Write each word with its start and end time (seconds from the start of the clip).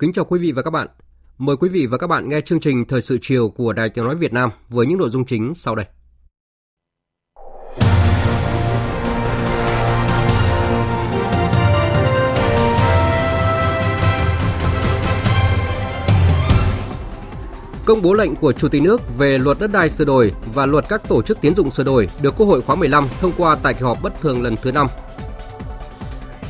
Kính 0.00 0.12
chào 0.12 0.24
quý 0.24 0.38
vị 0.38 0.52
và 0.52 0.62
các 0.62 0.70
bạn. 0.70 0.88
Mời 1.38 1.56
quý 1.56 1.68
vị 1.68 1.86
và 1.86 1.98
các 1.98 2.06
bạn 2.06 2.28
nghe 2.28 2.40
chương 2.40 2.60
trình 2.60 2.84
Thời 2.84 3.02
sự 3.02 3.18
chiều 3.22 3.48
của 3.48 3.72
Đài 3.72 3.88
Tiếng 3.88 4.04
Nói 4.04 4.14
Việt 4.14 4.32
Nam 4.32 4.50
với 4.68 4.86
những 4.86 4.98
nội 4.98 5.08
dung 5.08 5.24
chính 5.24 5.54
sau 5.54 5.74
đây. 5.74 5.86
Công 17.84 18.02
bố 18.02 18.14
lệnh 18.14 18.36
của 18.36 18.52
Chủ 18.52 18.68
tịch 18.68 18.82
nước 18.82 19.00
về 19.18 19.38
luật 19.38 19.58
đất 19.60 19.70
đai 19.72 19.90
sửa 19.90 20.04
đổi 20.04 20.32
và 20.54 20.66
luật 20.66 20.84
các 20.88 21.08
tổ 21.08 21.22
chức 21.22 21.40
tiến 21.40 21.54
dụng 21.54 21.70
sửa 21.70 21.84
đổi 21.84 22.08
được 22.22 22.34
Quốc 22.36 22.46
hội 22.46 22.62
khóa 22.62 22.76
15 22.76 23.08
thông 23.20 23.32
qua 23.36 23.56
tại 23.62 23.74
kỳ 23.74 23.80
họp 23.80 24.02
bất 24.02 24.20
thường 24.20 24.42
lần 24.42 24.56
thứ 24.62 24.72
5 24.72 24.86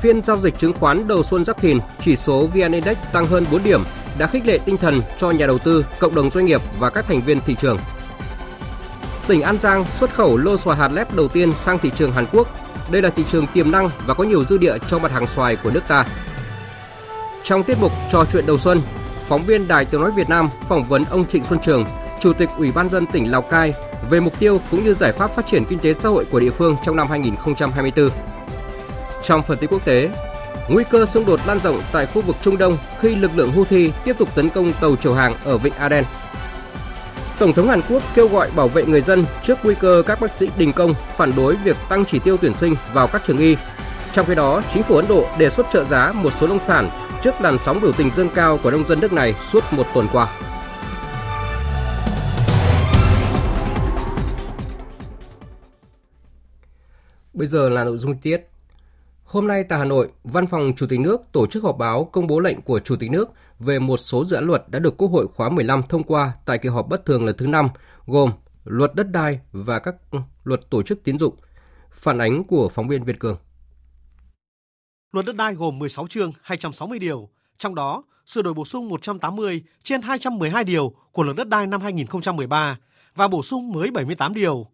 Phiên 0.01 0.23
giao 0.23 0.39
dịch 0.39 0.59
chứng 0.59 0.73
khoán 0.73 1.09
đầu 1.09 1.23
xuân 1.23 1.45
Giáp 1.45 1.61
Thìn, 1.61 1.79
chỉ 2.01 2.17
số 2.17 2.47
VN 2.47 2.73
Index 2.73 2.97
tăng 3.13 3.27
hơn 3.27 3.47
4 3.53 3.63
điểm 3.63 3.85
đã 4.19 4.27
khích 4.27 4.47
lệ 4.47 4.59
tinh 4.65 4.77
thần 4.77 5.01
cho 5.19 5.31
nhà 5.31 5.47
đầu 5.47 5.59
tư, 5.59 5.85
cộng 5.99 6.15
đồng 6.15 6.31
doanh 6.31 6.47
nghiệp 6.47 6.63
và 6.79 6.91
các 6.91 7.07
thành 7.09 7.23
viên 7.23 7.41
thị 7.41 7.57
trường. 7.61 7.79
Tỉnh 9.27 9.43
An 9.43 9.59
Giang 9.59 9.85
xuất 9.85 10.15
khẩu 10.15 10.37
lô 10.37 10.57
xoài 10.57 10.79
hạt 10.79 10.89
lép 10.93 11.15
đầu 11.15 11.29
tiên 11.29 11.53
sang 11.53 11.79
thị 11.79 11.91
trường 11.97 12.13
Hàn 12.13 12.27
Quốc. 12.33 12.49
Đây 12.91 13.03
là 13.03 13.11
thị 13.11 13.25
trường 13.29 13.47
tiềm 13.47 13.71
năng 13.71 13.91
và 14.07 14.15
có 14.15 14.25
nhiều 14.25 14.45
dư 14.45 14.59
địa 14.59 14.79
cho 14.87 14.99
mặt 14.99 15.13
hàng 15.13 15.27
xoài 15.27 15.57
của 15.57 15.71
nước 15.71 15.83
ta. 15.89 16.05
Trong 17.45 17.63
tiết 17.63 17.79
mục 17.81 17.93
trò 18.11 18.25
chuyện 18.33 18.47
đầu 18.47 18.59
xuân, 18.59 18.81
phóng 19.27 19.43
viên 19.43 19.69
Đài 19.69 19.85
Tiếng 19.85 20.01
nói 20.01 20.11
Việt 20.17 20.29
Nam 20.29 20.49
phỏng 20.69 20.85
vấn 20.85 21.05
ông 21.05 21.25
Trịnh 21.25 21.43
Xuân 21.43 21.61
Trường, 21.61 21.85
Chủ 22.21 22.33
tịch 22.33 22.49
Ủy 22.59 22.73
ban 22.73 22.89
dân 22.89 23.07
tỉnh 23.07 23.31
Lào 23.31 23.43
Cai 23.43 23.75
về 24.11 24.21
mục 24.21 24.39
tiêu 24.39 24.61
cũng 24.71 24.85
như 24.85 24.95
giải 24.95 25.13
pháp 25.13 25.31
phát 25.31 25.47
triển 25.47 25.65
kinh 25.65 25.79
tế 25.79 25.95
xã 25.95 26.09
hội 26.09 26.25
của 26.31 26.41
địa 26.41 26.51
phương 26.51 26.77
trong 26.85 26.97
năm 26.97 27.07
2024. 27.11 28.11
Trong 29.23 29.43
phần 29.43 29.59
tin 29.59 29.71
quốc 29.71 29.85
tế, 29.85 30.11
nguy 30.69 30.85
cơ 30.91 31.07
xung 31.07 31.27
đột 31.27 31.41
lan 31.47 31.61
rộng 31.65 31.83
tại 31.93 32.07
khu 32.07 32.23
vực 32.23 32.37
Trung 32.43 32.59
Đông 32.59 32.79
khi 33.01 33.15
lực 33.15 33.31
lượng 33.35 33.53
Houthi 33.53 33.93
tiếp 34.05 34.17
tục 34.19 34.29
tấn 34.35 34.49
công 34.49 34.73
tàu 34.73 34.97
chở 34.97 35.15
hàng 35.15 35.35
ở 35.45 35.59
Vịnh 35.59 35.75
Aden. 35.75 36.05
Tổng 37.39 37.53
thống 37.53 37.69
Hàn 37.69 37.81
Quốc 37.89 38.03
kêu 38.15 38.29
gọi 38.29 38.51
bảo 38.51 38.69
vệ 38.69 38.85
người 38.85 39.01
dân 39.01 39.27
trước 39.43 39.59
nguy 39.63 39.75
cơ 39.75 40.03
các 40.07 40.21
bác 40.21 40.37
sĩ 40.37 40.51
đình 40.57 40.73
công 40.73 40.95
phản 41.17 41.33
đối 41.37 41.57
việc 41.57 41.77
tăng 41.89 42.05
chỉ 42.05 42.19
tiêu 42.19 42.37
tuyển 42.37 42.55
sinh 42.55 42.75
vào 42.93 43.07
các 43.07 43.23
trường 43.25 43.39
y. 43.39 43.57
Trong 44.13 44.27
khi 44.27 44.35
đó, 44.35 44.63
chính 44.73 44.83
phủ 44.83 44.97
Ấn 44.97 45.09
Độ 45.09 45.27
đề 45.39 45.51
xuất 45.51 45.67
trợ 45.71 45.85
giá 45.85 46.13
một 46.13 46.31
số 46.31 46.47
nông 46.47 46.61
sản 46.61 46.91
trước 47.23 47.41
làn 47.41 47.59
sóng 47.59 47.81
biểu 47.81 47.93
tình 47.93 48.11
dâng 48.11 48.29
cao 48.35 48.59
của 48.63 48.71
nông 48.71 48.87
dân 48.87 49.01
nước 49.01 49.13
này 49.13 49.35
suốt 49.49 49.65
một 49.71 49.87
tuần 49.95 50.07
qua. 50.13 50.29
Bây 57.33 57.47
giờ 57.47 57.69
là 57.69 57.85
nội 57.85 57.99
dung 57.99 58.19
tiết. 58.19 58.49
Hôm 59.29 59.47
nay 59.47 59.65
tại 59.65 59.79
Hà 59.79 59.85
Nội, 59.85 60.09
Văn 60.25 60.47
phòng 60.47 60.73
Chủ 60.77 60.87
tịch 60.87 61.01
nước 61.01 61.33
tổ 61.33 61.47
chức 61.47 61.63
họp 61.63 61.79
báo 61.79 62.05
công 62.05 62.27
bố 62.27 62.41
lệnh 62.41 62.61
của 62.61 62.81
Chủ 62.81 62.97
tịch 62.97 63.11
nước 63.11 63.29
về 63.59 63.79
một 63.79 63.97
số 63.97 64.25
dự 64.25 64.37
án 64.37 64.45
luật 64.45 64.65
đã 64.69 64.79
được 64.79 64.97
Quốc 64.97 65.09
hội 65.09 65.27
khóa 65.29 65.49
15 65.49 65.83
thông 65.83 66.03
qua 66.03 66.33
tại 66.47 66.59
kỳ 66.59 66.69
họp 66.69 66.89
bất 66.89 67.07
thường 67.07 67.25
lần 67.25 67.37
thứ 67.37 67.47
5, 67.47 67.69
gồm 68.07 68.31
luật 68.65 68.95
đất 68.95 69.11
đai 69.11 69.41
và 69.53 69.79
các 69.79 69.95
luật 70.45 70.71
tổ 70.71 70.83
chức 70.83 71.05
tín 71.05 71.19
dụng. 71.19 71.35
Phản 71.91 72.19
ánh 72.19 72.45
của 72.45 72.69
phóng 72.69 72.89
viên 72.89 73.05
Việt 73.05 73.19
Cường. 73.19 73.37
Luật 75.13 75.27
đất 75.27 75.37
đai 75.37 75.55
gồm 75.55 75.79
16 75.79 76.07
chương 76.07 76.33
260 76.43 76.99
điều, 76.99 77.29
trong 77.59 77.75
đó 77.75 78.03
sửa 78.27 78.43
đổi 78.43 78.55
bổ 78.55 78.65
sung 78.65 78.89
180 78.89 79.63
trên 79.83 80.03
212 80.03 80.65
điều 80.65 80.93
của 81.13 81.23
luật 81.23 81.37
đất 81.37 81.49
đai 81.49 81.67
năm 81.67 81.81
2013 81.81 82.79
và 83.15 83.29
bổ 83.29 83.43
sung 83.43 83.73
mới 83.73 83.91
78 83.91 84.35
điều. 84.35 84.67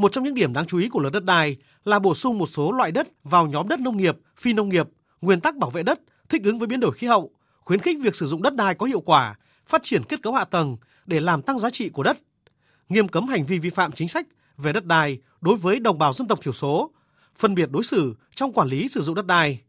Một 0.00 0.12
trong 0.12 0.24
những 0.24 0.34
điểm 0.34 0.52
đáng 0.52 0.66
chú 0.66 0.78
ý 0.78 0.88
của 0.88 1.00
luật 1.00 1.12
đất 1.12 1.24
đai 1.24 1.56
là 1.84 1.98
bổ 1.98 2.14
sung 2.14 2.38
một 2.38 2.46
số 2.46 2.72
loại 2.72 2.92
đất 2.92 3.08
vào 3.24 3.46
nhóm 3.46 3.68
đất 3.68 3.80
nông 3.80 3.96
nghiệp, 3.96 4.18
phi 4.36 4.52
nông 4.52 4.68
nghiệp, 4.68 4.88
nguyên 5.20 5.40
tắc 5.40 5.56
bảo 5.56 5.70
vệ 5.70 5.82
đất, 5.82 6.00
thích 6.28 6.42
ứng 6.44 6.58
với 6.58 6.66
biến 6.68 6.80
đổi 6.80 6.92
khí 6.92 7.06
hậu, 7.06 7.30
khuyến 7.60 7.80
khích 7.80 7.98
việc 8.00 8.14
sử 8.14 8.26
dụng 8.26 8.42
đất 8.42 8.54
đai 8.54 8.74
có 8.74 8.86
hiệu 8.86 9.00
quả, 9.00 9.38
phát 9.66 9.82
triển 9.84 10.02
kết 10.08 10.22
cấu 10.22 10.34
hạ 10.34 10.44
tầng 10.44 10.76
để 11.06 11.20
làm 11.20 11.42
tăng 11.42 11.58
giá 11.58 11.70
trị 11.70 11.88
của 11.88 12.02
đất, 12.02 12.18
nghiêm 12.88 13.08
cấm 13.08 13.26
hành 13.26 13.44
vi 13.44 13.58
vi 13.58 13.70
phạm 13.70 13.92
chính 13.92 14.08
sách 14.08 14.26
về 14.56 14.72
đất 14.72 14.84
đai 14.84 15.18
đối 15.40 15.56
với 15.56 15.80
đồng 15.80 15.98
bào 15.98 16.12
dân 16.12 16.28
tộc 16.28 16.38
thiểu 16.42 16.52
số, 16.52 16.90
phân 17.36 17.54
biệt 17.54 17.70
đối 17.70 17.84
xử 17.84 18.14
trong 18.34 18.52
quản 18.52 18.68
lý 18.68 18.88
sử 18.88 19.00
dụng 19.00 19.14
đất 19.14 19.26
đai. 19.26 19.60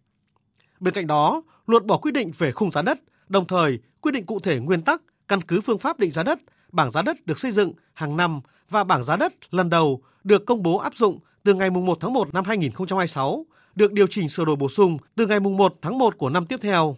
Bên 0.79 0.93
cạnh 0.93 1.07
đó, 1.07 1.41
luật 1.67 1.85
bỏ 1.85 1.97
quy 1.97 2.11
định 2.11 2.31
về 2.37 2.51
khung 2.51 2.71
giá 2.71 2.81
đất, 2.81 2.99
đồng 3.29 3.47
thời 3.47 3.79
quy 4.01 4.11
định 4.11 4.25
cụ 4.25 4.39
thể 4.39 4.59
nguyên 4.59 4.81
tắc, 4.81 5.01
căn 5.27 5.41
cứ 5.41 5.61
phương 5.61 5.79
pháp 5.79 5.99
định 5.99 6.11
giá 6.11 6.23
đất, 6.23 6.39
bảng 6.71 6.91
giá 6.91 7.01
đất 7.01 7.25
được 7.25 7.39
xây 7.39 7.51
dựng 7.51 7.73
hàng 7.93 8.17
năm 8.17 8.41
và 8.69 8.83
bảng 8.83 9.03
giá 9.03 9.15
đất 9.15 9.33
lần 9.53 9.69
đầu 9.69 10.03
được 10.23 10.45
công 10.45 10.63
bố 10.63 10.77
áp 10.77 10.95
dụng 10.95 11.19
từ 11.43 11.53
ngày 11.53 11.69
1 11.69 11.97
tháng 12.01 12.13
1 12.13 12.33
năm 12.33 12.45
2026, 12.45 13.45
được 13.75 13.91
điều 13.91 14.07
chỉnh 14.07 14.29
sửa 14.29 14.45
đổi 14.45 14.55
bổ 14.55 14.69
sung 14.69 14.97
từ 15.15 15.27
ngày 15.27 15.39
1 15.39 15.75
tháng 15.81 15.97
1 15.97 16.17
của 16.17 16.29
năm 16.29 16.45
tiếp 16.45 16.59
theo. 16.61 16.97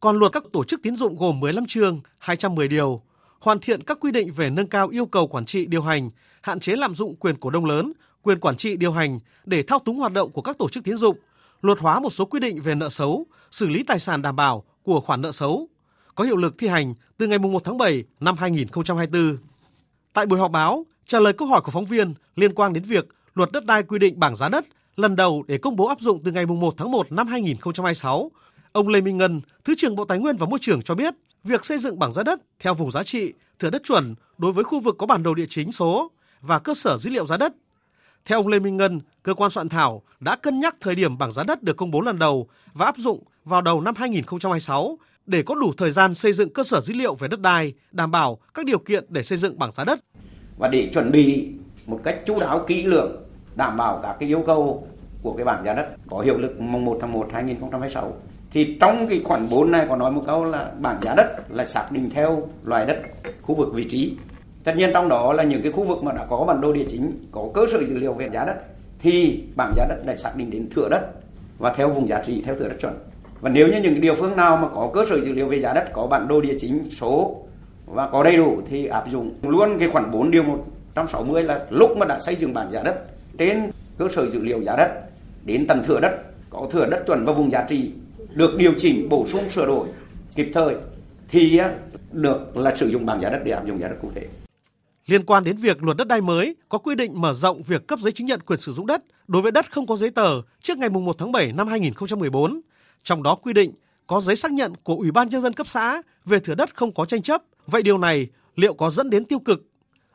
Còn 0.00 0.18
luật 0.18 0.32
các 0.32 0.44
tổ 0.52 0.64
chức 0.64 0.82
tín 0.82 0.96
dụng 0.96 1.16
gồm 1.16 1.40
15 1.40 1.66
chương, 1.66 2.00
210 2.18 2.68
điều, 2.68 3.02
hoàn 3.40 3.60
thiện 3.60 3.82
các 3.82 3.98
quy 4.00 4.12
định 4.12 4.32
về 4.32 4.50
nâng 4.50 4.66
cao 4.66 4.88
yêu 4.88 5.06
cầu 5.06 5.26
quản 5.26 5.46
trị 5.46 5.66
điều 5.66 5.82
hành, 5.82 6.10
hạn 6.42 6.60
chế 6.60 6.76
lạm 6.76 6.94
dụng 6.94 7.16
quyền 7.16 7.36
cổ 7.36 7.50
đông 7.50 7.64
lớn, 7.64 7.92
quyền 8.22 8.40
quản 8.40 8.56
trị 8.56 8.76
điều 8.76 8.92
hành 8.92 9.20
để 9.44 9.62
thao 9.62 9.78
túng 9.78 9.98
hoạt 9.98 10.12
động 10.12 10.30
của 10.30 10.42
các 10.42 10.58
tổ 10.58 10.68
chức 10.68 10.84
tín 10.84 10.96
dụng, 10.96 11.16
luật 11.62 11.78
hóa 11.78 12.00
một 12.00 12.10
số 12.10 12.24
quy 12.24 12.40
định 12.40 12.60
về 12.62 12.74
nợ 12.74 12.88
xấu, 12.88 13.26
xử 13.50 13.68
lý 13.68 13.82
tài 13.82 13.98
sản 13.98 14.22
đảm 14.22 14.36
bảo 14.36 14.64
của 14.82 15.00
khoản 15.00 15.20
nợ 15.20 15.32
xấu, 15.32 15.68
có 16.14 16.24
hiệu 16.24 16.36
lực 16.36 16.54
thi 16.58 16.68
hành 16.68 16.94
từ 17.18 17.26
ngày 17.26 17.38
1 17.38 17.64
tháng 17.64 17.78
7 17.78 18.04
năm 18.20 18.36
2024. 18.36 19.36
Tại 20.12 20.26
buổi 20.26 20.38
họp 20.38 20.50
báo, 20.50 20.86
trả 21.10 21.20
lời 21.20 21.32
câu 21.32 21.48
hỏi 21.48 21.60
của 21.60 21.70
phóng 21.70 21.84
viên 21.84 22.14
liên 22.36 22.54
quan 22.54 22.72
đến 22.72 22.84
việc 22.84 23.08
luật 23.34 23.52
đất 23.52 23.64
đai 23.64 23.82
quy 23.82 23.98
định 23.98 24.20
bảng 24.20 24.36
giá 24.36 24.48
đất 24.48 24.64
lần 24.96 25.16
đầu 25.16 25.44
để 25.48 25.58
công 25.58 25.76
bố 25.76 25.86
áp 25.86 26.00
dụng 26.00 26.22
từ 26.24 26.32
ngày 26.32 26.46
1 26.46 26.74
tháng 26.76 26.90
1 26.90 27.12
năm 27.12 27.26
2026, 27.26 28.30
ông 28.72 28.88
Lê 28.88 29.00
Minh 29.00 29.16
Ngân, 29.16 29.40
Thứ 29.64 29.74
trưởng 29.78 29.96
Bộ 29.96 30.04
Tài 30.04 30.18
nguyên 30.18 30.36
và 30.36 30.46
Môi 30.46 30.58
trường 30.62 30.82
cho 30.82 30.94
biết, 30.94 31.14
việc 31.44 31.64
xây 31.64 31.78
dựng 31.78 31.98
bảng 31.98 32.12
giá 32.12 32.22
đất 32.22 32.40
theo 32.60 32.74
vùng 32.74 32.90
giá 32.90 33.02
trị, 33.02 33.32
thửa 33.58 33.70
đất 33.70 33.82
chuẩn 33.84 34.14
đối 34.38 34.52
với 34.52 34.64
khu 34.64 34.80
vực 34.80 34.96
có 34.98 35.06
bản 35.06 35.22
đồ 35.22 35.34
địa 35.34 35.46
chính 35.48 35.72
số 35.72 36.10
và 36.40 36.58
cơ 36.58 36.74
sở 36.74 36.96
dữ 36.96 37.10
liệu 37.10 37.26
giá 37.26 37.36
đất. 37.36 37.52
Theo 38.24 38.38
ông 38.38 38.48
Lê 38.48 38.58
Minh 38.58 38.76
Ngân, 38.76 39.00
cơ 39.22 39.34
quan 39.34 39.50
soạn 39.50 39.68
thảo 39.68 40.02
đã 40.20 40.36
cân 40.36 40.60
nhắc 40.60 40.76
thời 40.80 40.94
điểm 40.94 41.18
bảng 41.18 41.32
giá 41.32 41.44
đất 41.44 41.62
được 41.62 41.76
công 41.76 41.90
bố 41.90 42.00
lần 42.00 42.18
đầu 42.18 42.48
và 42.72 42.86
áp 42.86 42.96
dụng 42.98 43.22
vào 43.44 43.60
đầu 43.60 43.80
năm 43.80 43.94
2026 43.96 44.98
để 45.26 45.42
có 45.42 45.54
đủ 45.54 45.72
thời 45.76 45.90
gian 45.90 46.14
xây 46.14 46.32
dựng 46.32 46.52
cơ 46.52 46.64
sở 46.64 46.80
dữ 46.80 46.94
liệu 46.94 47.14
về 47.14 47.28
đất 47.28 47.40
đai, 47.40 47.72
đảm 47.92 48.10
bảo 48.10 48.38
các 48.54 48.64
điều 48.64 48.78
kiện 48.78 49.04
để 49.08 49.22
xây 49.22 49.38
dựng 49.38 49.58
bảng 49.58 49.72
giá 49.72 49.84
đất. 49.84 50.00
Và 50.60 50.68
để 50.68 50.90
chuẩn 50.92 51.12
bị 51.12 51.48
một 51.86 52.00
cách 52.04 52.16
chú 52.26 52.36
đáo, 52.40 52.58
kỹ 52.66 52.82
lưỡng, 52.82 53.16
đảm 53.56 53.76
bảo 53.76 54.00
các 54.02 54.16
cái 54.20 54.28
yêu 54.28 54.42
cầu 54.46 54.86
của 55.22 55.32
cái 55.32 55.44
bảng 55.44 55.64
giá 55.64 55.74
đất 55.74 55.86
có 56.10 56.20
hiệu 56.20 56.38
lực 56.38 56.60
mùng 56.60 56.84
1 56.84 56.98
tháng 57.00 57.12
1 57.12 57.28
2026 57.32 58.12
thì 58.52 58.76
trong 58.80 59.06
cái 59.08 59.20
khoản 59.24 59.48
4 59.50 59.70
này 59.70 59.86
có 59.88 59.96
nói 59.96 60.10
một 60.10 60.22
câu 60.26 60.44
là 60.44 60.70
bảng 60.80 61.00
giá 61.02 61.14
đất 61.14 61.26
là 61.50 61.64
xác 61.64 61.92
định 61.92 62.10
theo 62.10 62.48
loại 62.64 62.86
đất, 62.86 62.96
khu 63.42 63.54
vực, 63.54 63.68
vị 63.74 63.84
trí. 63.84 64.16
Tất 64.64 64.76
nhiên 64.76 64.90
trong 64.92 65.08
đó 65.08 65.32
là 65.32 65.42
những 65.42 65.62
cái 65.62 65.72
khu 65.72 65.84
vực 65.84 66.02
mà 66.02 66.12
đã 66.12 66.26
có 66.30 66.44
bản 66.44 66.60
đồ 66.60 66.72
địa 66.72 66.86
chính, 66.90 67.12
có 67.32 67.48
cơ 67.54 67.66
sở 67.72 67.84
dữ 67.84 67.98
liệu 67.98 68.12
về 68.12 68.28
giá 68.32 68.44
đất, 68.44 68.56
thì 68.98 69.42
bảng 69.56 69.72
giá 69.76 69.86
đất 69.88 70.02
đã 70.06 70.16
xác 70.16 70.36
định 70.36 70.50
đến 70.50 70.68
thửa 70.74 70.88
đất 70.90 71.10
và 71.58 71.72
theo 71.72 71.88
vùng 71.88 72.08
giá 72.08 72.22
trị, 72.26 72.42
theo 72.46 72.54
thửa 72.54 72.68
đất 72.68 72.76
chuẩn. 72.80 72.94
Và 73.40 73.50
nếu 73.50 73.68
như 73.68 73.80
những 73.82 74.00
địa 74.00 74.14
phương 74.14 74.36
nào 74.36 74.56
mà 74.56 74.68
có 74.68 74.90
cơ 74.94 75.04
sở 75.08 75.20
dữ 75.20 75.32
liệu 75.32 75.48
về 75.48 75.58
giá 75.58 75.72
đất, 75.72 75.92
có 75.92 76.06
bản 76.06 76.28
đồ 76.28 76.40
địa 76.40 76.54
chính, 76.58 76.90
số 76.90 77.42
và 77.92 78.08
có 78.08 78.22
đầy 78.22 78.36
đủ 78.36 78.62
thì 78.70 78.86
áp 78.86 79.04
dụng 79.10 79.34
luôn 79.42 79.78
cái 79.78 79.88
khoản 79.88 80.10
4 80.10 80.30
điều 80.30 80.42
160 80.42 81.42
là 81.42 81.66
lúc 81.70 81.96
mà 81.96 82.06
đã 82.06 82.20
xây 82.20 82.36
dựng 82.36 82.54
bảng 82.54 82.72
giá 82.72 82.82
đất, 82.82 83.04
trên 83.38 83.70
cơ 83.98 84.08
sở 84.08 84.30
dữ 84.30 84.40
liệu 84.40 84.62
giá 84.62 84.76
đất, 84.76 85.02
đến 85.44 85.66
tầng 85.66 85.82
thửa 85.84 86.00
đất, 86.00 86.22
có 86.50 86.68
thửa 86.70 86.86
đất 86.86 87.04
chuẩn 87.06 87.24
và 87.24 87.32
vùng 87.32 87.50
giá 87.50 87.66
trị, 87.68 87.92
được 88.34 88.56
điều 88.56 88.72
chỉnh, 88.78 89.08
bổ 89.08 89.26
sung, 89.26 89.50
sửa 89.50 89.66
đổi 89.66 89.88
kịp 90.34 90.50
thời 90.54 90.74
thì 91.28 91.60
được 92.12 92.56
là 92.56 92.76
sử 92.76 92.90
dụng 92.90 93.06
bảng 93.06 93.20
giá 93.20 93.30
đất 93.30 93.40
để 93.44 93.52
áp 93.52 93.66
dụng 93.66 93.80
giá 93.80 93.88
đất 93.88 93.96
cụ 94.02 94.10
thể. 94.14 94.26
liên 95.06 95.24
quan 95.26 95.44
đến 95.44 95.56
việc 95.56 95.82
luật 95.82 95.96
đất 95.96 96.08
đai 96.08 96.20
mới, 96.20 96.56
có 96.68 96.78
quy 96.78 96.94
định 96.94 97.20
mở 97.20 97.32
rộng 97.32 97.62
việc 97.62 97.86
cấp 97.86 97.98
giấy 98.00 98.12
chứng 98.12 98.26
nhận 98.26 98.40
quyền 98.40 98.60
sử 98.60 98.72
dụng 98.72 98.86
đất 98.86 99.02
đối 99.28 99.42
với 99.42 99.52
đất 99.52 99.72
không 99.72 99.86
có 99.86 99.96
giấy 99.96 100.10
tờ 100.10 100.42
trước 100.62 100.78
ngày 100.78 100.88
1 100.88 101.18
tháng 101.18 101.32
7 101.32 101.52
năm 101.52 101.68
2014. 101.68 102.60
Trong 103.02 103.22
đó 103.22 103.34
quy 103.34 103.52
định 103.52 103.72
có 104.06 104.20
giấy 104.20 104.36
xác 104.36 104.52
nhận 104.52 104.72
của 104.82 104.94
Ủy 104.94 105.10
ban 105.10 105.28
nhân 105.28 105.42
dân 105.42 105.52
cấp 105.52 105.68
xã 105.68 106.02
về 106.24 106.38
thửa 106.38 106.54
đất 106.54 106.76
không 106.76 106.94
có 106.94 107.04
tranh 107.04 107.22
chấp. 107.22 107.42
Vậy 107.70 107.82
điều 107.82 107.98
này 107.98 108.26
liệu 108.56 108.74
có 108.74 108.90
dẫn 108.90 109.10
đến 109.10 109.24
tiêu 109.24 109.38
cực? 109.38 109.66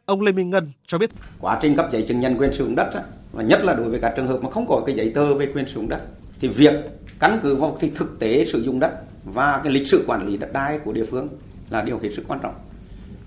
Ông 0.05 0.21
Lê 0.21 0.31
Minh 0.31 0.49
Ngân 0.49 0.71
cho 0.85 0.97
biết. 0.97 1.09
Quá 1.39 1.59
trình 1.61 1.75
cấp 1.75 1.89
giấy 1.91 2.01
chứng 2.01 2.19
nhận 2.19 2.37
quyền 2.37 2.53
sử 2.53 2.65
dụng 2.65 2.75
đất 2.75 2.89
và 3.31 3.43
nhất 3.43 3.65
là 3.65 3.73
đối 3.73 3.89
với 3.89 3.99
các 3.99 4.13
trường 4.15 4.27
hợp 4.27 4.43
mà 4.43 4.49
không 4.49 4.67
có 4.67 4.83
cái 4.85 4.95
giấy 4.95 5.11
tờ 5.15 5.33
về 5.33 5.45
quyền 5.53 5.67
sử 5.67 5.73
dụng 5.73 5.89
đất, 5.89 6.01
thì 6.39 6.47
việc 6.47 6.73
căn 7.19 7.39
cứ 7.43 7.55
vào 7.55 7.77
cái 7.79 7.91
thực 7.95 8.19
tế 8.19 8.45
sử 8.45 8.63
dụng 8.63 8.79
đất 8.79 8.91
và 9.23 9.61
cái 9.63 9.73
lịch 9.73 9.87
sử 9.87 10.03
quản 10.07 10.27
lý 10.27 10.37
đất 10.37 10.53
đai 10.53 10.79
của 10.79 10.93
địa 10.93 11.05
phương 11.05 11.27
là 11.69 11.81
điều 11.81 11.99
hết 11.99 12.09
sức 12.09 12.23
quan 12.27 12.39
trọng. 12.43 12.55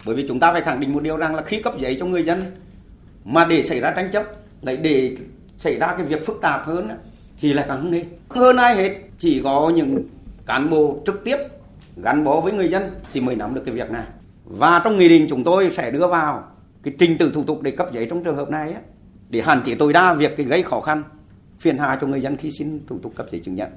Bởi 0.06 0.16
vì 0.16 0.28
chúng 0.28 0.40
ta 0.40 0.52
phải 0.52 0.60
khẳng 0.60 0.80
định 0.80 0.92
một 0.92 1.02
điều 1.02 1.16
rằng 1.16 1.34
là 1.34 1.42
khi 1.42 1.62
cấp 1.62 1.74
giấy 1.78 1.96
cho 2.00 2.06
người 2.06 2.22
dân 2.22 2.42
mà 3.24 3.44
để 3.44 3.62
xảy 3.62 3.80
ra 3.80 3.90
tranh 3.90 4.10
chấp, 4.12 4.24
lại 4.62 4.76
để 4.76 5.16
xảy 5.58 5.78
ra 5.78 5.94
cái 5.96 6.06
việc 6.06 6.26
phức 6.26 6.38
tạp 6.42 6.66
hơn 6.66 6.88
thì 7.40 7.52
là 7.52 7.64
càng 7.68 7.90
nên 7.90 8.04
hơn 8.30 8.56
ai 8.56 8.76
hết, 8.76 8.96
chỉ 9.18 9.40
có 9.44 9.72
những 9.74 10.02
cán 10.46 10.70
bộ 10.70 11.02
trực 11.06 11.24
tiếp 11.24 11.36
gắn 12.02 12.24
bó 12.24 12.40
với 12.40 12.52
người 12.52 12.68
dân 12.68 12.90
thì 13.12 13.20
mới 13.20 13.34
nắm 13.34 13.54
được 13.54 13.62
cái 13.64 13.74
việc 13.74 13.90
này 13.90 14.04
và 14.50 14.80
trong 14.84 14.96
nghị 14.96 15.08
định 15.08 15.26
chúng 15.28 15.44
tôi 15.44 15.70
sẽ 15.70 15.90
đưa 15.90 16.06
vào 16.06 16.44
cái 16.82 16.94
trình 16.98 17.18
tự 17.18 17.30
thủ 17.32 17.44
tục 17.44 17.62
để 17.62 17.70
cấp 17.70 17.88
giấy 17.92 18.06
trong 18.10 18.24
trường 18.24 18.36
hợp 18.36 18.50
này 18.50 18.74
để 19.30 19.40
hạn 19.40 19.62
chế 19.64 19.74
tối 19.74 19.92
đa 19.92 20.14
việc 20.14 20.36
cái 20.36 20.46
gây 20.46 20.62
khó 20.62 20.80
khăn 20.80 21.02
phiền 21.58 21.78
hà 21.78 21.98
cho 22.00 22.06
người 22.06 22.20
dân 22.20 22.36
khi 22.36 22.50
xin 22.50 22.86
thủ 22.86 22.98
tục 22.98 23.12
cấp 23.16 23.26
giấy 23.30 23.40
chứng 23.40 23.54
nhận 23.54 23.68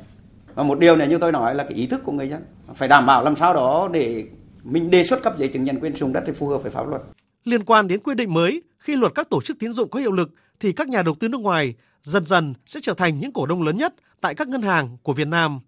và 0.56 0.63
một 0.63 0.79
điều 0.79 0.95
này 0.95 1.07
như 1.07 1.18
tôi 1.18 1.31
nói 1.31 1.56
là 1.56 1.63
cái 1.63 1.73
ý 1.73 1.88
thức 1.88 2.01
của 2.03 2.12
người 2.12 2.29
dân 2.29 2.41
phải 2.75 2.88
đảm 2.88 3.06
bảo 3.06 3.23
làm 3.23 3.35
sao 3.35 3.53
đó 3.53 3.89
để 3.94 4.25
mình 4.63 4.89
đề 4.89 5.03
xuất 5.03 5.23
cấp 5.23 5.38
giấy 5.38 5.47
chứng 5.47 5.63
nhận 5.63 5.79
quyền 5.79 5.94
sử 5.94 6.00
dụng 6.00 6.13
đất 6.13 6.23
thì 6.27 6.33
phù 6.33 6.47
hợp 6.47 6.57
với 6.57 6.71
pháp 6.71 6.88
luật. 6.88 7.01
Liên 7.44 7.63
quan 7.65 7.88
đến 7.88 8.00
quy 8.00 8.15
định 8.15 8.33
mới, 8.33 8.62
khi 8.79 8.95
luật 8.95 9.15
các 9.15 9.29
tổ 9.29 9.41
chức 9.41 9.59
tín 9.59 9.73
dụng 9.73 9.89
có 9.89 10.00
hiệu 10.00 10.12
lực 10.12 10.31
thì 10.59 10.71
các 10.71 10.88
nhà 10.88 11.01
đầu 11.01 11.15
tư 11.19 11.27
nước 11.27 11.41
ngoài 11.41 11.73
dần 12.03 12.25
dần 12.25 12.53
sẽ 12.65 12.79
trở 12.83 12.94
thành 12.94 13.19
những 13.19 13.31
cổ 13.31 13.45
đông 13.45 13.63
lớn 13.63 13.77
nhất 13.77 13.94
tại 14.21 14.35
các 14.35 14.47
ngân 14.47 14.62
hàng 14.62 14.97
của 15.03 15.13
Việt 15.13 15.27
Nam. 15.27 15.59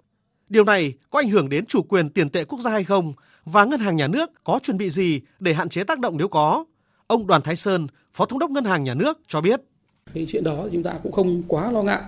Điều 0.50 0.64
này 0.64 0.94
có 1.10 1.20
ảnh 1.20 1.30
hưởng 1.30 1.50
đến 1.50 1.66
chủ 1.66 1.82
quyền 1.82 2.10
tiền 2.10 2.30
tệ 2.30 2.46
quốc 2.46 2.60
gia 2.60 2.72
hay 2.72 2.84
không 2.84 3.14
và 3.46 3.66
ngân 3.66 3.80
hàng 3.80 3.96
nhà 3.96 4.08
nước 4.08 4.32
có 4.44 4.60
chuẩn 4.64 4.78
bị 4.78 4.90
gì 4.90 5.22
để 5.40 5.54
hạn 5.54 5.70
chế 5.70 5.84
tác 5.84 6.00
động 6.00 6.18
nếu 6.18 6.28
có? 6.28 6.66
Ông 7.08 7.28
Đoàn 7.28 7.42
Thái 7.42 7.56
Sơn, 7.56 7.88
Phó 8.14 8.26
Thống 8.26 8.40
đốc 8.40 8.52
Ngân 8.52 8.64
hàng 8.64 8.84
Nhà 8.84 8.94
nước 8.94 9.20
cho 9.28 9.42
biết. 9.42 9.62
Cái 10.14 10.26
chuyện 10.30 10.44
đó 10.44 10.68
chúng 10.72 10.84
ta 10.84 10.94
cũng 11.04 11.12
không 11.12 11.44
quá 11.48 11.72
lo 11.72 11.84
ngại. 11.84 12.02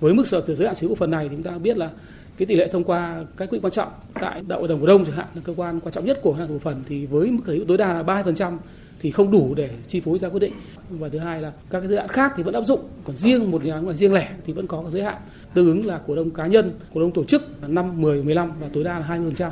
Với 0.00 0.14
mức 0.14 0.26
sở 0.26 0.40
từ 0.40 0.54
giới 0.54 0.66
hạn 0.66 0.74
sở 0.74 0.86
hữu 0.86 0.94
phần 0.94 1.10
này 1.10 1.28
thì 1.28 1.34
chúng 1.36 1.42
ta 1.42 1.58
biết 1.58 1.76
là 1.76 1.90
cái 2.36 2.46
tỷ 2.46 2.54
lệ 2.54 2.68
thông 2.72 2.84
qua 2.84 3.24
các 3.36 3.50
quỹ 3.50 3.58
quan 3.62 3.72
trọng 3.72 3.88
tại 4.14 4.42
đại 4.48 4.58
hội 4.58 4.68
đồng 4.68 4.80
cổ 4.80 4.86
đông 4.86 5.04
chẳng 5.04 5.16
hạn 5.16 5.26
là 5.34 5.40
cơ 5.44 5.54
quan 5.56 5.80
quan 5.80 5.92
trọng 5.92 6.04
nhất 6.04 6.18
của 6.22 6.30
ngân 6.32 6.40
hàng 6.40 6.48
cổ 6.48 6.58
phần 6.58 6.82
thì 6.88 7.06
với 7.06 7.30
mức 7.30 7.42
sở 7.46 7.52
hữu 7.52 7.64
tối 7.64 7.78
đa 7.78 7.92
là 7.92 8.22
30% 8.22 8.56
thì 9.00 9.10
không 9.10 9.30
đủ 9.30 9.54
để 9.54 9.70
chi 9.88 10.00
phối 10.00 10.18
ra 10.18 10.28
quyết 10.28 10.40
định 10.40 10.52
và 10.90 11.08
thứ 11.08 11.18
hai 11.18 11.42
là 11.42 11.52
các 11.70 11.80
cái 11.80 11.88
giới 11.88 11.98
hạn 11.98 12.08
khác 12.08 12.32
thì 12.36 12.42
vẫn 12.42 12.54
áp 12.54 12.64
dụng 12.64 12.80
còn 13.04 13.16
riêng 13.16 13.50
một 13.50 13.64
nhà 13.64 13.78
ngoài 13.78 13.96
riêng 13.96 14.12
lẻ 14.12 14.30
thì 14.46 14.52
vẫn 14.52 14.66
có 14.66 14.82
cái 14.82 14.90
giới 14.90 15.02
hạn 15.02 15.16
tương 15.54 15.66
ứng 15.66 15.86
là 15.86 16.00
cổ 16.06 16.16
đông 16.16 16.30
cá 16.30 16.46
nhân 16.46 16.72
cổ 16.94 17.00
đông 17.00 17.12
tổ 17.12 17.24
chức 17.24 17.42
là 17.62 17.68
năm 17.68 18.00
10 18.00 18.22
15 18.22 18.52
và 18.60 18.68
tối 18.72 18.84
đa 18.84 18.98
là 18.98 19.06
20% 19.08 19.50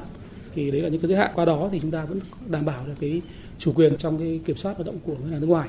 thì 0.55 0.71
đấy 0.71 0.81
là 0.81 0.89
những 0.89 1.01
cái 1.01 1.09
giới 1.09 1.19
hạn 1.19 1.31
qua 1.35 1.45
đó 1.45 1.69
thì 1.73 1.81
chúng 1.81 1.91
ta 1.91 2.05
vẫn 2.05 2.21
đảm 2.47 2.65
bảo 2.65 2.87
được 2.87 2.95
cái 3.01 3.23
chủ 3.59 3.73
quyền 3.73 3.97
trong 3.97 4.19
cái 4.19 4.41
kiểm 4.45 4.57
soát 4.57 4.73
hoạt 4.77 4.87
động 4.87 4.99
của 5.05 5.15
ngân 5.15 5.31
hàng 5.31 5.41
nước 5.41 5.47
ngoài 5.47 5.69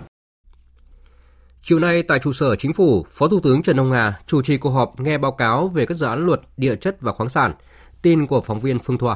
Chiều 1.63 1.79
nay 1.79 2.03
tại 2.03 2.19
trụ 2.19 2.33
sở 2.33 2.55
chính 2.55 2.73
phủ, 2.73 3.05
Phó 3.11 3.27
Thủ 3.27 3.39
tướng 3.39 3.63
Trần 3.63 3.77
Hồng 3.77 3.91
Hà 3.91 4.19
chủ 4.27 4.41
trì 4.41 4.57
cuộc 4.57 4.69
họp 4.69 4.99
nghe 4.99 5.17
báo 5.17 5.31
cáo 5.31 5.67
về 5.67 5.85
các 5.85 5.95
dự 5.95 6.07
án 6.07 6.25
luật 6.25 6.41
địa 6.57 6.75
chất 6.75 7.01
và 7.01 7.11
khoáng 7.11 7.29
sản. 7.29 7.53
Tin 8.01 8.27
của 8.27 8.41
phóng 8.41 8.59
viên 8.59 8.79
Phương 8.79 8.97
Thoa. 8.97 9.15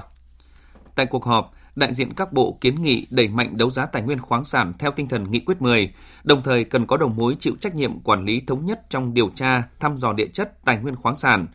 Tại 0.96 1.06
cuộc 1.06 1.26
họp, 1.26 1.54
đại 1.76 1.94
diện 1.94 2.14
các 2.14 2.34
bộ 2.34 2.58
kiến 2.62 2.82
nghị 2.82 3.08
đẩy 3.10 3.28
mạnh 3.28 3.58
đấu 3.58 3.70
giá 3.70 3.86
tài 3.86 4.02
nguyên 4.02 4.20
khoáng 4.20 4.44
sản 4.44 4.72
theo 4.80 4.92
tinh 4.92 5.08
thần 5.08 5.32
nghị 5.32 5.40
quyết 5.40 5.62
10, 5.62 5.94
đồng 6.24 6.44
thời 6.44 6.64
cần 6.64 6.88
có 6.88 6.98
đầu 6.98 7.10
mối 7.10 7.36
chịu 7.40 7.54
trách 7.60 7.76
nhiệm 7.76 8.00
quản 8.00 8.26
lý 8.26 8.42
thống 8.48 8.66
nhất 8.66 8.80
trong 8.90 9.14
điều 9.14 9.30
tra, 9.36 9.64
thăm 9.80 9.98
dò 9.98 10.14
địa 10.14 10.28
chất, 10.34 10.66
tài 10.66 10.78
nguyên 10.78 10.96
khoáng 10.96 11.16
sản, 11.16 11.48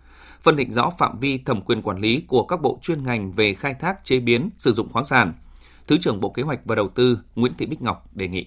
phân 0.43 0.57
định 0.57 0.71
rõ 0.71 0.91
phạm 0.99 1.17
vi 1.21 1.39
thẩm 1.39 1.63
quyền 1.63 1.83
quản 1.83 1.99
lý 1.99 2.25
của 2.29 2.45
các 2.45 2.63
bộ 2.63 2.79
chuyên 2.83 3.03
ngành 3.03 3.33
về 3.33 3.55
khai 3.55 3.75
thác, 3.75 4.05
chế 4.05 4.21
biến, 4.21 4.51
sử 4.57 4.73
dụng 4.73 4.89
khoáng 4.89 5.05
sản. 5.05 5.33
Thứ 5.87 5.99
trưởng 5.99 6.21
Bộ 6.21 6.31
Kế 6.31 6.43
hoạch 6.43 6.61
và 6.65 6.75
Đầu 6.75 6.89
tư 6.89 7.19
Nguyễn 7.35 7.55
Thị 7.59 7.67
Bích 7.67 7.83
Ngọc 7.83 8.17
đề 8.17 8.29
nghị. 8.29 8.47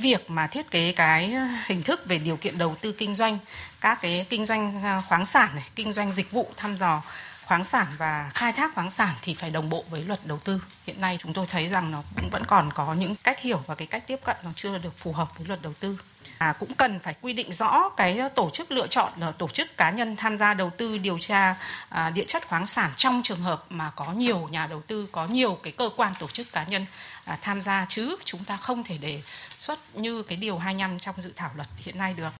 Việc 0.00 0.30
mà 0.30 0.46
thiết 0.46 0.70
kế 0.70 0.92
cái 0.92 1.34
hình 1.66 1.82
thức 1.82 2.00
về 2.06 2.18
điều 2.18 2.36
kiện 2.36 2.58
đầu 2.58 2.74
tư 2.80 2.92
kinh 2.92 3.14
doanh, 3.14 3.38
các 3.80 3.98
cái 4.02 4.26
kinh 4.30 4.46
doanh 4.46 4.82
à, 4.82 5.02
khoáng 5.08 5.24
sản 5.24 5.50
này, 5.54 5.64
kinh 5.74 5.92
doanh 5.92 6.12
dịch 6.12 6.30
vụ 6.30 6.48
thăm 6.56 6.76
dò 6.76 7.02
khoáng 7.46 7.64
sản 7.64 7.86
và 7.98 8.30
khai 8.34 8.52
thác 8.52 8.74
khoáng 8.74 8.90
sản 8.90 9.14
thì 9.22 9.34
phải 9.34 9.50
đồng 9.50 9.70
bộ 9.70 9.84
với 9.90 10.04
luật 10.04 10.26
đầu 10.26 10.38
tư. 10.38 10.60
Hiện 10.86 11.00
nay 11.00 11.18
chúng 11.22 11.32
tôi 11.32 11.46
thấy 11.46 11.68
rằng 11.68 11.90
nó 11.90 12.02
cũng 12.16 12.30
vẫn 12.30 12.42
còn 12.46 12.70
có 12.74 12.94
những 12.94 13.14
cách 13.24 13.40
hiểu 13.40 13.60
và 13.66 13.74
cái 13.74 13.86
cách 13.86 14.06
tiếp 14.06 14.20
cận 14.24 14.36
nó 14.44 14.50
chưa 14.56 14.78
được 14.78 14.98
phù 14.98 15.12
hợp 15.12 15.28
với 15.38 15.46
luật 15.46 15.62
đầu 15.62 15.72
tư. 15.80 15.98
À, 16.44 16.52
cũng 16.52 16.74
cần 16.74 17.00
phải 17.00 17.14
quy 17.22 17.32
định 17.32 17.52
rõ 17.52 17.88
cái 17.96 18.20
tổ 18.34 18.50
chức 18.50 18.72
lựa 18.72 18.86
chọn 18.86 19.12
là 19.16 19.30
tổ 19.32 19.48
chức 19.48 19.76
cá 19.76 19.90
nhân 19.90 20.16
tham 20.16 20.38
gia 20.38 20.54
đầu 20.54 20.70
tư 20.70 20.98
điều 20.98 21.18
tra 21.18 21.56
à, 21.88 22.10
địa 22.10 22.24
chất 22.26 22.48
khoáng 22.48 22.66
sản 22.66 22.90
trong 22.96 23.20
trường 23.24 23.40
hợp 23.40 23.64
mà 23.70 23.92
có 23.96 24.12
nhiều 24.12 24.48
nhà 24.50 24.66
đầu 24.66 24.82
tư 24.86 25.06
có 25.12 25.26
nhiều 25.26 25.58
cái 25.62 25.72
cơ 25.72 25.90
quan 25.96 26.12
tổ 26.20 26.26
chức 26.28 26.52
cá 26.52 26.64
nhân 26.64 26.86
à, 27.24 27.38
tham 27.42 27.60
gia 27.60 27.86
chứ 27.88 28.16
chúng 28.24 28.44
ta 28.44 28.56
không 28.56 28.84
thể 28.84 28.98
đề 28.98 29.22
xuất 29.58 29.78
như 29.94 30.22
cái 30.22 30.38
điều 30.38 30.58
25 30.58 30.98
trong 30.98 31.14
dự 31.18 31.32
thảo 31.36 31.50
luật 31.56 31.68
hiện 31.76 31.98
nay 31.98 32.14
được. 32.14 32.30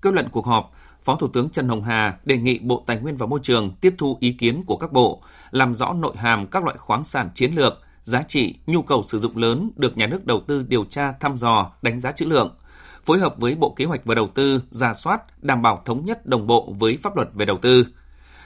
Kết 0.00 0.14
luận 0.14 0.28
cuộc 0.32 0.46
họp, 0.46 0.72
Phó 1.02 1.16
Thủ 1.16 1.28
tướng 1.28 1.50
Trần 1.50 1.68
Hồng 1.68 1.84
Hà 1.84 2.14
đề 2.24 2.36
nghị 2.36 2.58
Bộ 2.58 2.84
Tài 2.86 2.96
nguyên 2.96 3.16
và 3.16 3.26
Môi 3.26 3.40
trường 3.42 3.74
tiếp 3.80 3.94
thu 3.98 4.16
ý 4.20 4.32
kiến 4.32 4.64
của 4.66 4.76
các 4.76 4.92
bộ, 4.92 5.20
làm 5.50 5.74
rõ 5.74 5.92
nội 5.92 6.16
hàm 6.16 6.46
các 6.46 6.64
loại 6.64 6.76
khoáng 6.76 7.04
sản 7.04 7.30
chiến 7.34 7.52
lược, 7.54 7.82
giá 8.10 8.22
trị, 8.22 8.54
nhu 8.66 8.82
cầu 8.82 9.02
sử 9.02 9.18
dụng 9.18 9.36
lớn 9.36 9.70
được 9.76 9.96
nhà 9.96 10.06
nước 10.06 10.26
đầu 10.26 10.40
tư 10.46 10.64
điều 10.68 10.84
tra, 10.84 11.12
thăm 11.20 11.36
dò, 11.36 11.70
đánh 11.82 11.98
giá 11.98 12.12
trữ 12.12 12.26
lượng, 12.26 12.54
phối 13.04 13.18
hợp 13.18 13.34
với 13.38 13.54
Bộ 13.54 13.70
Kế 13.70 13.84
hoạch 13.84 14.04
và 14.04 14.14
Đầu 14.14 14.26
tư, 14.26 14.62
ra 14.70 14.92
soát, 14.92 15.44
đảm 15.44 15.62
bảo 15.62 15.82
thống 15.84 16.04
nhất 16.04 16.26
đồng 16.26 16.46
bộ 16.46 16.74
với 16.78 16.96
pháp 17.02 17.16
luật 17.16 17.28
về 17.34 17.46
đầu 17.46 17.56
tư. 17.56 17.86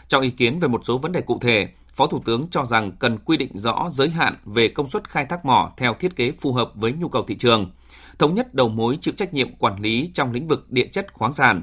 Cho 0.08 0.20
ý 0.20 0.30
kiến 0.30 0.58
về 0.58 0.68
một 0.68 0.80
số 0.84 0.98
vấn 0.98 1.12
đề 1.12 1.20
cụ 1.20 1.38
thể, 1.40 1.68
Phó 1.92 2.06
Thủ 2.06 2.22
tướng 2.24 2.48
cho 2.50 2.64
rằng 2.64 2.92
cần 2.92 3.18
quy 3.18 3.36
định 3.36 3.50
rõ 3.54 3.88
giới 3.90 4.08
hạn 4.08 4.34
về 4.44 4.68
công 4.68 4.88
suất 4.88 5.10
khai 5.10 5.26
thác 5.26 5.44
mỏ 5.44 5.72
theo 5.76 5.94
thiết 5.94 6.16
kế 6.16 6.32
phù 6.40 6.52
hợp 6.52 6.70
với 6.74 6.92
nhu 6.92 7.08
cầu 7.08 7.24
thị 7.26 7.34
trường, 7.34 7.70
thống 8.18 8.34
nhất 8.34 8.54
đầu 8.54 8.68
mối 8.68 8.98
chịu 9.00 9.14
trách 9.16 9.34
nhiệm 9.34 9.56
quản 9.56 9.80
lý 9.80 10.10
trong 10.14 10.32
lĩnh 10.32 10.48
vực 10.48 10.72
địa 10.72 10.86
chất 10.92 11.12
khoáng 11.12 11.32
sản, 11.32 11.62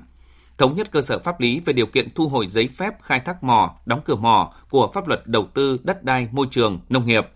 thống 0.57 0.75
nhất 0.75 0.91
cơ 0.91 1.01
sở 1.01 1.19
pháp 1.19 1.39
lý 1.39 1.59
về 1.59 1.73
điều 1.73 1.85
kiện 1.85 2.09
thu 2.15 2.27
hồi 2.27 2.47
giấy 2.47 2.67
phép 2.67 2.93
khai 3.01 3.19
thác 3.19 3.43
mỏ, 3.43 3.75
đóng 3.85 4.01
cửa 4.05 4.15
mỏ 4.15 4.53
của 4.69 4.91
pháp 4.93 5.07
luật 5.07 5.27
đầu 5.27 5.47
tư 5.53 5.79
đất 5.83 6.03
đai 6.03 6.27
môi 6.31 6.47
trường, 6.51 6.79
nông 6.89 7.05
nghiệp. 7.05 7.27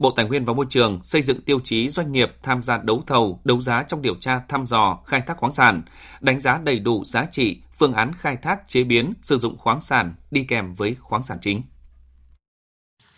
Bộ 0.00 0.10
Tài 0.10 0.26
nguyên 0.26 0.44
và 0.44 0.52
Môi 0.52 0.66
trường 0.68 1.00
xây 1.04 1.22
dựng 1.22 1.40
tiêu 1.42 1.60
chí 1.64 1.88
doanh 1.88 2.12
nghiệp 2.12 2.32
tham 2.42 2.62
gia 2.62 2.78
đấu 2.78 3.02
thầu, 3.06 3.40
đấu 3.44 3.60
giá 3.60 3.82
trong 3.88 4.02
điều 4.02 4.14
tra 4.14 4.40
thăm 4.48 4.66
dò, 4.66 4.98
khai 5.06 5.20
thác 5.20 5.36
khoáng 5.36 5.52
sản, 5.52 5.82
đánh 6.20 6.40
giá 6.40 6.58
đầy 6.64 6.78
đủ 6.78 7.04
giá 7.04 7.26
trị, 7.30 7.60
phương 7.78 7.92
án 7.92 8.12
khai 8.18 8.36
thác, 8.42 8.68
chế 8.68 8.84
biến, 8.84 9.12
sử 9.22 9.38
dụng 9.38 9.58
khoáng 9.58 9.80
sản 9.80 10.14
đi 10.30 10.44
kèm 10.48 10.72
với 10.72 10.96
khoáng 11.00 11.22
sản 11.22 11.38
chính. 11.40 11.62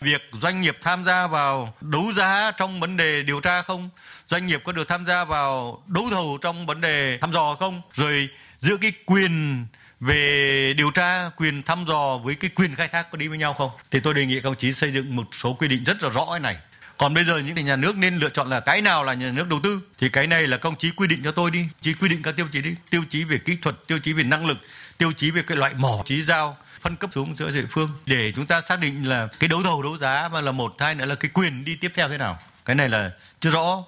Việc 0.00 0.22
doanh 0.42 0.60
nghiệp 0.60 0.76
tham 0.82 1.04
gia 1.04 1.26
vào 1.26 1.74
đấu 1.80 2.12
giá 2.12 2.50
trong 2.56 2.80
vấn 2.80 2.96
đề 2.96 3.22
điều 3.22 3.40
tra 3.40 3.62
không? 3.62 3.90
Doanh 4.26 4.46
nghiệp 4.46 4.62
có 4.64 4.72
được 4.72 4.88
tham 4.88 5.06
gia 5.06 5.24
vào 5.24 5.82
đấu 5.86 6.04
thầu 6.10 6.38
trong 6.40 6.66
vấn 6.66 6.80
đề 6.80 7.18
thăm 7.20 7.32
dò 7.32 7.56
không? 7.58 7.82
Rồi 7.92 8.28
giữa 8.58 8.76
cái 8.76 8.92
quyền 9.06 9.66
về 10.00 10.74
điều 10.76 10.90
tra 10.90 11.30
quyền 11.36 11.62
thăm 11.62 11.84
dò 11.88 12.18
với 12.24 12.34
cái 12.34 12.50
quyền 12.54 12.74
khai 12.74 12.88
thác 12.88 13.10
có 13.10 13.18
đi 13.18 13.28
với 13.28 13.38
nhau 13.38 13.54
không 13.54 13.70
thì 13.90 14.00
tôi 14.00 14.14
đề 14.14 14.26
nghị 14.26 14.40
các 14.40 14.48
ông 14.48 14.56
chí 14.56 14.72
xây 14.72 14.92
dựng 14.92 15.16
một 15.16 15.24
số 15.32 15.54
quy 15.54 15.68
định 15.68 15.84
rất 15.84 16.02
là 16.02 16.08
rõ 16.08 16.38
này 16.38 16.56
còn 17.02 17.14
bây 17.14 17.24
giờ 17.24 17.38
những 17.38 17.64
nhà 17.64 17.76
nước 17.76 17.96
nên 17.96 18.16
lựa 18.16 18.28
chọn 18.28 18.50
là 18.50 18.60
cái 18.60 18.80
nào 18.80 19.04
là 19.04 19.14
nhà 19.14 19.32
nước 19.32 19.48
đầu 19.48 19.60
tư? 19.62 19.80
Thì 19.98 20.08
cái 20.08 20.26
này 20.26 20.46
là 20.46 20.56
công 20.56 20.76
chí 20.76 20.90
quy 20.96 21.06
định 21.06 21.20
cho 21.24 21.32
tôi 21.32 21.50
đi. 21.50 21.64
Chí 21.80 21.94
quy 21.94 22.08
định 22.08 22.22
các 22.22 22.36
tiêu 22.36 22.46
chí 22.52 22.62
đi. 22.62 22.74
Tiêu 22.90 23.02
chí 23.10 23.24
về 23.24 23.38
kỹ 23.38 23.56
thuật 23.62 23.76
tiêu 23.86 23.98
chí 23.98 24.12
về 24.12 24.22
năng 24.22 24.46
lực 24.46 24.56
tiêu 24.98 25.12
chí 25.16 25.30
về 25.30 25.42
cái 25.46 25.56
loại 25.56 25.74
mỏ 25.74 26.02
chí 26.04 26.22
giao 26.22 26.56
phân 26.80 26.96
cấp 26.96 27.10
xuống 27.12 27.34
giữa 27.38 27.50
địa 27.50 27.66
phương. 27.70 27.90
Để 28.06 28.32
chúng 28.36 28.46
ta 28.46 28.60
xác 28.60 28.80
định 28.80 29.08
là 29.08 29.28
cái 29.38 29.48
đấu 29.48 29.62
thầu 29.62 29.82
đấu 29.82 29.98
giá 29.98 30.28
mà 30.32 30.40
là 30.40 30.52
một 30.52 30.74
hai 30.78 30.94
nữa 30.94 31.04
là 31.04 31.14
cái 31.14 31.30
quyền 31.34 31.64
đi 31.64 31.76
tiếp 31.80 31.92
theo 31.94 32.08
thế 32.08 32.18
nào. 32.18 32.38
Cái 32.64 32.76
này 32.76 32.88
là 32.88 33.10
chưa 33.40 33.50
rõ. 33.50 33.84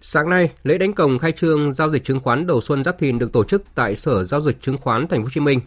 Sáng 0.00 0.30
nay, 0.30 0.50
lễ 0.64 0.78
đánh 0.78 0.92
cổng 0.92 1.18
khai 1.18 1.32
trương 1.32 1.72
giao 1.72 1.88
dịch 1.88 2.04
chứng 2.04 2.20
khoán 2.20 2.46
đầu 2.46 2.60
xuân 2.60 2.84
Giáp 2.84 2.98
Thìn 2.98 3.18
được 3.18 3.32
tổ 3.32 3.44
chức 3.44 3.62
tại 3.74 3.96
Sở 3.96 4.24
Giao 4.24 4.40
dịch 4.40 4.62
Chứng 4.62 4.78
khoán 4.78 5.06
Thành 5.08 5.20
phố 5.20 5.24
Hồ 5.24 5.30
Chí 5.32 5.40
Minh. 5.40 5.60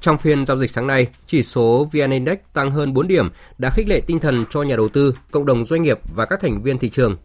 Trong 0.00 0.18
phiên 0.18 0.46
giao 0.46 0.56
dịch 0.56 0.70
sáng 0.70 0.86
nay, 0.86 1.06
chỉ 1.26 1.42
số 1.42 1.88
VN 1.92 2.10
Index 2.10 2.38
tăng 2.52 2.70
hơn 2.70 2.94
4 2.94 3.08
điểm 3.08 3.28
đã 3.58 3.70
khích 3.70 3.88
lệ 3.88 4.00
tinh 4.06 4.18
thần 4.18 4.44
cho 4.50 4.62
nhà 4.62 4.76
đầu 4.76 4.88
tư, 4.88 5.14
cộng 5.30 5.46
đồng 5.46 5.64
doanh 5.64 5.82
nghiệp 5.82 5.98
và 6.16 6.24
các 6.24 6.40
thành 6.40 6.62
viên 6.62 6.78
thị 6.78 6.88
trường. 6.88 7.16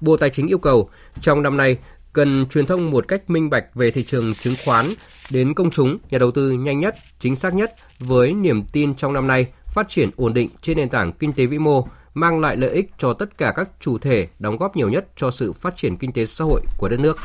Bộ 0.00 0.16
Tài 0.16 0.30
chính 0.30 0.46
yêu 0.46 0.58
cầu 0.58 0.90
trong 1.20 1.42
năm 1.42 1.56
nay 1.56 1.76
cần 2.12 2.46
truyền 2.46 2.66
thông 2.66 2.90
một 2.90 3.08
cách 3.08 3.30
minh 3.30 3.50
bạch 3.50 3.74
về 3.74 3.90
thị 3.90 4.04
trường 4.04 4.34
chứng 4.34 4.54
khoán 4.64 4.86
đến 5.30 5.54
công 5.54 5.70
chúng, 5.70 5.98
nhà 6.10 6.18
đầu 6.18 6.30
tư 6.30 6.50
nhanh 6.50 6.80
nhất, 6.80 6.94
chính 7.18 7.36
xác 7.36 7.54
nhất 7.54 7.74
với 7.98 8.32
niềm 8.32 8.64
tin 8.72 8.94
trong 8.94 9.12
năm 9.12 9.26
nay 9.26 9.46
phát 9.66 9.88
triển 9.88 10.10
ổn 10.16 10.34
định 10.34 10.50
trên 10.62 10.76
nền 10.76 10.88
tảng 10.88 11.12
kinh 11.12 11.32
tế 11.32 11.46
vĩ 11.46 11.58
mô, 11.58 11.88
mang 12.14 12.40
lại 12.40 12.56
lợi 12.56 12.70
ích 12.70 12.90
cho 12.98 13.12
tất 13.12 13.38
cả 13.38 13.52
các 13.56 13.68
chủ 13.80 13.98
thể 13.98 14.28
đóng 14.38 14.56
góp 14.56 14.76
nhiều 14.76 14.88
nhất 14.88 15.06
cho 15.16 15.30
sự 15.30 15.52
phát 15.52 15.76
triển 15.76 15.96
kinh 15.96 16.12
tế 16.12 16.26
xã 16.26 16.44
hội 16.44 16.60
của 16.78 16.88
đất 16.88 17.00
nước. 17.00 17.18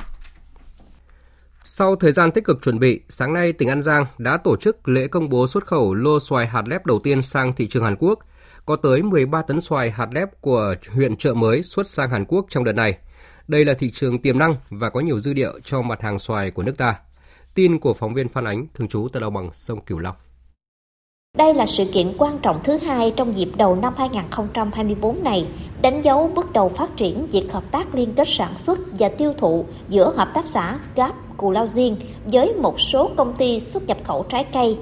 Sau 1.66 1.96
thời 1.96 2.12
gian 2.12 2.32
tích 2.32 2.44
cực 2.44 2.62
chuẩn 2.62 2.80
bị, 2.80 3.02
sáng 3.10 3.34
nay 3.34 3.54
tỉnh 3.54 3.70
An 3.70 3.82
Giang 3.82 4.06
đã 4.18 4.38
tổ 4.38 4.58
chức 4.58 4.88
lễ 4.88 5.08
công 5.08 5.30
bố 5.30 5.48
xuất 5.48 5.66
khẩu 5.66 5.94
lô 5.94 6.20
xoài 6.20 6.48
hạt 6.48 6.64
lép 6.68 6.86
đầu 6.86 7.00
tiên 7.00 7.22
sang 7.22 7.54
thị 7.56 7.68
trường 7.68 7.84
Hàn 7.84 7.96
Quốc. 8.00 8.20
Có 8.66 8.76
tới 8.76 9.02
13 9.02 9.42
tấn 9.42 9.62
xoài 9.62 9.92
hạt 9.92 10.08
lép 10.12 10.42
của 10.42 10.76
huyện 10.90 11.18
chợ 11.18 11.34
mới 11.34 11.64
xuất 11.64 11.90
sang 11.90 12.10
Hàn 12.10 12.26
Quốc 12.26 12.46
trong 12.50 12.64
đợt 12.64 12.72
này. 12.72 12.98
Đây 13.48 13.66
là 13.66 13.74
thị 13.74 13.92
trường 13.92 14.22
tiềm 14.22 14.40
năng 14.40 14.56
và 14.70 14.90
có 14.90 15.00
nhiều 15.00 15.20
dư 15.20 15.34
địa 15.34 15.50
cho 15.64 15.82
mặt 15.82 16.02
hàng 16.02 16.20
xoài 16.20 16.52
của 16.52 16.64
nước 16.64 16.78
ta. 16.78 16.96
Tin 17.54 17.80
của 17.80 17.94
phóng 17.94 18.14
viên 18.14 18.30
Phan 18.30 18.46
Ánh, 18.46 18.68
thường 18.74 18.88
trú 18.88 19.08
tại 19.14 19.22
đồng 19.22 19.34
bằng 19.34 19.50
sông 19.54 19.86
Cửu 19.86 20.00
Long. 20.00 20.16
Đây 21.38 21.54
là 21.54 21.66
sự 21.66 21.86
kiện 21.86 22.14
quan 22.18 22.40
trọng 22.40 22.60
thứ 22.64 22.78
hai 22.78 23.12
trong 23.12 23.38
dịp 23.38 23.50
đầu 23.58 23.76
năm 23.76 23.94
2024 23.98 25.24
này, 25.24 25.48
đánh 25.82 26.02
dấu 26.02 26.32
bước 26.36 26.54
đầu 26.54 26.70
phát 26.70 26.98
triển 26.98 27.28
việc 27.28 27.52
hợp 27.52 27.64
tác 27.72 27.96
liên 27.96 28.14
kết 28.14 28.28
sản 28.28 28.58
xuất 28.58 28.80
và 29.00 29.10
tiêu 29.10 29.34
thụ 29.38 29.66
giữa 29.90 30.14
hợp 30.16 30.30
tác 30.34 30.48
xã 30.48 30.80
GAP 30.96 31.16
Cù 31.38 31.52
Lao 31.52 31.68
Diên 31.68 31.96
với 32.26 32.54
một 32.54 32.82
số 32.82 33.10
công 33.18 33.34
ty 33.38 33.60
xuất 33.60 33.88
nhập 33.88 33.98
khẩu 34.04 34.24
trái 34.24 34.44
cây. 34.44 34.78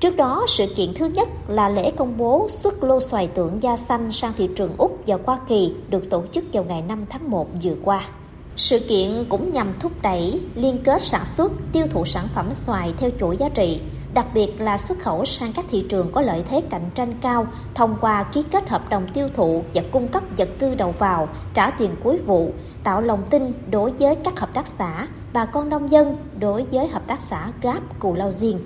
Trước 0.00 0.16
đó, 0.16 0.44
sự 0.48 0.66
kiện 0.76 0.94
thứ 0.94 1.06
nhất 1.06 1.28
là 1.48 1.68
lễ 1.68 1.90
công 1.90 2.16
bố 2.18 2.46
xuất 2.50 2.84
lô 2.84 3.00
xoài 3.00 3.26
tượng 3.26 3.62
da 3.62 3.76
xanh 3.76 4.12
sang 4.12 4.32
thị 4.36 4.48
trường 4.56 4.74
Úc 4.76 4.98
và 5.06 5.18
Hoa 5.24 5.38
Kỳ 5.48 5.72
được 5.88 6.10
tổ 6.10 6.22
chức 6.32 6.44
vào 6.52 6.64
ngày 6.64 6.82
5 6.82 7.04
tháng 7.10 7.30
1 7.30 7.48
vừa 7.62 7.74
qua. 7.84 8.08
Sự 8.56 8.78
kiện 8.78 9.24
cũng 9.28 9.52
nhằm 9.52 9.74
thúc 9.80 9.92
đẩy 10.02 10.40
liên 10.54 10.78
kết 10.84 11.02
sản 11.02 11.26
xuất, 11.26 11.52
tiêu 11.72 11.86
thụ 11.90 12.04
sản 12.04 12.28
phẩm 12.34 12.52
xoài 12.52 12.94
theo 12.98 13.10
chuỗi 13.20 13.36
giá 13.36 13.48
trị, 13.48 13.80
đặc 14.14 14.26
biệt 14.34 14.60
là 14.60 14.78
xuất 14.78 14.98
khẩu 14.98 15.24
sang 15.24 15.52
các 15.52 15.64
thị 15.70 15.84
trường 15.88 16.12
có 16.12 16.22
lợi 16.22 16.44
thế 16.50 16.60
cạnh 16.70 16.90
tranh 16.94 17.14
cao 17.20 17.46
thông 17.74 17.96
qua 18.00 18.22
ký 18.22 18.42
kết 18.52 18.68
hợp 18.68 18.88
đồng 18.88 19.06
tiêu 19.14 19.28
thụ 19.34 19.62
và 19.74 19.82
cung 19.92 20.08
cấp 20.08 20.22
vật 20.36 20.48
tư 20.58 20.74
đầu 20.74 20.94
vào, 20.98 21.28
trả 21.54 21.70
tiền 21.70 21.90
cuối 22.04 22.18
vụ, 22.26 22.52
tạo 22.84 23.00
lòng 23.00 23.22
tin 23.30 23.52
đối 23.70 23.90
với 23.90 24.14
các 24.14 24.40
hợp 24.40 24.54
tác 24.54 24.66
xã, 24.66 25.06
bà 25.32 25.44
con 25.44 25.68
nông 25.68 25.90
dân 25.90 26.16
đối 26.38 26.62
với 26.62 26.88
hợp 26.88 27.06
tác 27.06 27.20
xã 27.20 27.48
Gáp 27.62 27.80
Cù 27.98 28.14
Lao 28.14 28.30
Diên. 28.30 28.56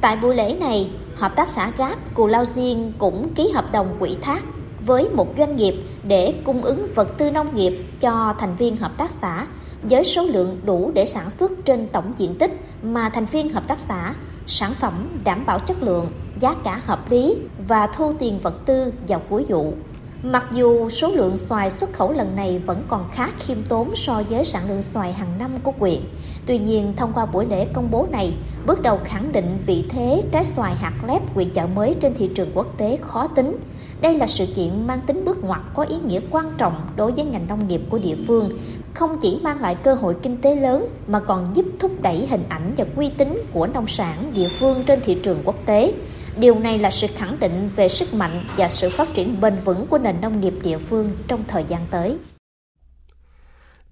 Tại 0.00 0.16
buổi 0.16 0.34
lễ 0.34 0.54
này, 0.60 0.90
hợp 1.16 1.32
tác 1.36 1.48
xã 1.48 1.70
Gáp 1.76 2.14
Cù 2.14 2.26
Lao 2.26 2.44
Diên 2.44 2.92
cũng 2.98 3.34
ký 3.34 3.50
hợp 3.54 3.72
đồng 3.72 3.96
quỹ 4.00 4.16
thác 4.22 4.42
với 4.86 5.08
một 5.08 5.26
doanh 5.38 5.56
nghiệp 5.56 5.74
để 6.02 6.34
cung 6.44 6.62
ứng 6.62 6.88
vật 6.94 7.08
tư 7.18 7.30
nông 7.30 7.54
nghiệp 7.54 7.84
cho 8.00 8.34
thành 8.38 8.56
viên 8.56 8.76
hợp 8.76 8.92
tác 8.96 9.10
xã 9.10 9.46
với 9.82 10.04
số 10.04 10.22
lượng 10.22 10.60
đủ 10.64 10.90
để 10.94 11.06
sản 11.06 11.30
xuất 11.30 11.52
trên 11.64 11.88
tổng 11.88 12.12
diện 12.18 12.34
tích 12.34 12.52
mà 12.82 13.08
thành 13.08 13.26
viên 13.26 13.50
hợp 13.50 13.68
tác 13.68 13.80
xã 13.80 14.12
sản 14.46 14.74
phẩm 14.80 15.08
đảm 15.24 15.46
bảo 15.46 15.58
chất 15.58 15.82
lượng, 15.82 16.12
giá 16.40 16.54
cả 16.64 16.80
hợp 16.84 17.10
lý 17.10 17.36
và 17.68 17.86
thu 17.86 18.12
tiền 18.18 18.38
vật 18.38 18.66
tư 18.66 18.92
vào 19.08 19.22
cuối 19.28 19.44
vụ. 19.48 19.74
Mặc 20.22 20.46
dù 20.52 20.90
số 20.90 21.08
lượng 21.08 21.38
xoài 21.38 21.70
xuất 21.70 21.92
khẩu 21.92 22.12
lần 22.12 22.36
này 22.36 22.58
vẫn 22.58 22.84
còn 22.88 23.08
khá 23.12 23.28
khiêm 23.38 23.62
tốn 23.62 23.96
so 23.96 24.22
với 24.30 24.44
sản 24.44 24.68
lượng 24.68 24.82
xoài 24.82 25.12
hàng 25.12 25.38
năm 25.38 25.50
của 25.62 25.72
quyện, 25.72 26.00
tuy 26.46 26.58
nhiên 26.58 26.92
thông 26.96 27.12
qua 27.12 27.26
buổi 27.26 27.46
lễ 27.46 27.66
công 27.72 27.90
bố 27.90 28.06
này, 28.10 28.34
bước 28.66 28.82
đầu 28.82 29.00
khẳng 29.04 29.32
định 29.32 29.58
vị 29.66 29.84
thế 29.88 30.22
trái 30.32 30.44
xoài 30.44 30.74
hạt 30.74 30.92
lép 31.08 31.34
quyện 31.34 31.50
chợ 31.50 31.66
mới 31.66 31.94
trên 32.00 32.14
thị 32.14 32.30
trường 32.34 32.50
quốc 32.54 32.66
tế 32.78 32.98
khó 33.02 33.26
tính. 33.26 33.56
Đây 34.02 34.14
là 34.14 34.26
sự 34.26 34.46
kiện 34.56 34.86
mang 34.86 35.00
tính 35.00 35.24
bước 35.24 35.44
ngoặt 35.44 35.60
có 35.74 35.82
ý 35.82 35.96
nghĩa 36.06 36.20
quan 36.30 36.52
trọng 36.58 36.86
đối 36.96 37.12
với 37.12 37.24
ngành 37.24 37.46
nông 37.46 37.68
nghiệp 37.68 37.80
của 37.90 37.98
địa 37.98 38.16
phương, 38.26 38.50
không 38.94 39.18
chỉ 39.20 39.40
mang 39.42 39.60
lại 39.60 39.74
cơ 39.74 39.94
hội 39.94 40.16
kinh 40.22 40.40
tế 40.40 40.56
lớn 40.56 40.88
mà 41.06 41.20
còn 41.20 41.56
giúp 41.56 41.66
thúc 41.80 42.02
đẩy 42.02 42.26
hình 42.26 42.44
ảnh 42.48 42.74
và 42.76 42.84
uy 42.96 43.10
tín 43.18 43.42
của 43.52 43.66
nông 43.66 43.86
sản 43.86 44.32
địa 44.34 44.48
phương 44.48 44.84
trên 44.86 45.00
thị 45.00 45.18
trường 45.22 45.38
quốc 45.44 45.56
tế. 45.66 45.94
Điều 46.36 46.58
này 46.58 46.78
là 46.78 46.90
sự 46.90 47.06
khẳng 47.14 47.36
định 47.40 47.70
về 47.76 47.88
sức 47.88 48.14
mạnh 48.14 48.44
và 48.56 48.68
sự 48.68 48.90
phát 48.90 49.08
triển 49.14 49.40
bền 49.40 49.54
vững 49.64 49.86
của 49.86 49.98
nền 49.98 50.20
nông 50.20 50.40
nghiệp 50.40 50.54
địa 50.62 50.78
phương 50.78 51.16
trong 51.28 51.44
thời 51.48 51.64
gian 51.68 51.86
tới. 51.90 52.18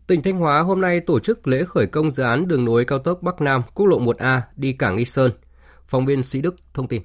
Tỉnh 0.06 0.22
Thanh 0.22 0.38
Hóa 0.38 0.60
hôm 0.60 0.80
nay 0.80 1.00
tổ 1.00 1.20
chức 1.20 1.48
lễ 1.48 1.64
khởi 1.64 1.86
công 1.86 2.10
dự 2.10 2.22
án 2.22 2.48
đường 2.48 2.64
nối 2.64 2.84
cao 2.84 2.98
tốc 2.98 3.22
Bắc 3.22 3.40
Nam 3.40 3.62
quốc 3.74 3.86
lộ 3.86 4.00
1A 4.00 4.40
đi 4.56 4.72
cảng 4.72 4.96
Nghi 4.96 5.04
Sơn. 5.04 5.32
Phóng 5.86 6.06
viên 6.06 6.22
Sĩ 6.22 6.40
Đức 6.40 6.56
thông 6.74 6.88
tin. 6.88 7.02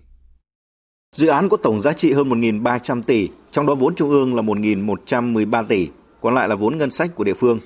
Dự 1.16 1.28
án 1.28 1.50
có 1.50 1.58
tổng 1.58 1.82
giá 1.82 1.94
trị 1.94 2.14
hơn 2.14 2.30
1.300 2.30 3.02
tỷ, 3.02 3.30
trong 3.52 3.66
đó 3.66 3.76
vốn 3.76 3.96
trung 3.96 4.10
ương 4.10 4.36
là 4.36 4.42
1.113 4.42 5.64
tỷ, 5.66 5.88
còn 6.22 6.36
lại 6.36 6.48
là 6.48 6.56
vốn 6.56 6.78
ngân 6.78 6.92
sách 6.92 7.16
của 7.16 7.24
địa 7.24 7.34
phương. 7.34 7.60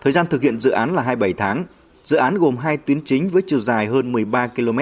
Thời 0.00 0.12
gian 0.12 0.26
thực 0.26 0.42
hiện 0.42 0.60
dự 0.60 0.70
án 0.70 0.94
là 0.94 1.02
27 1.02 1.32
tháng. 1.32 1.64
Dự 2.04 2.16
án 2.16 2.38
gồm 2.38 2.56
hai 2.56 2.76
tuyến 2.76 3.00
chính 3.04 3.28
với 3.28 3.42
chiều 3.46 3.60
dài 3.60 3.86
hơn 3.86 4.12
13 4.12 4.46
km. 4.46 4.78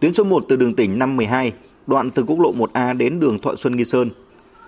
Tuyến 0.00 0.14
số 0.14 0.24
1 0.24 0.44
từ 0.48 0.56
đường 0.56 0.74
tỉnh 0.74 0.98
512, 0.98 1.52
đoạn 1.86 2.10
từ 2.10 2.22
quốc 2.22 2.40
lộ 2.40 2.52
1A 2.52 2.96
đến 2.96 3.20
đường 3.20 3.38
Thọ 3.38 3.54
Xuân 3.56 3.76
Nghi 3.76 3.84
Sơn. 3.84 4.10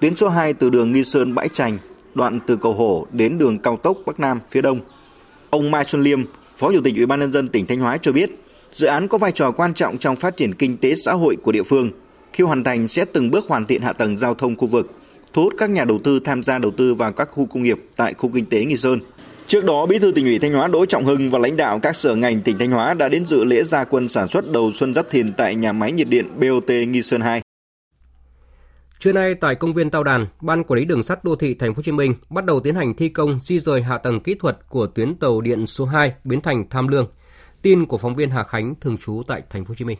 Tuyến 0.00 0.16
số 0.16 0.28
2 0.28 0.54
từ 0.54 0.70
đường 0.70 0.92
Nghi 0.92 1.04
Sơn 1.04 1.34
Bãi 1.34 1.48
Trành, 1.48 1.78
đoạn 2.14 2.40
từ 2.46 2.56
cầu 2.56 2.74
Hổ 2.74 3.06
đến 3.12 3.38
đường 3.38 3.58
cao 3.58 3.76
tốc 3.76 3.98
Bắc 4.06 4.20
Nam 4.20 4.40
phía 4.50 4.62
đông. 4.62 4.80
Ông 5.50 5.70
Mai 5.70 5.84
Xuân 5.84 6.02
Liêm, 6.02 6.22
Phó 6.56 6.72
Chủ 6.72 6.80
tịch 6.84 6.96
Ủy 6.96 7.06
ban 7.06 7.20
nhân 7.20 7.32
dân 7.32 7.48
tỉnh 7.48 7.66
Thanh 7.66 7.80
Hóa 7.80 7.96
cho 7.96 8.12
biết, 8.12 8.30
dự 8.72 8.86
án 8.86 9.08
có 9.08 9.18
vai 9.18 9.32
trò 9.32 9.50
quan 9.50 9.74
trọng 9.74 9.98
trong 9.98 10.16
phát 10.16 10.36
triển 10.36 10.54
kinh 10.54 10.76
tế 10.76 10.94
xã 10.94 11.12
hội 11.12 11.36
của 11.42 11.52
địa 11.52 11.62
phương. 11.62 11.90
Khi 12.38 12.44
hoàn 12.44 12.64
thành 12.64 12.88
sẽ 12.88 13.04
từng 13.04 13.30
bước 13.30 13.46
hoàn 13.48 13.66
thiện 13.66 13.82
hạ 13.82 13.92
tầng 13.92 14.16
giao 14.16 14.34
thông 14.34 14.56
khu 14.56 14.66
vực, 14.66 14.90
thu 15.32 15.42
hút 15.42 15.54
các 15.58 15.70
nhà 15.70 15.84
đầu 15.84 15.98
tư 16.04 16.20
tham 16.20 16.42
gia 16.42 16.58
đầu 16.58 16.70
tư 16.76 16.94
vào 16.94 17.12
các 17.12 17.28
khu 17.32 17.46
công 17.46 17.62
nghiệp 17.62 17.78
tại 17.96 18.14
khu 18.14 18.30
kinh 18.34 18.46
tế 18.46 18.64
Nghi 18.64 18.76
Sơn. 18.76 19.00
Trước 19.46 19.64
đó, 19.64 19.86
Bí 19.86 19.98
thư 19.98 20.12
tỉnh 20.12 20.24
ủy 20.24 20.38
Thanh 20.38 20.52
Hóa 20.52 20.68
Đỗ 20.68 20.86
Trọng 20.86 21.04
Hưng 21.04 21.30
và 21.30 21.38
lãnh 21.38 21.56
đạo 21.56 21.78
các 21.82 21.96
sở 21.96 22.16
ngành 22.16 22.42
tỉnh 22.42 22.58
Thanh 22.58 22.70
Hóa 22.70 22.94
đã 22.94 23.08
đến 23.08 23.26
dự 23.26 23.44
lễ 23.44 23.62
gia 23.62 23.84
quân 23.84 24.08
sản 24.08 24.28
xuất 24.28 24.52
đầu 24.52 24.72
xuân 24.74 24.94
Giáp 24.94 25.10
Thìn 25.10 25.32
tại 25.32 25.54
nhà 25.54 25.72
máy 25.72 25.92
nhiệt 25.92 26.08
điện 26.08 26.40
BOT 26.40 26.70
Nghi 26.88 27.02
Sơn 27.02 27.20
2. 27.20 27.42
Trưa 28.98 29.12
nay 29.12 29.34
tại 29.34 29.54
công 29.54 29.72
viên 29.72 29.90
Tao 29.90 30.04
Đàn, 30.04 30.26
Ban 30.40 30.64
Quản 30.64 30.78
lý 30.78 30.84
Đường 30.84 31.02
sắt 31.02 31.24
Đô 31.24 31.36
thị 31.36 31.54
Thành 31.54 31.74
phố 31.74 31.78
Hồ 31.78 31.82
Chí 31.82 31.92
Minh 31.92 32.14
bắt 32.30 32.44
đầu 32.44 32.60
tiến 32.60 32.74
hành 32.74 32.94
thi 32.94 33.08
công 33.08 33.38
di 33.38 33.58
rời 33.58 33.82
hạ 33.82 33.98
tầng 33.98 34.20
kỹ 34.20 34.34
thuật 34.34 34.58
của 34.68 34.86
tuyến 34.86 35.14
tàu 35.14 35.40
điện 35.40 35.66
số 35.66 35.84
2 35.84 36.12
Bến 36.24 36.40
Thành 36.40 36.68
Tham 36.70 36.88
Lương. 36.88 37.06
Tin 37.62 37.86
của 37.86 37.98
phóng 37.98 38.14
viên 38.14 38.30
Hà 38.30 38.44
Khánh 38.44 38.74
thường 38.80 38.96
trú 38.98 39.22
tại 39.26 39.42
Thành 39.50 39.64
phố 39.64 39.68
Hồ 39.68 39.74
Chí 39.74 39.84
Minh. 39.84 39.98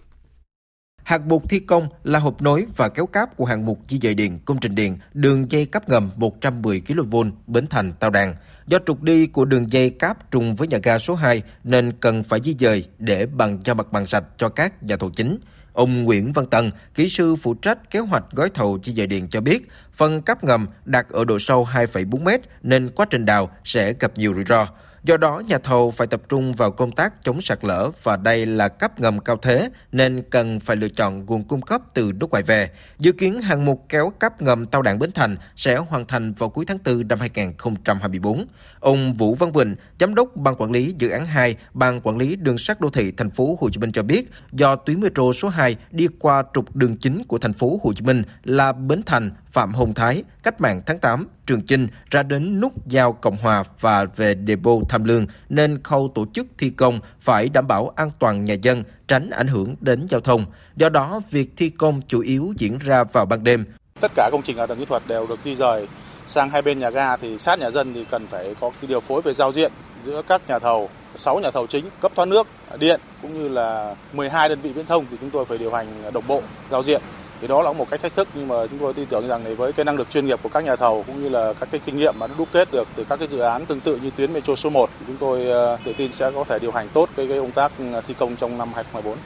Hạng 1.09 1.29
mục 1.29 1.49
thi 1.49 1.61
công 1.61 1.88
là 2.05 2.19
hộp 2.19 2.43
nối 2.43 2.67
và 2.77 2.88
kéo 2.88 3.07
cáp 3.07 3.37
của 3.37 3.45
hạng 3.45 3.67
mục 3.67 3.79
di 3.88 3.99
dời 4.03 4.15
điện 4.15 4.38
công 4.45 4.61
trình 4.61 4.75
điện 4.75 4.99
đường 5.15 5.50
dây 5.50 5.67
cáp 5.67 5.88
ngầm 5.88 6.11
110 6.17 6.81
kV 6.81 7.17
Bến 7.47 7.67
Thành 7.67 7.93
Tao 7.93 8.11
Đàn. 8.11 8.35
Do 8.67 8.79
trục 8.87 9.03
đi 9.03 9.27
của 9.27 9.45
đường 9.45 9.73
dây 9.73 9.91
cáp 9.91 10.31
trùng 10.31 10.55
với 10.55 10.69
nhà 10.69 10.79
ga 10.83 10.99
số 10.99 11.15
2 11.15 11.43
nên 11.65 11.93
cần 12.00 12.23
phải 12.23 12.41
di 12.41 12.55
dời 12.59 12.85
để 12.99 13.27
bằng 13.27 13.61
cho 13.62 13.75
mặt 13.75 13.93
bằng 13.93 14.07
sạch 14.07 14.25
cho 14.37 14.49
các 14.49 14.83
nhà 14.83 14.97
thầu 14.97 15.11
chính. 15.11 15.38
Ông 15.73 16.05
Nguyễn 16.05 16.33
Văn 16.33 16.47
Tân, 16.47 16.71
kỹ 16.95 17.09
sư 17.09 17.37
phụ 17.37 17.55
trách 17.55 17.91
kế 17.91 17.99
hoạch 17.99 18.25
gói 18.31 18.50
thầu 18.55 18.79
di 18.83 18.93
dời 18.93 19.07
điện 19.07 19.29
cho 19.29 19.41
biết, 19.41 19.69
phần 19.93 20.23
cáp 20.23 20.45
ngầm 20.45 20.69
đặt 20.85 21.09
ở 21.09 21.25
độ 21.25 21.38
sâu 21.38 21.69
2,4 21.73 22.21
m 22.21 22.43
nên 22.62 22.91
quá 22.91 23.07
trình 23.11 23.25
đào 23.25 23.50
sẽ 23.65 23.93
gặp 24.00 24.12
nhiều 24.17 24.35
rủi 24.35 24.45
ro. 24.45 24.67
Do 25.05 25.17
đó, 25.17 25.43
nhà 25.49 25.59
thầu 25.59 25.90
phải 25.90 26.07
tập 26.07 26.23
trung 26.28 26.52
vào 26.52 26.71
công 26.71 26.93
tác 26.93 27.14
chống 27.23 27.40
sạt 27.40 27.64
lở 27.64 27.90
và 28.02 28.17
đây 28.17 28.47
là 28.47 28.69
cấp 28.69 29.00
ngầm 29.00 29.19
cao 29.19 29.37
thế 29.37 29.71
nên 29.93 30.23
cần 30.31 30.61
phải 30.61 30.76
lựa 30.76 30.88
chọn 30.88 31.26
nguồn 31.26 31.45
cung 31.45 31.62
cấp 31.62 31.83
từ 31.95 32.12
nước 32.12 32.31
ngoài 32.31 32.43
về. 32.43 32.71
Dự 32.99 33.12
kiến 33.12 33.40
hạng 33.40 33.64
mục 33.64 33.87
kéo 33.88 34.12
cấp 34.19 34.43
ngầm 34.43 34.67
Tàu 34.67 34.83
đạn 34.83 34.99
Bến 34.99 35.12
Thành 35.12 35.37
sẽ 35.57 35.76
hoàn 35.76 36.05
thành 36.05 36.33
vào 36.33 36.49
cuối 36.49 36.64
tháng 36.64 36.78
4 36.85 37.09
năm 37.09 37.21
2024. 37.21 38.47
Ông 38.81 39.12
Vũ 39.12 39.35
Văn 39.35 39.52
Bình, 39.52 39.76
giám 40.00 40.14
đốc 40.14 40.37
ban 40.37 40.55
quản 40.57 40.71
lý 40.71 40.95
dự 40.99 41.09
án 41.09 41.25
2, 41.25 41.57
ban 41.75 42.00
quản 42.00 42.19
lý 42.19 42.37
đường 42.37 42.59
sắt 42.59 42.81
đô 42.81 42.90
thị 42.90 43.12
thành 43.17 43.31
phố 43.31 43.59
Hồ 43.61 43.71
Chí 43.71 43.81
Minh 43.81 43.93
cho 43.93 44.02
biết, 44.02 44.31
do 44.52 44.76
tuyến 44.76 45.00
metro 45.00 45.33
số 45.33 45.49
2 45.49 45.76
đi 45.90 46.07
qua 46.19 46.43
trục 46.55 46.76
đường 46.76 46.97
chính 46.97 47.23
của 47.28 47.38
thành 47.38 47.52
phố 47.52 47.81
Hồ 47.83 47.93
Chí 47.93 48.05
Minh 48.05 48.23
là 48.45 48.73
Bến 48.73 49.02
Thành, 49.07 49.31
Phạm 49.59 49.75
Hồng 49.75 49.95
Thái, 49.95 50.23
Cách 50.43 50.61
mạng 50.61 50.83
tháng 50.87 50.99
8, 50.99 51.29
Trường 51.47 51.67
Chinh 51.67 51.88
ra 52.11 52.23
đến 52.23 52.61
nút 52.61 52.73
giao 52.87 53.12
Cộng 53.12 53.37
Hòa 53.37 53.65
và 53.81 54.05
về 54.17 54.35
depot 54.47 54.88
Tham 54.88 55.05
Lương 55.05 55.27
nên 55.49 55.83
khâu 55.83 56.11
tổ 56.15 56.27
chức 56.33 56.47
thi 56.59 56.71
công 56.71 57.00
phải 57.21 57.49
đảm 57.49 57.67
bảo 57.67 57.93
an 57.97 58.11
toàn 58.19 58.45
nhà 58.45 58.55
dân, 58.55 58.85
tránh 59.09 59.31
ảnh 59.31 59.47
hưởng 59.47 59.75
đến 59.81 60.07
giao 60.09 60.21
thông. 60.21 60.47
Do 60.77 60.88
đó, 60.88 61.21
việc 61.31 61.50
thi 61.57 61.71
công 61.71 62.03
chủ 62.09 62.21
yếu 62.21 62.53
diễn 62.57 62.79
ra 62.79 63.05
vào 63.05 63.27
ban 63.27 63.45
đêm. 63.45 63.65
Tất 64.00 64.12
cả 64.15 64.29
công 64.33 64.43
trình 64.43 64.57
hạ 64.57 64.67
tầng 64.67 64.79
kỹ 64.79 64.85
thuật 64.85 65.03
đều 65.07 65.27
được 65.27 65.41
di 65.45 65.55
rời 65.55 65.88
sang 66.27 66.50
hai 66.50 66.62
bên 66.62 66.79
nhà 66.79 66.91
ga 66.91 67.17
thì 67.17 67.38
sát 67.38 67.59
nhà 67.59 67.71
dân 67.71 67.95
thì 67.95 68.05
cần 68.11 68.27
phải 68.27 68.55
có 68.61 68.71
cái 68.71 68.88
điều 68.88 69.00
phối 69.00 69.23
về 69.23 69.35
giao 69.35 69.53
diện 69.53 69.73
giữa 70.05 70.23
các 70.29 70.43
nhà 70.49 70.59
thầu, 70.59 70.88
6 71.17 71.41
nhà 71.41 71.50
thầu 71.50 71.67
chính 71.67 71.85
cấp 72.00 72.12
thoát 72.17 72.29
nước, 72.29 72.47
điện 72.79 73.00
cũng 73.23 73.43
như 73.43 73.49
là 73.49 73.95
12 74.12 74.49
đơn 74.49 74.61
vị 74.61 74.73
viễn 74.73 74.87
thông 74.87 75.07
thì 75.11 75.17
chúng 75.21 75.31
tôi 75.31 75.45
phải 75.45 75.59
điều 75.59 75.73
hành 75.73 75.87
đồng 76.12 76.27
bộ 76.27 76.43
giao 76.71 76.83
diện 76.83 77.03
thì 77.40 77.49
đó 77.49 77.62
là 77.62 77.73
một 77.73 77.90
cách 77.90 78.02
thách 78.02 78.14
thức 78.14 78.28
nhưng 78.35 78.49
mà 78.49 78.66
chúng 78.66 78.78
tôi 78.78 78.95
tin 78.95 79.07
tưởng 79.07 79.28
rằng 79.28 79.57
với 79.57 79.73
cái 79.73 79.85
năng 79.85 79.97
lực 79.97 80.11
chuyên 80.11 80.26
nghiệp 80.26 80.38
của 80.42 80.49
các 80.49 80.64
nhà 80.64 80.76
thầu 80.76 81.04
cũng 81.07 81.23
như 81.23 81.28
là 81.28 81.52
các 81.61 81.68
cái 81.73 81.80
kinh 81.85 81.97
nghiệm 81.97 82.14
mà 82.18 82.26
đã 82.26 82.35
đúc 82.38 82.49
kết 82.52 82.68
được 82.73 82.88
từ 82.97 83.04
các 83.09 83.18
cái 83.18 83.28
dự 83.28 83.38
án 83.38 83.66
tương 83.66 83.80
tự 83.80 83.99
như 84.02 84.11
tuyến 84.16 84.33
metro 84.33 84.54
số 84.54 84.71
1 84.71 84.90
chúng 85.07 85.16
tôi 85.16 85.47
ờ, 85.47 85.78
tự 85.85 85.92
tin 85.97 86.12
sẽ 86.12 86.30
có 86.30 86.45
thể 86.45 86.59
điều 86.59 86.71
hành 86.71 86.88
tốt 86.92 87.09
cái, 87.16 87.26
cái 87.28 87.38
công 87.38 87.50
tác 87.50 87.73
ừ, 87.78 87.85
thi 88.09 88.14
công 88.18 88.37
trong 88.37 88.59
năm 88.59 88.68
2024. 88.75 89.18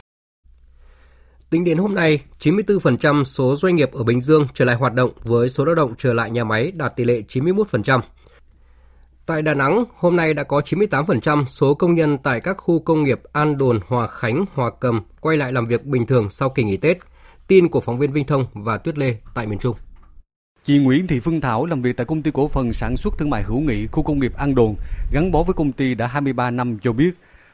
Tính 1.50 1.64
đến 1.64 1.78
hôm 1.78 1.94
nay, 1.94 2.20
94% 2.40 3.24
số 3.24 3.56
doanh 3.56 3.76
nghiệp 3.76 3.92
ở 3.92 4.02
Bình 4.02 4.20
Dương 4.20 4.46
trở 4.54 4.64
lại 4.64 4.76
hoạt 4.76 4.94
động 4.94 5.10
với 5.22 5.48
số 5.48 5.64
lao 5.64 5.74
động 5.74 5.94
trở 5.98 6.12
lại 6.12 6.30
nhà 6.30 6.44
máy 6.44 6.72
đạt 6.74 6.96
tỷ 6.96 7.04
lệ 7.04 7.22
91%. 7.28 8.00
Tại 9.26 9.42
Đà 9.42 9.54
Nẵng, 9.54 9.84
hôm 9.96 10.16
nay 10.16 10.34
đã 10.34 10.42
có 10.42 10.60
98% 10.64 11.44
số 11.44 11.74
công 11.74 11.94
nhân 11.94 12.18
tại 12.18 12.40
các 12.40 12.56
khu 12.58 12.78
công 12.78 13.02
nghiệp 13.02 13.20
An 13.32 13.58
Đồn, 13.58 13.80
Hòa 13.86 14.06
Khánh, 14.06 14.44
Hòa 14.54 14.70
Cầm 14.80 15.02
quay 15.20 15.36
lại 15.36 15.52
làm 15.52 15.66
việc 15.66 15.84
bình 15.84 16.06
thường 16.06 16.30
sau 16.30 16.48
kỳ 16.48 16.64
nghỉ 16.64 16.76
Tết. 16.76 16.98
Tin 17.46 17.68
của 17.68 17.80
phóng 17.80 17.98
viên 17.98 18.12
Vinh 18.12 18.26
Thông 18.26 18.46
và 18.52 18.78
Tuyết 18.78 18.98
Lê 18.98 19.16
tại 19.34 19.46
miền 19.46 19.58
Trung. 19.58 19.76
Chị 20.64 20.78
Nguyễn 20.78 21.06
Thị 21.06 21.20
Phương 21.20 21.40
Thảo 21.40 21.66
làm 21.66 21.82
việc 21.82 21.96
tại 21.96 22.06
công 22.06 22.22
ty 22.22 22.30
cổ 22.34 22.48
phần 22.48 22.72
sản 22.72 22.96
xuất 22.96 23.18
thương 23.18 23.30
mại 23.30 23.42
hữu 23.42 23.60
nghị 23.60 23.86
khu 23.86 24.02
công 24.02 24.18
nghiệp 24.18 24.32
An 24.36 24.54
Đồn, 24.54 24.74
gắn 25.12 25.32
bó 25.32 25.42
với 25.42 25.54
công 25.54 25.72
ty 25.72 25.94
đã 25.94 26.06
23 26.06 26.50
năm 26.50 26.78
cho 26.82 26.92
biết, 26.92 27.10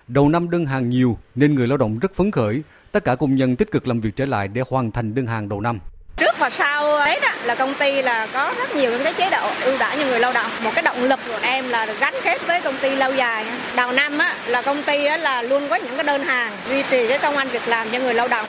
đầu 0.09 0.28
năm 0.28 0.50
đơn 0.50 0.66
hàng 0.66 0.88
nhiều 0.88 1.18
nên 1.35 1.54
người 1.54 1.68
lao 1.68 1.78
động 1.78 1.99
rất 1.99 2.14
phấn 2.14 2.30
khởi, 2.30 2.62
tất 2.92 3.04
cả 3.04 3.14
công 3.14 3.35
nhân 3.35 3.57
tích 3.57 3.71
cực 3.71 3.88
làm 3.88 4.00
việc 4.00 4.16
trở 4.16 4.26
lại 4.26 4.49
để 4.49 4.62
hoàn 4.68 4.90
thành 4.90 5.14
đơn 5.14 5.26
hàng 5.26 5.49
đầu 5.49 5.61
năm. 5.61 5.78
Trước 6.16 6.38
và 6.38 6.50
sau 6.50 7.07
Tết 7.07 7.23
là 7.45 7.54
công 7.54 7.75
ty 7.78 8.02
là 8.02 8.28
có 8.33 8.54
rất 8.59 8.76
nhiều 8.76 8.90
những 8.90 9.04
cái 9.04 9.14
chế 9.14 9.30
độ 9.30 9.50
ưu 9.64 9.78
đãi 9.78 9.97
cho 9.97 10.04
người 10.04 10.21
lao 10.21 10.33
động. 10.33 10.50
Một 10.64 10.71
cái 10.75 10.83
động 10.83 11.02
lực 11.02 11.21
của 11.28 11.38
em 11.42 11.68
là 11.68 11.95
gắn 12.00 12.14
kết 12.25 12.47
với 12.47 12.61
công 12.62 12.75
ty 12.83 12.97
lâu 12.97 13.12
dài. 13.14 13.45
Đầu 13.76 13.92
năm 13.92 14.18
á, 14.18 14.37
là 14.47 14.62
công 14.62 14.83
ty 14.83 15.04
á, 15.04 15.16
là 15.16 15.42
luôn 15.42 15.62
có 15.71 15.76
những 15.76 15.97
cái 15.97 16.04
đơn 16.04 16.21
hàng 16.21 16.52
duy 16.68 16.83
trì 16.90 17.09
cái 17.09 17.18
công 17.18 17.37
an 17.37 17.49
việc 17.49 17.68
làm 17.68 17.87
cho 17.92 17.99
người 17.99 18.14
lao 18.14 18.28
động. 18.28 18.47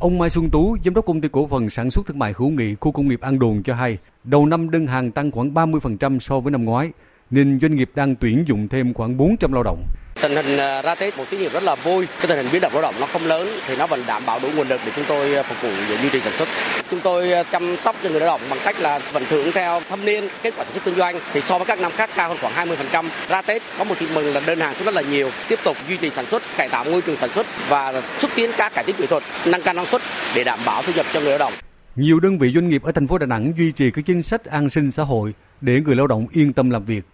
Ông 0.00 0.18
Mai 0.18 0.30
Xuân 0.30 0.50
Tú, 0.50 0.76
giám 0.84 0.94
đốc 0.94 1.06
công 1.06 1.20
ty 1.20 1.28
cổ 1.32 1.46
phần 1.46 1.70
sản 1.70 1.90
xuất 1.90 2.06
thương 2.06 2.18
mại 2.18 2.32
hữu 2.36 2.50
nghị 2.50 2.74
khu 2.74 2.92
công 2.92 3.08
nghiệp 3.08 3.20
An 3.20 3.38
Đồn 3.38 3.62
cho 3.62 3.74
hay, 3.74 3.98
đầu 4.24 4.46
năm 4.46 4.70
đơn 4.70 4.86
hàng 4.86 5.10
tăng 5.10 5.30
khoảng 5.30 5.54
30% 5.54 6.18
so 6.18 6.40
với 6.40 6.50
năm 6.50 6.64
ngoái, 6.64 6.90
nên 7.30 7.60
doanh 7.60 7.74
nghiệp 7.74 7.90
đang 7.94 8.16
tuyển 8.16 8.44
dụng 8.46 8.68
thêm 8.68 8.94
khoảng 8.94 9.16
400 9.16 9.52
lao 9.52 9.62
động. 9.62 9.82
Tình 10.22 10.32
hình 10.32 10.56
à, 10.56 10.82
ra 10.82 10.94
Tết 10.94 11.18
một 11.18 11.24
tín 11.30 11.40
hiệu 11.40 11.50
rất 11.52 11.62
là 11.62 11.74
vui. 11.74 12.06
Cái 12.06 12.26
tình 12.28 12.36
hình 12.36 12.46
biến 12.52 12.60
động 12.60 12.72
lao 12.72 12.82
động 12.82 12.94
nó 13.00 13.06
không 13.06 13.26
lớn 13.26 13.48
thì 13.66 13.76
nó 13.76 13.86
vẫn 13.86 14.02
đảm 14.06 14.22
bảo 14.26 14.40
đủ 14.42 14.48
nguồn 14.56 14.68
lực 14.68 14.80
để 14.86 14.92
chúng 14.96 15.04
tôi 15.08 15.34
à, 15.34 15.42
phục 15.42 15.62
vụ 15.62 15.68
để 15.88 15.96
duy 16.02 16.08
trì 16.08 16.20
sản 16.20 16.32
xuất. 16.32 16.48
Chúng 16.90 17.00
tôi 17.00 17.32
à, 17.32 17.42
chăm 17.42 17.76
sóc 17.76 17.96
cho 18.02 18.08
người 18.08 18.20
lao 18.20 18.26
động 18.28 18.40
bằng 18.50 18.58
cách 18.64 18.80
là 18.80 18.98
vẫn 19.12 19.24
thưởng 19.28 19.52
theo 19.52 19.80
thâm 19.88 20.04
niên 20.04 20.28
kết 20.42 20.54
quả 20.56 20.64
sản 20.64 20.74
xuất 20.74 20.84
kinh 20.84 20.94
doanh 20.94 21.16
thì 21.32 21.40
so 21.40 21.58
với 21.58 21.66
các 21.66 21.80
năm 21.80 21.92
khác 21.96 22.10
cao 22.16 22.28
hơn 22.28 22.38
khoảng 22.40 22.68
20%. 22.68 23.04
Ra 23.28 23.42
Tết 23.42 23.62
có 23.78 23.84
một 23.84 23.94
tin 23.98 24.14
mừng 24.14 24.34
là 24.34 24.40
đơn 24.46 24.60
hàng 24.60 24.74
cũng 24.78 24.84
rất 24.84 24.94
là 24.94 25.02
nhiều, 25.02 25.30
tiếp 25.48 25.58
tục 25.64 25.76
duy 25.88 25.96
trì 25.96 26.10
sản 26.10 26.26
xuất, 26.26 26.42
cải 26.56 26.68
tạo 26.68 26.84
môi 26.84 27.00
trường 27.02 27.16
sản 27.16 27.30
xuất 27.34 27.46
và 27.68 28.02
xúc 28.18 28.30
tiến 28.34 28.50
các 28.56 28.74
cải 28.74 28.84
tiến 28.84 28.96
kỹ 28.98 29.06
thuật, 29.06 29.22
nâng 29.46 29.62
cao 29.62 29.74
năng 29.74 29.86
suất 29.86 30.02
để 30.34 30.44
đảm 30.44 30.58
bảo 30.66 30.82
thu 30.82 30.92
nhập 30.96 31.06
cho 31.12 31.20
người 31.20 31.30
lao 31.30 31.38
động. 31.38 31.52
Nhiều 31.96 32.20
đơn 32.20 32.38
vị 32.38 32.52
doanh 32.54 32.68
nghiệp 32.68 32.82
ở 32.82 32.92
thành 32.92 33.06
phố 33.06 33.18
Đà 33.18 33.26
Nẵng 33.26 33.52
duy 33.56 33.72
trì 33.72 33.90
các 33.90 34.02
chính 34.06 34.22
sách 34.22 34.44
an 34.44 34.70
sinh 34.70 34.90
xã 34.90 35.02
hội 35.02 35.34
để 35.60 35.80
người 35.80 35.96
lao 35.96 36.06
động 36.06 36.26
yên 36.32 36.52
tâm 36.52 36.70
làm 36.70 36.84
việc. 36.84 37.04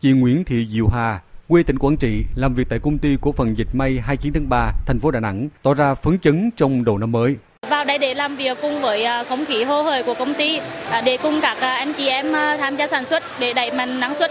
Chị 0.00 0.12
Nguyễn 0.12 0.44
Thị 0.44 0.66
Diệu 0.66 0.88
Hà, 0.88 1.20
quê 1.48 1.62
tỉnh 1.62 1.78
Quảng 1.78 1.96
Trị, 1.96 2.24
làm 2.34 2.54
việc 2.54 2.68
tại 2.68 2.78
công 2.78 2.98
ty 2.98 3.16
cổ 3.20 3.32
phần 3.32 3.58
dịch 3.58 3.68
may 3.72 3.98
29 3.98 4.32
tháng 4.32 4.48
3, 4.48 4.72
thành 4.86 5.00
phố 5.00 5.10
Đà 5.10 5.20
Nẵng, 5.20 5.48
tỏ 5.62 5.74
ra 5.74 5.94
phấn 5.94 6.18
chấn 6.18 6.50
trong 6.56 6.84
đầu 6.84 6.98
năm 6.98 7.12
mới. 7.12 7.36
Vào 7.68 7.84
đây 7.84 7.98
để 7.98 8.14
làm 8.14 8.36
việc 8.36 8.58
cùng 8.62 8.80
với 8.80 9.04
à, 9.04 9.24
không 9.24 9.44
khí 9.44 9.64
hô 9.64 9.82
hởi 9.82 10.02
của 10.02 10.14
công 10.18 10.34
ty, 10.34 10.60
à, 10.90 11.02
để 11.06 11.18
cùng 11.22 11.38
các 11.42 11.60
à, 11.60 11.74
anh 11.74 11.92
chị 11.96 12.08
em 12.08 12.26
tham 12.58 12.76
gia 12.76 12.86
sản 12.86 13.04
xuất 13.04 13.22
để 13.40 13.52
đẩy 13.52 13.70
mạnh 13.72 14.00
năng 14.00 14.14
suất 14.14 14.30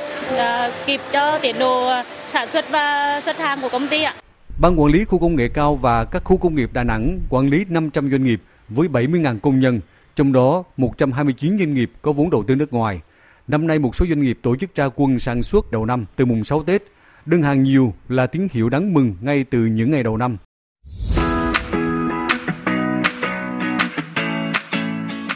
kịp 0.85 1.01
cho 1.11 1.39
tiến 1.39 1.55
độ 1.59 1.89
sản 2.29 2.47
xuất 2.47 2.65
và 2.71 3.19
xuất 3.21 3.37
hàng 3.37 3.59
của 3.61 3.69
công 3.71 3.87
ty 3.87 4.03
ạ. 4.03 4.13
Ban 4.59 4.81
quản 4.81 4.91
lý 4.91 5.05
khu 5.05 5.19
công 5.19 5.35
nghệ 5.35 5.47
cao 5.47 5.75
và 5.75 6.05
các 6.05 6.23
khu 6.23 6.37
công 6.37 6.55
nghiệp 6.55 6.69
Đà 6.73 6.83
Nẵng 6.83 7.19
quản 7.29 7.49
lý 7.49 7.65
500 7.69 8.11
doanh 8.11 8.23
nghiệp 8.23 8.41
với 8.69 8.87
70.000 8.87 9.39
công 9.39 9.59
nhân, 9.59 9.79
trong 10.15 10.33
đó 10.33 10.63
129 10.77 11.59
doanh 11.59 11.73
nghiệp 11.73 11.91
có 12.01 12.11
vốn 12.11 12.29
đầu 12.29 12.43
tư 12.47 12.55
nước 12.55 12.73
ngoài. 12.73 12.99
Năm 13.47 13.67
nay 13.67 13.79
một 13.79 13.95
số 13.95 14.05
doanh 14.05 14.21
nghiệp 14.21 14.39
tổ 14.41 14.55
chức 14.55 14.75
ra 14.75 14.89
quân 14.95 15.19
sản 15.19 15.43
xuất 15.43 15.71
đầu 15.71 15.85
năm 15.85 16.05
từ 16.15 16.25
mùng 16.25 16.43
6 16.43 16.63
Tết. 16.63 16.83
Đơn 17.27 17.43
hàng 17.43 17.63
nhiều 17.63 17.93
là 18.07 18.27
tín 18.27 18.47
hiệu 18.51 18.69
đáng 18.69 18.93
mừng 18.93 19.15
ngay 19.21 19.43
từ 19.43 19.65
những 19.65 19.91
ngày 19.91 20.03
đầu 20.03 20.17
năm. 20.17 20.37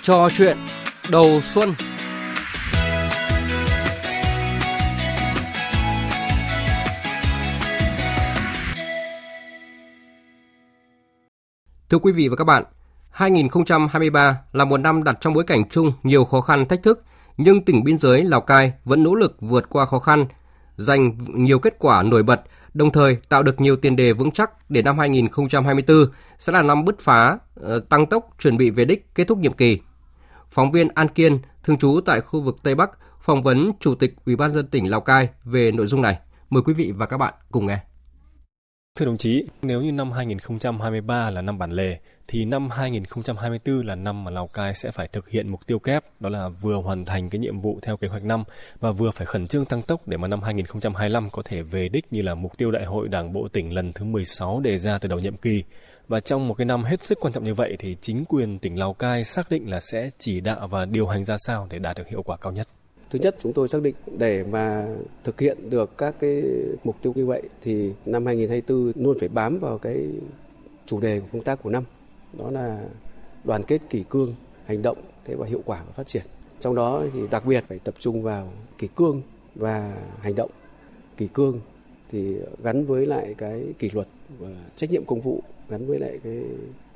Trò 0.02 0.30
chuyện 0.34 0.58
đầu 1.12 1.42
xuân 1.42 1.70
Thưa 11.90 11.98
quý 11.98 12.12
vị 12.12 12.28
và 12.28 12.36
các 12.36 12.44
bạn, 12.44 12.64
2023 13.10 14.42
là 14.52 14.66
một 14.66 14.78
năm 14.78 15.04
đặt 15.04 15.18
trong 15.22 15.34
bối 15.34 15.44
cảnh 15.44 15.70
chung 15.70 15.94
nhiều 16.04 16.26
khó 16.26 16.42
khăn 16.42 16.66
thách 16.66 16.84
thức 16.84 17.04
nhưng 17.38 17.66
tỉnh 17.66 17.84
biên 17.84 17.98
giới 17.98 18.24
Lào 18.24 18.42
Cai 18.42 18.74
vẫn 18.86 19.04
nỗ 19.04 19.16
lực 19.16 19.36
vượt 19.42 19.70
qua 19.70 19.86
khó 19.86 20.00
khăn, 20.00 20.26
giành 20.82 21.18
nhiều 21.34 21.60
kết 21.60 21.76
quả 21.80 22.04
nổi 22.04 22.24
bật, 22.24 22.42
đồng 22.74 22.92
thời 22.92 23.18
tạo 23.30 23.44
được 23.44 23.62
nhiều 23.62 23.76
tiền 23.76 23.96
đề 23.96 24.14
vững 24.14 24.32
chắc 24.32 24.70
để 24.70 24.82
năm 24.82 25.00
2024 25.00 25.98
sẽ 26.40 26.54
là 26.54 26.62
năm 26.62 26.86
bứt 26.86 27.00
phá, 27.00 27.38
ờ, 27.56 27.80
tăng 27.90 28.06
tốc 28.06 28.30
chuẩn 28.42 28.58
bị 28.58 28.70
về 28.70 28.86
đích 28.86 29.16
kết 29.16 29.28
thúc 29.28 29.38
nhiệm 29.38 29.54
kỳ. 29.54 29.80
Phóng 30.50 30.72
viên 30.72 30.88
An 30.96 31.08
Kiên, 31.08 31.40
thường 31.64 31.78
trú 31.78 32.00
tại 32.06 32.22
khu 32.22 32.42
vực 32.42 32.58
Tây 32.64 32.76
Bắc, 32.76 32.90
phỏng 33.22 33.44
vấn 33.44 33.72
Chủ 33.80 33.96
tịch 33.96 34.14
Ủy 34.26 34.36
ban 34.36 34.52
dân 34.52 34.68
tỉnh 34.68 34.90
Lào 34.90 35.02
Cai 35.02 35.30
về 35.44 35.72
nội 35.72 35.86
dung 35.86 36.02
này. 36.02 36.20
Mời 36.50 36.64
quý 36.66 36.74
vị 36.74 36.94
và 36.96 37.06
các 37.06 37.18
bạn 37.18 37.34
cùng 37.52 37.68
nghe. 37.68 37.91
Thưa 38.96 39.06
đồng 39.06 39.18
chí, 39.18 39.46
nếu 39.62 39.82
như 39.82 39.92
năm 39.92 40.12
2023 40.12 41.30
là 41.30 41.42
năm 41.42 41.58
bản 41.58 41.72
lề, 41.72 41.98
thì 42.28 42.46
năm 42.46 42.70
2024 42.70 43.88
là 43.88 43.96
năm 43.96 44.24
mà 44.24 44.32
Lào 44.32 44.48
Cai 44.48 44.76
sẽ 44.76 44.92
phải 44.92 45.08
thực 45.08 45.30
hiện 45.30 45.50
mục 45.50 45.68
tiêu 45.68 45.80
kép, 45.80 46.04
đó 46.20 46.30
là 46.30 46.50
vừa 46.50 46.76
hoàn 46.76 47.06
thành 47.06 47.30
cái 47.30 47.40
nhiệm 47.40 47.60
vụ 47.60 47.80
theo 47.82 47.98
kế 47.98 48.08
hoạch 48.08 48.24
năm 48.24 48.44
và 48.80 48.92
vừa 48.92 49.12
phải 49.12 49.26
khẩn 49.26 49.48
trương 49.48 49.66
tăng 49.66 49.82
tốc 49.82 50.08
để 50.08 50.18
mà 50.18 50.28
năm 50.28 50.42
2025 50.42 51.30
có 51.30 51.42
thể 51.46 51.62
về 51.62 51.90
đích 51.90 52.14
như 52.14 52.22
là 52.22 52.36
mục 52.36 52.58
tiêu 52.58 52.72
đại 52.72 52.86
hội 52.86 53.08
Đảng 53.08 53.34
bộ 53.34 53.48
tỉnh 53.48 53.74
lần 53.74 53.94
thứ 53.94 54.06
16 54.06 54.60
đề 54.60 54.78
ra 54.78 54.98
từ 54.98 55.10
đầu 55.10 55.20
nhiệm 55.20 55.38
kỳ. 55.38 55.64
Và 56.08 56.20
trong 56.20 56.48
một 56.48 56.54
cái 56.54 56.66
năm 56.66 56.84
hết 56.84 57.04
sức 57.04 57.18
quan 57.22 57.34
trọng 57.34 57.44
như 57.44 57.54
vậy 57.54 57.76
thì 57.80 57.98
chính 58.02 58.26
quyền 58.26 58.60
tỉnh 58.60 58.80
Lào 58.80 58.94
Cai 58.94 59.24
xác 59.24 59.52
định 59.52 59.70
là 59.70 59.80
sẽ 59.80 60.10
chỉ 60.18 60.40
đạo 60.42 60.68
và 60.68 60.86
điều 60.86 61.08
hành 61.08 61.26
ra 61.26 61.36
sao 61.38 61.68
để 61.70 61.80
đạt 61.80 61.98
được 61.98 62.08
hiệu 62.08 62.24
quả 62.24 62.38
cao 62.38 62.52
nhất. 62.52 62.68
Thứ 63.12 63.20
nhất 63.20 63.36
chúng 63.40 63.54
tôi 63.54 63.68
xác 63.68 63.82
định 63.82 63.96
để 64.18 64.44
mà 64.44 64.88
thực 65.24 65.40
hiện 65.40 65.70
được 65.70 65.98
các 65.98 66.16
cái 66.20 66.44
mục 66.84 66.96
tiêu 67.02 67.14
như 67.16 67.26
vậy 67.26 67.42
thì 67.62 67.92
năm 68.06 68.26
2024 68.26 69.04
luôn 69.06 69.18
phải 69.20 69.30
bám 69.30 69.60
vào 69.60 69.78
cái 69.78 70.08
chủ 70.86 71.00
đề 71.00 71.20
của 71.20 71.26
công 71.32 71.44
tác 71.44 71.64
của 71.64 71.70
năm. 71.70 71.84
Đó 72.40 72.52
là 72.52 72.84
đoàn 73.44 73.64
kết 73.64 73.82
kỷ 73.90 74.04
cương, 74.10 74.36
hành 74.66 74.82
động 74.82 74.98
thế 75.26 75.36
và 75.36 75.48
hiệu 75.48 75.62
quả 75.66 75.84
và 75.88 75.94
phát 75.94 76.08
triển. 76.08 76.24
Trong 76.60 76.76
đó 76.76 77.04
thì 77.14 77.20
đặc 77.32 77.46
biệt 77.46 77.64
phải 77.68 77.80
tập 77.80 77.94
trung 78.00 78.24
vào 78.24 78.52
kỷ 78.78 78.88
cương 78.88 79.22
và 79.56 79.98
hành 80.20 80.36
động. 80.36 80.52
Kỷ 81.18 81.28
cương 81.28 81.60
thì 82.12 82.36
gắn 82.64 82.86
với 82.86 83.06
lại 83.06 83.36
cái 83.38 83.64
kỷ 83.80 83.90
luật 83.90 84.08
và 84.40 84.50
trách 84.76 84.92
nhiệm 84.92 85.06
công 85.06 85.22
vụ, 85.22 85.42
gắn 85.70 85.86
với 85.86 86.00
lại 86.00 86.20
cái 86.24 86.44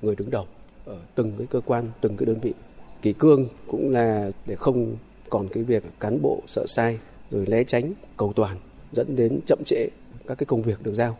người 0.01 0.15
đứng 0.15 0.29
đầu 0.29 0.45
ở 0.85 0.97
từng 1.15 1.33
cái 1.37 1.47
cơ 1.47 1.61
quan, 1.65 1.89
từng 2.01 2.17
cái 2.17 2.25
đơn 2.25 2.39
vị. 2.41 2.53
Kỷ 3.01 3.13
cương 3.13 3.47
cũng 3.67 3.89
là 3.89 4.31
để 4.45 4.55
không 4.55 4.95
còn 5.35 5.47
cái 5.49 5.63
việc 5.63 5.83
cán 5.99 6.21
bộ 6.21 6.41
sợ 6.47 6.65
sai 6.67 6.99
rồi 7.31 7.45
né 7.47 7.63
tránh 7.63 7.93
cầu 8.17 8.33
toàn 8.35 8.57
dẫn 8.91 9.15
đến 9.15 9.39
chậm 9.45 9.59
trễ 9.65 9.87
các 10.27 10.37
cái 10.37 10.45
công 10.45 10.61
việc 10.61 10.83
được 10.83 10.93
giao 10.93 11.17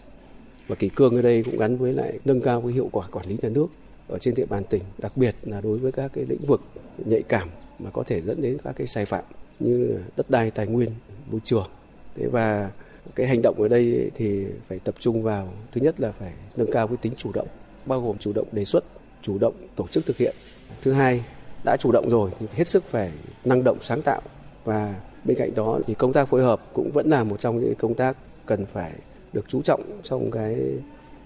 và 0.68 0.76
kỷ 0.76 0.90
cương 0.90 1.16
ở 1.16 1.22
đây 1.22 1.44
cũng 1.44 1.58
gắn 1.58 1.78
với 1.78 1.94
lại 1.94 2.20
nâng 2.26 2.42
cao 2.42 2.62
cái 2.62 2.72
hiệu 2.72 2.90
quả 2.92 3.08
quản 3.12 3.26
lý 3.26 3.38
nhà 3.42 3.50
nước 3.50 3.68
ở 4.08 4.18
trên 4.18 4.36
địa 4.36 4.46
bàn 4.46 4.64
tỉnh, 4.70 4.82
đặc 4.98 5.12
biệt 5.16 5.36
là 5.44 5.62
đối 5.62 5.78
với 5.78 5.92
các 5.92 6.12
cái 6.14 6.26
lĩnh 6.30 6.46
vực 6.48 6.62
nhạy 7.06 7.22
cảm 7.22 7.50
mà 7.80 7.90
có 7.90 8.04
thể 8.04 8.22
dẫn 8.22 8.42
đến 8.42 8.58
các 8.64 8.76
cái 8.76 8.88
sai 8.88 9.06
phạm 9.06 9.24
như 9.60 10.00
đất 10.18 10.30
đai, 10.30 10.52
tài 10.52 10.68
nguyên, 10.68 10.90
môi 11.32 11.42
trường. 11.44 11.68
Thế 12.16 12.28
và 12.28 12.72
cái 13.16 13.28
hành 13.28 13.42
động 13.42 13.62
ở 13.62 13.68
đây 13.68 14.12
thì 14.16 14.46
phải 14.68 14.80
tập 14.80 14.96
trung 15.00 15.24
vào 15.24 15.54
thứ 15.72 15.82
nhất 15.82 16.00
là 16.00 16.12
phải 16.12 16.34
nâng 16.56 16.72
cao 16.72 16.88
cái 16.88 16.98
tính 17.02 17.14
chủ 17.18 17.32
động, 17.34 17.48
bao 17.86 18.02
gồm 18.02 18.18
chủ 18.18 18.34
động 18.34 18.48
đề 18.52 18.66
xuất, 18.66 18.84
chủ 19.22 19.38
động 19.38 19.54
tổ 19.76 19.88
chức 19.88 20.06
thực 20.06 20.18
hiện. 20.18 20.36
Thứ 20.82 20.92
hai, 20.92 21.24
đã 21.66 21.78
chủ 21.80 21.92
động 21.92 22.10
rồi 22.10 22.32
thì 22.40 22.46
hết 22.54 22.68
sức 22.68 22.84
phải 22.84 23.12
năng 23.46 23.64
động 23.64 23.78
sáng 23.82 24.02
tạo. 24.02 24.22
Và 24.64 24.96
bên 25.24 25.38
cạnh 25.38 25.56
đó 25.56 25.80
thì 25.88 25.94
công 25.94 26.14
tác 26.14 26.28
phối 26.28 26.44
hợp 26.44 26.62
cũng 26.74 26.92
vẫn 26.92 27.10
là 27.10 27.24
một 27.24 27.40
trong 27.40 27.60
những 27.60 27.76
công 27.76 27.94
tác 27.94 28.18
cần 28.46 28.66
phải 28.66 28.92
được 29.34 29.46
chú 29.48 29.62
trọng 29.62 29.82
trong 30.04 30.32
cái 30.32 30.58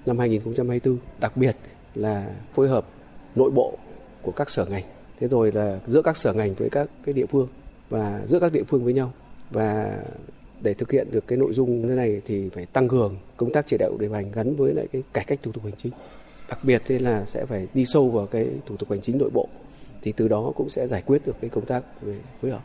năm 0.06 0.19
2024, 0.19 0.97
đặc 1.19 1.38
biệt 1.38 1.56
là 1.95 2.36
phối 2.54 2.67
hợp 2.67 2.86
nội 3.36 3.52
bộ 3.52 3.78
của 4.21 4.32
các 4.32 4.49
sở 4.49 4.65
ngành. 4.65 4.84
Thế 5.19 5.28
rồi 5.28 5.52
là 5.52 5.80
giữa 5.88 6.02
các 6.02 6.17
sở 6.17 6.34
ngành 6.34 6.54
với 6.54 6.69
các 6.69 6.89
cái 7.06 7.13
địa 7.13 7.25
phương 7.25 7.47
và 7.89 8.21
giữa 8.28 8.39
các 8.39 8.52
địa 8.52 8.63
phương 8.67 8.84
với 8.84 8.93
nhau. 8.93 9.12
Và 9.52 9.97
để 10.62 10.73
thực 10.73 10.91
hiện 10.91 11.08
được 11.12 11.28
cái 11.28 11.38
nội 11.38 11.54
dung 11.54 11.88
thế 11.88 11.95
này 11.95 12.21
thì 12.25 12.49
phải 12.49 12.65
tăng 12.65 12.88
cường 12.88 13.15
công 13.38 13.52
tác 13.52 13.67
chỉ 13.67 13.78
đạo 13.78 13.97
điều 13.99 14.13
hành 14.13 14.32
gắn 14.32 14.56
với 14.56 14.73
lại 14.73 14.88
cái 14.91 15.04
cải 15.13 15.23
cách 15.23 15.39
thủ 15.43 15.52
tục 15.52 15.63
hành 15.63 15.75
chính. 15.78 15.91
Đặc 16.49 16.60
biệt 16.63 16.82
thế 16.86 16.99
là 16.99 17.25
sẽ 17.25 17.45
phải 17.45 17.67
đi 17.73 17.86
sâu 17.86 18.10
vào 18.10 18.25
cái 18.25 18.47
thủ 18.65 18.78
tục 18.78 18.89
hành 18.89 19.02
chính 19.02 19.17
nội 19.17 19.30
bộ 19.34 19.47
thì 20.01 20.12
từ 20.12 20.27
đó 20.27 20.51
cũng 20.55 20.69
sẽ 20.69 20.88
giải 20.88 21.03
quyết 21.05 21.21
được 21.25 21.35
cái 21.41 21.49
công 21.49 21.65
tác 21.65 21.83
về 22.01 22.15
phối 22.41 22.51
hợp 22.51 22.62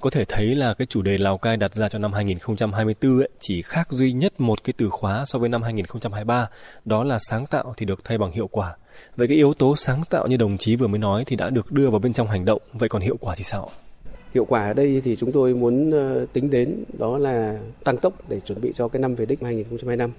có 0.00 0.10
thể 0.10 0.24
thấy 0.24 0.54
là 0.54 0.74
cái 0.74 0.86
chủ 0.86 1.02
đề 1.02 1.18
Lào 1.18 1.38
Cai 1.38 1.56
đặt 1.56 1.74
ra 1.74 1.88
cho 1.88 1.98
năm 1.98 2.12
2024 2.12 3.18
ấy, 3.18 3.28
chỉ 3.38 3.62
khác 3.62 3.88
duy 3.90 4.12
nhất 4.12 4.40
một 4.40 4.64
cái 4.64 4.74
từ 4.76 4.90
khóa 4.90 5.24
so 5.26 5.38
với 5.38 5.48
năm 5.48 5.62
2023, 5.62 6.48
đó 6.84 7.04
là 7.04 7.18
sáng 7.18 7.46
tạo 7.46 7.74
thì 7.76 7.86
được 7.86 8.04
thay 8.04 8.18
bằng 8.18 8.30
hiệu 8.30 8.48
quả. 8.48 8.76
Vậy 9.16 9.28
cái 9.28 9.36
yếu 9.36 9.54
tố 9.54 9.76
sáng 9.76 10.02
tạo 10.10 10.26
như 10.26 10.36
đồng 10.36 10.58
chí 10.58 10.76
vừa 10.76 10.86
mới 10.86 10.98
nói 10.98 11.24
thì 11.26 11.36
đã 11.36 11.50
được 11.50 11.72
đưa 11.72 11.90
vào 11.90 11.98
bên 11.98 12.12
trong 12.12 12.28
hành 12.28 12.44
động, 12.44 12.62
vậy 12.72 12.88
còn 12.88 13.02
hiệu 13.02 13.16
quả 13.20 13.34
thì 13.34 13.44
sao? 13.44 13.70
Hiệu 14.34 14.44
quả 14.44 14.66
ở 14.66 14.72
đây 14.72 15.00
thì 15.04 15.16
chúng 15.16 15.32
tôi 15.32 15.54
muốn 15.54 15.90
ờ, 15.90 16.26
tính 16.32 16.50
đến 16.50 16.84
đó 16.98 17.18
là 17.18 17.58
tăng 17.84 17.96
tốc 17.96 18.12
để 18.28 18.40
chuẩn 18.40 18.60
bị 18.60 18.72
cho 18.76 18.88
cái 18.88 19.00
năm 19.00 19.14
về 19.14 19.26
đích 19.26 19.42
2025. 19.42 20.10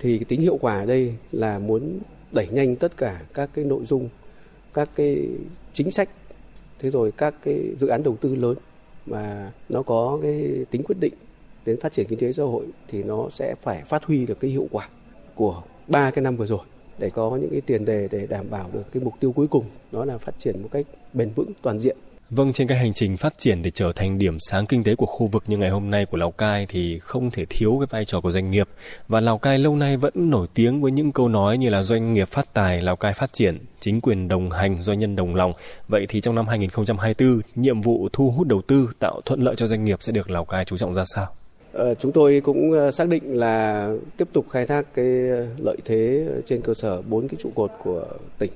Thì 0.00 0.18
cái 0.18 0.24
tính 0.24 0.40
hiệu 0.40 0.58
quả 0.60 0.78
ở 0.78 0.86
đây 0.86 1.14
là 1.32 1.58
muốn 1.58 1.98
đẩy 2.32 2.46
nhanh 2.50 2.76
tất 2.76 2.96
cả 2.96 3.20
các 3.34 3.50
cái 3.54 3.64
nội 3.64 3.84
dung, 3.84 4.08
các 4.74 4.88
cái 4.94 5.26
chính 5.72 5.90
sách, 5.90 6.08
thế 6.78 6.90
rồi 6.90 7.12
các 7.16 7.34
cái 7.42 7.60
dự 7.78 7.86
án 7.86 8.02
đầu 8.02 8.16
tư 8.20 8.34
lớn 8.34 8.56
mà 9.06 9.52
nó 9.68 9.82
có 9.82 10.18
cái 10.22 10.64
tính 10.70 10.82
quyết 10.82 10.96
định 11.00 11.12
đến 11.64 11.80
phát 11.80 11.92
triển 11.92 12.06
kinh 12.08 12.18
tế 12.18 12.32
xã 12.32 12.42
hội 12.42 12.66
thì 12.88 13.02
nó 13.02 13.28
sẽ 13.30 13.54
phải 13.62 13.82
phát 13.82 14.04
huy 14.04 14.26
được 14.26 14.40
cái 14.40 14.50
hiệu 14.50 14.68
quả 14.70 14.88
của 15.34 15.62
ba 15.86 16.10
cái 16.10 16.22
năm 16.22 16.36
vừa 16.36 16.46
rồi 16.46 16.60
để 16.98 17.10
có 17.10 17.36
những 17.36 17.50
cái 17.50 17.60
tiền 17.60 17.84
đề 17.84 18.08
để 18.10 18.26
đảm 18.26 18.46
bảo 18.50 18.70
được 18.72 18.82
cái 18.92 19.02
mục 19.02 19.14
tiêu 19.20 19.32
cuối 19.32 19.46
cùng 19.46 19.64
đó 19.92 20.04
là 20.04 20.18
phát 20.18 20.38
triển 20.38 20.62
một 20.62 20.68
cách 20.72 20.86
bền 21.12 21.30
vững 21.34 21.52
toàn 21.62 21.78
diện. 21.78 21.96
Vâng, 22.30 22.52
trên 22.52 22.68
cái 22.68 22.78
hành 22.78 22.92
trình 22.94 23.16
phát 23.16 23.34
triển 23.38 23.62
để 23.62 23.70
trở 23.70 23.92
thành 23.92 24.18
điểm 24.18 24.36
sáng 24.40 24.66
kinh 24.66 24.84
tế 24.84 24.94
của 24.94 25.06
khu 25.06 25.26
vực 25.26 25.42
như 25.46 25.56
ngày 25.56 25.70
hôm 25.70 25.90
nay 25.90 26.06
của 26.06 26.16
Lào 26.16 26.30
Cai 26.30 26.66
thì 26.68 26.98
không 26.98 27.30
thể 27.30 27.44
thiếu 27.50 27.76
cái 27.80 27.86
vai 27.90 28.04
trò 28.04 28.20
của 28.20 28.30
doanh 28.30 28.50
nghiệp. 28.50 28.68
Và 29.08 29.20
Lào 29.20 29.38
Cai 29.38 29.58
lâu 29.58 29.76
nay 29.76 29.96
vẫn 29.96 30.12
nổi 30.16 30.46
tiếng 30.54 30.80
với 30.80 30.92
những 30.92 31.12
câu 31.12 31.28
nói 31.28 31.58
như 31.58 31.68
là 31.68 31.82
doanh 31.82 32.12
nghiệp 32.12 32.28
phát 32.28 32.54
tài, 32.54 32.82
Lào 32.82 32.96
Cai 32.96 33.12
phát 33.12 33.32
triển, 33.32 33.58
chính 33.80 34.00
quyền 34.00 34.28
đồng 34.28 34.50
hành, 34.50 34.82
doanh 34.82 34.98
nhân 34.98 35.16
đồng 35.16 35.34
lòng. 35.34 35.52
Vậy 35.88 36.06
thì 36.08 36.20
trong 36.20 36.34
năm 36.34 36.46
2024, 36.46 37.40
nhiệm 37.54 37.80
vụ 37.80 38.08
thu 38.12 38.30
hút 38.30 38.46
đầu 38.46 38.62
tư, 38.66 38.88
tạo 38.98 39.20
thuận 39.24 39.40
lợi 39.40 39.56
cho 39.56 39.66
doanh 39.66 39.84
nghiệp 39.84 40.02
sẽ 40.02 40.12
được 40.12 40.30
Lào 40.30 40.44
Cai 40.44 40.64
chú 40.64 40.76
trọng 40.76 40.94
ra 40.94 41.04
sao? 41.14 41.26
Ờ, 41.72 41.94
chúng 41.94 42.12
tôi 42.12 42.40
cũng 42.44 42.72
ờ, 42.72 42.90
xác 42.90 43.08
định 43.08 43.36
là 43.36 43.88
tiếp 44.16 44.28
tục 44.32 44.46
khai 44.50 44.66
thác 44.66 44.94
cái 44.94 45.28
ờ, 45.28 45.46
lợi 45.58 45.76
thế 45.84 46.26
trên 46.46 46.62
cơ 46.62 46.74
sở 46.74 47.02
bốn 47.02 47.28
cái 47.28 47.38
trụ 47.42 47.50
cột 47.54 47.70
của 47.84 48.04
tỉnh 48.38 48.50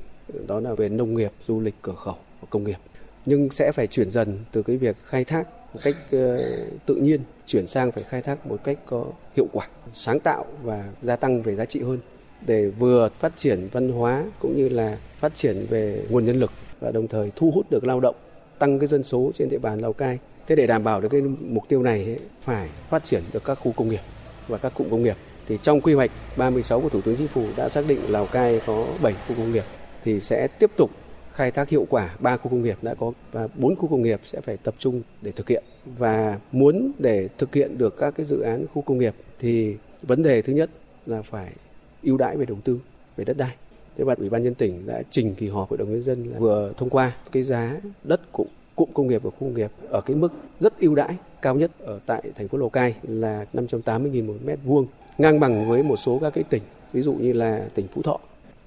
đó 0.46 0.61
là 0.61 0.74
về 0.74 0.88
nông 0.88 1.14
nghiệp, 1.14 1.30
du 1.46 1.61
lịch, 1.61 1.74
cửa 1.82 1.94
khẩu 1.94 2.16
và 2.40 2.46
công 2.50 2.64
nghiệp. 2.64 2.78
Nhưng 3.26 3.50
sẽ 3.50 3.72
phải 3.72 3.87
chuyển 3.87 4.11
dần 4.11 4.38
từ 4.52 4.62
cái 4.62 4.76
việc 4.76 4.96
khai 5.04 5.24
thác 5.24 5.48
một 5.74 5.80
cách 5.82 5.96
ờ, 6.11 6.38
tự 6.87 6.94
nhiên 6.94 7.20
chuyển 7.46 7.66
sang 7.66 7.92
phải 7.92 8.04
khai 8.04 8.22
thác 8.22 8.46
một 8.46 8.58
cách 8.64 8.78
có 8.87 9.06
hiệu 9.37 9.46
quả, 9.52 9.66
sáng 9.94 10.20
tạo 10.20 10.46
và 10.62 10.88
gia 11.02 11.16
tăng 11.16 11.42
về 11.42 11.56
giá 11.56 11.64
trị 11.64 11.82
hơn 11.82 11.98
để 12.46 12.68
vừa 12.68 13.08
phát 13.20 13.32
triển 13.37 13.68
văn 13.72 13.92
hóa 13.92 14.24
cũng 14.38 14.56
như 14.56 14.68
là 14.68 14.98
phát 15.20 15.35
triển 15.35 15.66
về 15.70 16.04
nguồn 16.11 16.24
nhân 16.24 16.40
lực 16.40 16.50
và 16.80 16.90
đồng 16.90 17.08
thời 17.08 17.32
thu 17.37 17.50
hút 17.50 17.66
được 17.70 17.85
lao 17.85 18.00
động, 18.00 18.14
tăng 18.58 18.78
cái 18.78 18.88
dân 18.88 19.04
số 19.04 19.30
trên 19.35 19.48
địa 19.48 19.58
bàn 19.58 19.80
Lào 19.80 19.92
Cai 19.92 20.18
Thế 20.46 20.56
để 20.56 20.66
đảm 20.66 20.85
bảo 20.85 21.00
được 21.00 21.08
cái 21.08 21.20
mục 21.40 21.68
tiêu 21.68 21.82
này 21.82 22.04
ấy, 22.04 22.18
phải 22.44 22.68
phát 22.90 23.04
triển 23.04 23.22
được 23.32 23.44
các 23.44 23.54
khu 23.54 23.72
công 23.72 23.88
nghiệp 23.88 24.00
và 24.48 24.58
các 24.58 24.72
cụm 24.74 24.90
công 24.90 25.02
nghiệp. 25.02 25.16
Thì 25.48 25.58
trong 25.62 25.80
quy 25.80 25.94
hoạch 25.94 26.11
36 26.37 26.80
của 26.80 26.88
Thủ 26.88 27.00
tướng 27.00 27.16
Chính 27.16 27.28
phủ 27.28 27.46
đã 27.56 27.68
xác 27.68 27.85
định 27.88 28.00
Lào 28.08 28.26
Cai 28.26 28.61
có 28.66 28.87
7 29.02 29.14
khu 29.28 29.35
công 29.35 29.52
nghiệp 29.52 29.64
thì 30.04 30.20
sẽ 30.20 30.46
tiếp 30.58 30.70
tục 30.76 30.90
khai 31.35 31.51
thác 31.51 31.68
hiệu 31.68 31.87
quả 31.90 32.16
ba 32.21 32.37
khu 32.37 32.51
công 32.51 32.62
nghiệp 32.62 32.79
đã 32.83 32.95
có 32.95 33.12
và 33.33 33.49
bốn 33.55 33.77
khu 33.77 33.88
công 33.88 34.03
nghiệp 34.03 34.21
sẽ 34.25 34.40
phải 34.40 34.57
tập 34.57 34.75
trung 34.79 35.03
để 35.23 35.33
thực 35.33 35.49
hiện 35.49 35.64
và 35.99 36.38
muốn 36.53 36.92
để 36.99 37.29
thực 37.38 37.55
hiện 37.55 37.79
được 37.79 37.97
các 37.99 38.14
cái 38.16 38.27
dự 38.27 38.40
án 38.40 38.66
khu 38.75 38.83
công 38.83 38.99
nghiệp 38.99 39.14
thì 39.38 39.77
vấn 40.03 40.23
đề 40.23 40.42
thứ 40.42 40.53
nhất 40.53 40.71
là 41.07 41.23
phải 41.23 41.53
ưu 42.03 42.16
đãi 42.16 42.37
về 42.37 42.47
đầu 42.47 42.59
tư 42.64 42.81
về 43.16 43.25
đất 43.25 43.37
đai. 43.37 43.55
Thế 43.97 44.05
và 44.05 44.14
Ủy 44.18 44.31
ban 44.31 44.42
nhân 44.42 44.55
tỉnh 44.55 44.87
đã 44.87 45.03
trình 45.11 45.35
kỳ 45.35 45.49
họp 45.49 45.71
hội 45.71 45.79
đồng 45.79 45.90
nhân 45.90 46.03
dân 46.03 46.25
là 46.33 46.38
vừa 46.38 46.73
thông 46.77 46.90
qua 46.90 47.12
cái 47.33 47.42
giá 47.42 47.81
đất 48.05 48.33
cụm 48.33 48.47
cụm 48.77 48.88
công 48.95 49.07
nghiệp 49.07 49.23
và 49.23 49.31
khu 49.31 49.37
công 49.40 49.55
nghiệp 49.55 49.71
ở 49.88 50.01
cái 50.01 50.16
mức 50.16 50.33
rất 50.61 50.79
ưu 50.79 50.95
đãi 50.95 51.16
cao 51.42 51.55
nhất 51.55 51.71
ở 51.79 52.01
tại 52.07 52.23
thành 52.37 52.49
phố 52.49 52.59
Lào 52.59 52.68
Cai 52.68 52.95
là 53.03 53.47
580.000 53.53 54.27
một 54.27 54.35
mét 54.45 54.59
vuông, 54.64 54.87
ngang 55.18 55.40
bằng 55.40 55.68
với 55.68 55.83
một 55.83 55.97
số 55.97 56.18
các 56.18 56.31
cái 56.35 56.45
tỉnh, 56.45 56.62
ví 56.92 57.03
dụ 57.03 57.14
như 57.14 57.33
là 57.33 57.68
tỉnh 57.75 57.87
Phú 57.95 58.03
Thọ. 58.03 58.18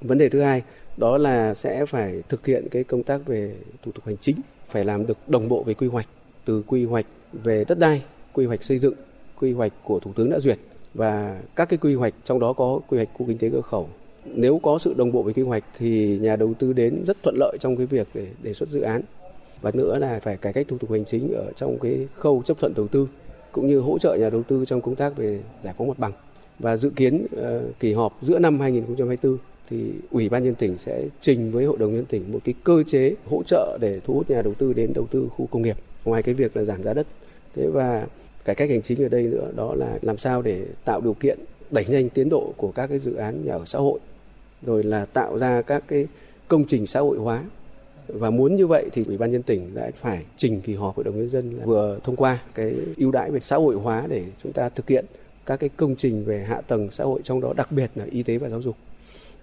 Vấn 0.01 0.17
đề 0.17 0.29
thứ 0.29 0.41
hai 0.41 0.63
đó 0.97 1.17
là 1.17 1.53
sẽ 1.53 1.85
phải 1.85 2.23
thực 2.29 2.45
hiện 2.45 2.67
cái 2.71 2.83
công 2.83 3.03
tác 3.03 3.25
về 3.25 3.55
thủ 3.83 3.91
tục 3.91 4.05
hành 4.05 4.17
chính, 4.17 4.35
phải 4.69 4.85
làm 4.85 5.07
được 5.07 5.17
đồng 5.27 5.49
bộ 5.49 5.63
về 5.63 5.73
quy 5.73 5.87
hoạch, 5.87 6.07
từ 6.45 6.63
quy 6.67 6.85
hoạch 6.85 7.05
về 7.33 7.65
đất 7.67 7.79
đai, 7.79 8.01
quy 8.33 8.45
hoạch 8.45 8.63
xây 8.63 8.77
dựng, 8.77 8.93
quy 9.39 9.51
hoạch 9.51 9.71
của 9.83 9.99
Thủ 9.99 10.11
tướng 10.15 10.29
đã 10.29 10.39
duyệt 10.39 10.59
và 10.93 11.41
các 11.55 11.69
cái 11.69 11.77
quy 11.77 11.95
hoạch 11.95 12.13
trong 12.25 12.39
đó 12.39 12.53
có 12.53 12.79
quy 12.87 12.97
hoạch 12.97 13.09
khu 13.13 13.25
kinh 13.27 13.37
tế 13.37 13.49
cửa 13.49 13.61
khẩu. 13.61 13.89
Nếu 14.25 14.59
có 14.63 14.77
sự 14.77 14.93
đồng 14.97 15.11
bộ 15.11 15.23
về 15.23 15.33
quy 15.33 15.41
hoạch 15.43 15.63
thì 15.77 16.17
nhà 16.21 16.35
đầu 16.35 16.53
tư 16.59 16.73
đến 16.73 17.03
rất 17.07 17.17
thuận 17.23 17.35
lợi 17.39 17.57
trong 17.59 17.77
cái 17.77 17.85
việc 17.85 18.07
để 18.13 18.27
đề 18.43 18.53
xuất 18.53 18.69
dự 18.69 18.81
án 18.81 19.01
và 19.61 19.71
nữa 19.73 19.97
là 19.99 20.19
phải 20.19 20.37
cải 20.37 20.53
cách 20.53 20.67
thủ 20.69 20.77
tục 20.77 20.91
hành 20.91 21.05
chính 21.05 21.33
ở 21.33 21.51
trong 21.55 21.79
cái 21.79 22.07
khâu 22.15 22.41
chấp 22.45 22.59
thuận 22.59 22.73
đầu 22.75 22.87
tư 22.87 23.07
cũng 23.51 23.67
như 23.67 23.79
hỗ 23.79 23.99
trợ 23.99 24.15
nhà 24.15 24.29
đầu 24.29 24.43
tư 24.43 24.65
trong 24.67 24.81
công 24.81 24.95
tác 24.95 25.17
về 25.17 25.39
giải 25.63 25.73
phóng 25.77 25.87
mặt 25.87 25.99
bằng 25.99 26.11
và 26.59 26.77
dự 26.77 26.89
kiến 26.89 27.25
uh, 27.35 27.79
kỳ 27.79 27.93
họp 27.93 28.17
giữa 28.21 28.39
năm 28.39 28.59
2024 28.59 29.37
thì 29.69 29.91
ủy 30.11 30.29
ban 30.29 30.43
nhân 30.43 30.55
tỉnh 30.55 30.77
sẽ 30.77 31.03
trình 31.21 31.51
với 31.51 31.65
hội 31.65 31.77
đồng 31.79 31.95
nhân 31.95 32.05
tỉnh 32.05 32.31
một 32.31 32.39
cái 32.43 32.53
cơ 32.63 32.83
chế 32.87 33.15
hỗ 33.29 33.43
trợ 33.43 33.77
để 33.81 33.99
thu 34.05 34.13
hút 34.13 34.29
nhà 34.29 34.41
đầu 34.41 34.53
tư 34.53 34.73
đến 34.73 34.91
đầu 34.93 35.07
tư 35.11 35.27
khu 35.35 35.47
công 35.51 35.61
nghiệp, 35.61 35.77
ngoài 36.05 36.23
cái 36.23 36.35
việc 36.35 36.57
là 36.57 36.63
giảm 36.63 36.83
giá 36.83 36.93
đất. 36.93 37.07
Thế 37.55 37.67
và 37.67 38.07
cải 38.45 38.55
cách 38.55 38.69
hành 38.69 38.81
chính 38.81 39.03
ở 39.03 39.09
đây 39.09 39.23
nữa, 39.23 39.51
đó 39.55 39.75
là 39.75 39.99
làm 40.01 40.17
sao 40.17 40.41
để 40.41 40.65
tạo 40.85 41.01
điều 41.01 41.13
kiện 41.13 41.39
đẩy 41.71 41.85
nhanh 41.85 42.09
tiến 42.09 42.29
độ 42.29 42.53
của 42.57 42.71
các 42.71 42.87
cái 42.87 42.99
dự 42.99 43.15
án 43.15 43.45
nhà 43.45 43.53
ở 43.53 43.65
xã 43.65 43.79
hội, 43.79 43.99
rồi 44.65 44.83
là 44.83 45.05
tạo 45.05 45.37
ra 45.37 45.61
các 45.61 45.83
cái 45.87 46.07
công 46.47 46.65
trình 46.67 46.87
xã 46.87 46.99
hội 46.99 47.17
hóa. 47.17 47.43
Và 48.07 48.29
muốn 48.29 48.55
như 48.55 48.67
vậy 48.67 48.89
thì 48.93 49.03
ủy 49.07 49.17
ban 49.17 49.31
nhân 49.31 49.43
tỉnh 49.43 49.71
đã 49.75 49.91
phải 49.95 50.25
trình 50.37 50.61
kỳ 50.61 50.73
họp 50.73 50.95
hội 50.95 51.03
đồng 51.03 51.17
nhân 51.17 51.29
dân 51.29 51.59
vừa 51.65 51.99
thông 52.03 52.15
qua 52.15 52.39
cái 52.55 52.75
ưu 52.97 53.11
đãi 53.11 53.31
về 53.31 53.39
xã 53.39 53.55
hội 53.55 53.75
hóa 53.75 54.07
để 54.09 54.23
chúng 54.43 54.51
ta 54.51 54.69
thực 54.69 54.89
hiện 54.89 55.05
các 55.45 55.59
cái 55.59 55.69
công 55.77 55.95
trình 55.95 56.23
về 56.25 56.39
hạ 56.39 56.61
tầng 56.61 56.87
xã 56.91 57.03
hội, 57.03 57.21
trong 57.23 57.41
đó 57.41 57.53
đặc 57.57 57.71
biệt 57.71 57.91
là 57.95 58.05
y 58.11 58.23
tế 58.23 58.37
và 58.37 58.49
giáo 58.49 58.61
dục 58.61 58.75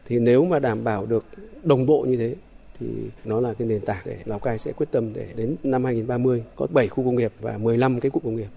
thì 0.09 0.19
nếu 0.19 0.45
mà 0.45 0.59
đảm 0.59 0.85
bảo 0.85 1.07
được 1.07 1.25
đồng 1.63 1.87
bộ 1.87 2.07
như 2.09 2.17
thế 2.17 2.35
thì 2.81 2.87
nó 3.25 3.41
là 3.41 3.55
cái 3.59 3.69
nền 3.69 3.81
tảng 3.81 4.03
để 4.05 4.17
Lào 4.25 4.39
Cai 4.39 4.59
sẽ 4.59 4.73
quyết 4.73 4.87
tâm 4.91 5.13
để 5.15 5.27
đến 5.37 5.57
năm 5.63 5.85
2030 5.85 6.43
có 6.57 6.67
7 6.71 6.89
khu 6.89 7.05
công 7.05 7.17
nghiệp 7.17 7.33
và 7.41 7.59
15 7.59 8.01
cái 8.01 8.11
cụm 8.11 8.23
công 8.23 8.37
nghiệp. 8.37 8.49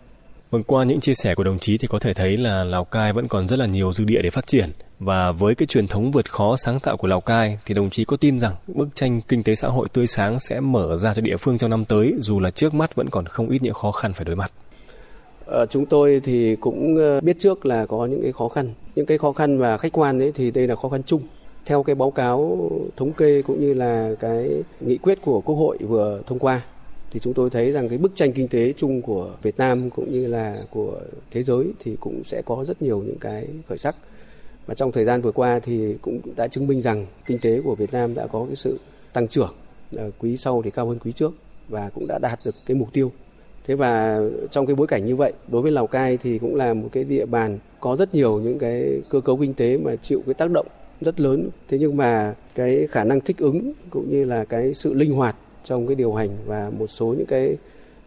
Vâng, 0.51 0.63
qua 0.63 0.84
những 0.84 0.99
chia 0.99 1.13
sẻ 1.13 1.36
của 1.36 1.43
đồng 1.43 1.60
chí 1.60 1.77
thì 1.77 1.88
có 1.88 1.99
thể 1.99 2.13
thấy 2.13 2.38
là 2.38 2.63
Lào 2.63 2.86
Cai 2.86 3.13
vẫn 3.13 3.27
còn 3.27 3.47
rất 3.47 3.60
là 3.60 3.65
nhiều 3.65 3.93
dư 3.93 4.03
địa 4.03 4.21
để 4.21 4.29
phát 4.29 4.47
triển 4.47 4.69
và 4.99 5.31
với 5.31 5.55
cái 5.55 5.67
truyền 5.67 5.88
thống 5.88 6.12
vượt 6.12 6.31
khó 6.31 6.55
sáng 6.55 6.79
tạo 6.79 6.97
của 6.97 7.08
Lào 7.08 7.21
Cai 7.21 7.58
thì 7.65 7.73
đồng 7.73 7.89
chí 7.89 8.05
có 8.05 8.17
tin 8.17 8.39
rằng 8.39 8.55
bức 8.67 8.88
tranh 8.95 9.21
kinh 9.27 9.43
tế 9.43 9.55
xã 9.55 9.67
hội 9.67 9.88
tươi 9.93 10.08
sáng 10.08 10.39
sẽ 10.39 10.60
mở 10.60 10.97
ra 10.97 11.13
cho 11.13 11.21
địa 11.21 11.38
phương 11.38 11.58
trong 11.58 11.69
năm 11.69 11.86
tới 11.86 12.13
dù 12.19 12.39
là 12.39 12.51
trước 12.51 12.73
mắt 12.73 12.95
vẫn 12.95 13.10
còn 13.10 13.25
không 13.25 13.49
ít 13.49 13.62
những 13.62 13.73
khó 13.73 13.91
khăn 13.91 14.13
phải 14.13 14.25
đối 14.25 14.36
mặt. 14.36 14.51
Ờ, 15.45 15.65
chúng 15.65 15.86
tôi 15.86 16.21
thì 16.23 16.55
cũng 16.55 16.97
ờ, 16.97 17.21
biết 17.21 17.39
trước 17.39 17.65
là 17.65 17.86
có 17.86 18.05
những 18.05 18.21
cái 18.21 18.31
khó 18.31 18.47
khăn, 18.47 18.73
những 18.95 19.05
cái 19.05 19.17
khó 19.17 19.31
khăn 19.31 19.58
và 19.58 19.77
khách 19.77 19.91
quan 19.91 20.19
ấy 20.19 20.31
thì 20.36 20.51
đây 20.51 20.67
là 20.67 20.75
khó 20.75 20.89
khăn 20.89 21.03
chung. 21.05 21.21
Theo 21.65 21.84
cái 21.84 21.95
báo 21.95 22.12
cáo 22.12 22.69
thống 22.97 23.13
kê 23.13 23.41
cũng 23.41 23.62
như 23.62 23.73
là 23.73 24.12
cái 24.19 24.49
nghị 24.79 24.97
quyết 24.97 25.21
của 25.21 25.41
Quốc 25.41 25.55
hội 25.55 25.77
vừa 25.77 26.21
thông 26.27 26.39
qua 26.39 26.62
thì 27.12 27.19
chúng 27.19 27.34
tôi 27.34 27.49
thấy 27.49 27.71
rằng 27.71 27.89
cái 27.89 27.97
bức 27.97 28.12
tranh 28.15 28.34
kinh 28.34 28.47
tế 28.47 28.73
chung 28.77 29.01
của 29.01 29.29
Việt 29.41 29.58
Nam 29.58 29.89
cũng 29.89 30.12
như 30.12 30.27
là 30.27 30.63
của 30.69 30.99
thế 31.31 31.43
giới 31.43 31.65
thì 31.79 31.95
cũng 31.99 32.23
sẽ 32.23 32.41
có 32.45 32.65
rất 32.67 32.81
nhiều 32.81 32.99
những 32.99 33.19
cái 33.19 33.47
khởi 33.67 33.77
sắc 33.77 33.95
và 34.65 34.75
trong 34.75 34.91
thời 34.91 35.05
gian 35.05 35.21
vừa 35.21 35.31
qua 35.31 35.60
thì 35.60 35.95
cũng 36.01 36.19
đã 36.36 36.47
chứng 36.47 36.67
minh 36.67 36.81
rằng 36.81 37.05
kinh 37.25 37.39
tế 37.39 37.62
của 37.62 37.75
Việt 37.75 37.93
Nam 37.93 38.13
đã 38.13 38.27
có 38.27 38.45
cái 38.45 38.55
sự 38.55 38.79
tăng 39.13 39.27
trưởng 39.27 39.53
ờ, 39.95 40.12
quý 40.19 40.38
sau 40.38 40.62
thì 40.62 40.71
cao 40.71 40.88
hơn 40.88 40.99
quý 40.99 41.12
trước 41.12 41.34
và 41.69 41.89
cũng 41.89 42.08
đã 42.08 42.19
đạt 42.21 42.39
được 42.45 42.55
cái 42.65 42.77
mục 42.77 42.93
tiêu. 42.93 43.12
Thế 43.67 43.75
và 43.75 44.19
trong 44.51 44.65
cái 44.65 44.75
bối 44.75 44.88
cảnh 44.88 45.06
như 45.06 45.15
vậy, 45.15 45.34
đối 45.47 45.62
với 45.62 45.71
Lào 45.71 45.88
Cai 45.88 46.17
thì 46.17 46.39
cũng 46.39 46.56
là 46.56 46.73
một 46.73 46.89
cái 46.91 47.04
địa 47.04 47.25
bàn 47.25 47.60
có 47.80 47.95
rất 47.95 48.15
nhiều 48.15 48.39
những 48.39 48.60
cái 48.60 49.01
cơ 49.10 49.21
cấu 49.21 49.38
kinh 49.38 49.54
tế 49.54 49.78
mà 49.78 49.95
chịu 49.95 50.21
cái 50.25 50.34
tác 50.34 50.51
động 50.51 50.67
rất 51.01 51.19
lớn. 51.19 51.49
Thế 51.67 51.78
nhưng 51.80 51.97
mà 51.97 52.36
cái 52.56 52.88
khả 52.91 53.04
năng 53.04 53.21
thích 53.21 53.38
ứng 53.38 53.73
cũng 53.89 54.10
như 54.10 54.25
là 54.25 54.45
cái 54.45 54.73
sự 54.73 54.93
linh 54.93 55.13
hoạt 55.13 55.36
trong 55.65 55.88
cái 55.88 55.95
điều 55.95 56.13
hành 56.13 56.30
và 56.45 56.71
một 56.80 56.88
số 56.88 57.06
những 57.17 57.28
cái 57.28 57.58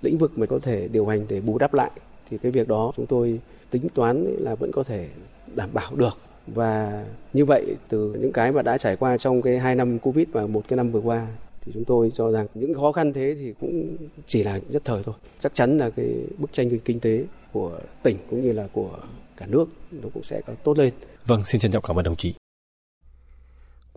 lĩnh 0.03 0.18
vực 0.18 0.33
mà 0.37 0.47
có 0.47 0.59
thể 0.59 0.88
điều 0.88 1.07
hành 1.07 1.27
để 1.29 1.40
bù 1.40 1.59
đắp 1.59 1.75
lại 1.75 1.90
thì 2.31 2.38
cái 2.38 2.53
việc 2.53 2.68
đó 2.68 2.92
chúng 2.97 3.07
tôi 3.07 3.40
tính 3.71 3.88
toán 3.94 4.25
là 4.38 4.55
vẫn 4.55 4.73
có 4.73 4.83
thể 4.83 5.07
đảm 5.55 5.71
bảo 5.73 5.97
được 5.97 6.18
và 6.47 7.05
như 7.33 7.44
vậy 7.44 7.77
từ 7.88 8.16
những 8.21 8.33
cái 8.33 8.53
mà 8.53 8.62
đã 8.62 8.79
trải 8.79 8.97
qua 8.97 9.18
trong 9.18 9.42
cái 9.42 9.59
hai 9.59 9.75
năm 9.75 9.99
covid 9.99 10.29
và 10.33 10.47
một 10.47 10.62
cái 10.68 10.77
năm 10.77 10.90
vừa 10.90 11.01
qua 11.01 11.27
thì 11.64 11.73
chúng 11.75 11.85
tôi 11.85 12.12
cho 12.14 12.31
rằng 12.31 12.47
những 12.55 12.75
khó 12.75 12.92
khăn 12.92 13.12
thế 13.12 13.37
thì 13.38 13.55
cũng 13.61 13.97
chỉ 14.27 14.42
là 14.42 14.61
nhất 14.68 14.83
thời 14.85 15.03
thôi 15.03 15.14
chắc 15.40 15.55
chắn 15.55 15.79
là 15.79 15.90
cái 15.90 16.07
bức 16.38 16.53
tranh 16.53 16.79
kinh 16.85 17.01
tế 17.01 17.25
của 17.53 17.79
tỉnh 18.03 18.16
cũng 18.31 18.42
như 18.42 18.53
là 18.53 18.68
của 18.73 18.99
cả 19.37 19.47
nước 19.47 19.66
nó 19.90 20.09
cũng 20.14 20.23
sẽ 20.23 20.40
có 20.47 20.53
tốt 20.64 20.79
lên 20.79 20.92
vâng 21.27 21.44
xin 21.44 21.61
trân 21.61 21.73
trọng 21.73 21.83
cảm 21.83 21.99
ơn 21.99 22.05
đồng 22.05 22.16
chí 22.16 22.35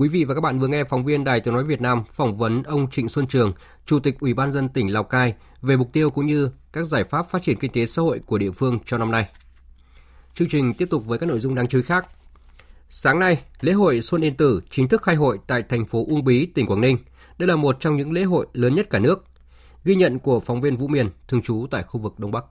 Quý 0.01 0.07
vị 0.07 0.23
và 0.23 0.33
các 0.33 0.41
bạn 0.41 0.59
vừa 0.59 0.67
nghe 0.67 0.83
phóng 0.83 1.05
viên 1.05 1.23
Đài 1.23 1.39
Tiếng 1.39 1.53
nói 1.53 1.63
Việt 1.63 1.81
Nam 1.81 2.03
phỏng 2.13 2.37
vấn 2.37 2.63
ông 2.63 2.89
Trịnh 2.91 3.09
Xuân 3.09 3.27
Trường, 3.27 3.53
Chủ 3.85 3.99
tịch 3.99 4.19
Ủy 4.19 4.33
ban 4.33 4.51
dân 4.51 4.69
tỉnh 4.69 4.93
Lào 4.93 5.03
Cai 5.03 5.33
về 5.61 5.77
mục 5.77 5.89
tiêu 5.93 6.09
cũng 6.09 6.25
như 6.25 6.51
các 6.73 6.83
giải 6.87 7.03
pháp 7.03 7.29
phát 7.29 7.43
triển 7.43 7.57
kinh 7.57 7.71
tế 7.71 7.85
xã 7.85 8.01
hội 8.01 8.19
của 8.25 8.37
địa 8.37 8.51
phương 8.51 8.79
cho 8.85 8.97
năm 8.97 9.11
nay. 9.11 9.29
Chương 10.35 10.49
trình 10.49 10.73
tiếp 10.73 10.87
tục 10.89 11.05
với 11.05 11.19
các 11.19 11.25
nội 11.25 11.39
dung 11.39 11.55
đáng 11.55 11.67
chú 11.67 11.77
ý 11.79 11.83
khác. 11.83 12.07
Sáng 12.89 13.19
nay, 13.19 13.41
lễ 13.61 13.71
hội 13.71 14.01
Xuân 14.01 14.21
Yên 14.21 14.37
Tử 14.37 14.61
chính 14.69 14.87
thức 14.87 15.01
khai 15.01 15.15
hội 15.15 15.39
tại 15.47 15.63
thành 15.69 15.85
phố 15.85 16.05
Uông 16.07 16.23
Bí, 16.23 16.45
tỉnh 16.45 16.67
Quảng 16.67 16.81
Ninh. 16.81 16.97
Đây 17.37 17.47
là 17.47 17.55
một 17.55 17.79
trong 17.79 17.97
những 17.97 18.11
lễ 18.11 18.23
hội 18.23 18.45
lớn 18.53 18.75
nhất 18.75 18.89
cả 18.89 18.99
nước. 18.99 19.25
Ghi 19.83 19.95
nhận 19.95 20.19
của 20.19 20.39
phóng 20.39 20.61
viên 20.61 20.75
Vũ 20.75 20.87
Miền, 20.87 21.09
thường 21.27 21.41
trú 21.41 21.67
tại 21.71 21.83
khu 21.83 21.99
vực 21.99 22.19
Đông 22.19 22.31
Bắc. 22.31 22.43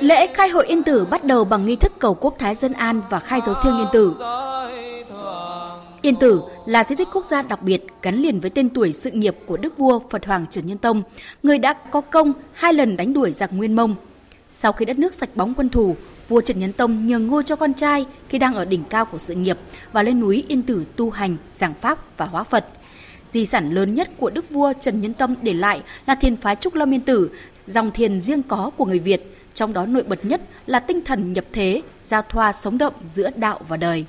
Lễ 0.00 0.26
khai 0.34 0.48
hội 0.48 0.66
Yên 0.66 0.82
Tử 0.82 1.04
bắt 1.04 1.24
đầu 1.24 1.44
bằng 1.44 1.66
nghi 1.66 1.76
thức 1.76 1.92
cầu 1.98 2.14
quốc 2.14 2.34
thái 2.38 2.54
dân 2.54 2.72
an 2.72 3.00
và 3.10 3.18
khai 3.18 3.40
dấu 3.46 3.54
thiêng 3.62 3.78
Yên 3.78 3.86
Tử. 3.92 4.14
Yên 6.02 6.16
Tử 6.16 6.42
là 6.66 6.84
di 6.84 6.96
tích 6.96 7.08
quốc 7.12 7.26
gia 7.30 7.42
đặc 7.42 7.62
biệt 7.62 7.86
gắn 8.02 8.14
liền 8.14 8.40
với 8.40 8.50
tên 8.50 8.68
tuổi 8.68 8.92
sự 8.92 9.10
nghiệp 9.10 9.36
của 9.46 9.56
Đức 9.56 9.78
vua 9.78 10.00
Phật 10.10 10.26
Hoàng 10.26 10.46
Trần 10.50 10.66
Nhân 10.66 10.78
Tông, 10.78 11.02
người 11.42 11.58
đã 11.58 11.72
có 11.72 12.00
công 12.00 12.32
hai 12.52 12.72
lần 12.72 12.96
đánh 12.96 13.12
đuổi 13.12 13.32
giặc 13.32 13.52
Nguyên 13.52 13.76
Mông. 13.76 13.94
Sau 14.48 14.72
khi 14.72 14.84
đất 14.84 14.98
nước 14.98 15.14
sạch 15.14 15.30
bóng 15.34 15.54
quân 15.54 15.68
thù, 15.68 15.96
vua 16.30 16.40
Trần 16.40 16.58
Nhân 16.58 16.72
Tông 16.72 17.06
nhường 17.06 17.26
ngôi 17.26 17.44
cho 17.44 17.56
con 17.56 17.74
trai 17.74 18.06
khi 18.28 18.38
đang 18.38 18.54
ở 18.54 18.64
đỉnh 18.64 18.84
cao 18.84 19.04
của 19.04 19.18
sự 19.18 19.34
nghiệp 19.34 19.58
và 19.92 20.02
lên 20.02 20.20
núi 20.20 20.44
Yên 20.48 20.62
Tử 20.62 20.84
tu 20.96 21.10
hành, 21.10 21.36
giảng 21.52 21.74
pháp 21.80 22.16
và 22.16 22.26
hóa 22.26 22.44
Phật. 22.44 22.66
Di 23.30 23.46
sản 23.46 23.74
lớn 23.74 23.94
nhất 23.94 24.10
của 24.18 24.30
Đức 24.30 24.50
vua 24.50 24.72
Trần 24.80 25.00
Nhân 25.00 25.14
Tông 25.14 25.34
để 25.42 25.52
lại 25.52 25.82
là 26.06 26.14
thiền 26.14 26.36
phái 26.36 26.56
Trúc 26.56 26.74
Lâm 26.74 26.94
Yên 26.94 27.00
Tử, 27.00 27.30
dòng 27.66 27.90
thiền 27.90 28.20
riêng 28.20 28.42
có 28.42 28.70
của 28.76 28.84
người 28.84 28.98
Việt, 28.98 29.36
trong 29.54 29.72
đó 29.72 29.86
nổi 29.86 30.02
bật 30.02 30.24
nhất 30.24 30.40
là 30.66 30.78
tinh 30.78 31.00
thần 31.04 31.32
nhập 31.32 31.44
thế, 31.52 31.82
giao 32.04 32.22
thoa 32.22 32.52
sống 32.52 32.78
động 32.78 32.94
giữa 33.14 33.30
đạo 33.36 33.60
và 33.68 33.76
đời. 33.76 34.04